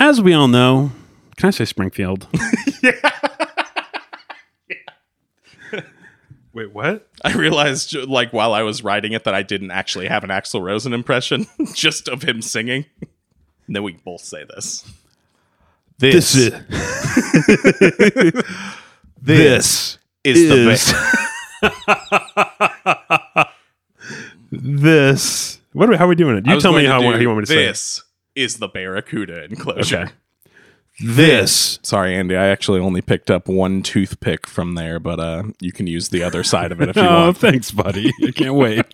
As 0.00 0.20
we 0.22 0.32
all 0.32 0.48
know, 0.48 0.92
can 1.36 1.48
I 1.48 1.50
say 1.50 1.66
Springfield? 1.66 2.26
Yeah. 2.82 2.92
Wait, 6.54 6.72
what? 6.72 7.06
I 7.22 7.34
realized, 7.34 7.94
like, 7.94 8.32
while 8.32 8.54
I 8.54 8.62
was 8.62 8.82
writing 8.82 9.12
it, 9.12 9.24
that 9.24 9.34
I 9.34 9.42
didn't 9.42 9.70
actually 9.70 10.08
have 10.08 10.24
an 10.24 10.30
Axl 10.30 10.62
Rosen 10.62 10.94
impression, 10.94 11.46
just 11.74 12.08
of 12.08 12.22
him 12.22 12.40
singing. 12.40 12.86
And 13.66 13.76
then 13.76 13.82
we 13.82 13.92
both 13.92 14.22
say 14.22 14.44
this. 14.44 14.90
This, 15.98 16.32
This 16.32 16.34
is 16.34 16.50
this 19.20 19.98
is, 20.24 20.48
the 20.48 20.66
best. 20.66 20.94
this. 24.50 25.60
What 25.74 25.90
are 25.90 25.92
we, 25.92 25.98
how 25.98 26.06
are 26.06 26.08
we 26.08 26.14
doing 26.14 26.38
it? 26.38 26.48
I 26.48 26.54
You 26.54 26.60
tell 26.60 26.72
me 26.72 26.76
going 26.76 26.86
to 26.86 26.92
how, 26.92 27.00
do 27.00 27.12
how 27.12 27.18
you 27.18 27.28
want 27.28 27.40
me 27.40 27.44
to 27.44 27.52
say. 27.52 27.66
This 27.66 28.02
is 28.40 28.58
the 28.58 28.68
Barracuda 28.68 29.44
enclosure. 29.44 29.98
Okay. 30.02 30.12
This. 31.02 31.78
Sorry, 31.82 32.14
Andy. 32.14 32.36
I 32.36 32.48
actually 32.48 32.80
only 32.80 33.00
picked 33.00 33.30
up 33.30 33.48
one 33.48 33.82
toothpick 33.82 34.46
from 34.46 34.74
there, 34.74 34.98
but 34.98 35.18
uh, 35.18 35.44
you 35.60 35.72
can 35.72 35.86
use 35.86 36.10
the 36.10 36.22
other 36.22 36.42
side 36.44 36.72
of 36.72 36.80
it 36.82 36.90
if 36.90 36.96
you 36.96 37.02
Oh, 37.08 37.26
want. 37.26 37.38
thanks, 37.38 37.70
buddy. 37.70 38.12
I 38.26 38.30
can't 38.32 38.54
wait. 38.54 38.84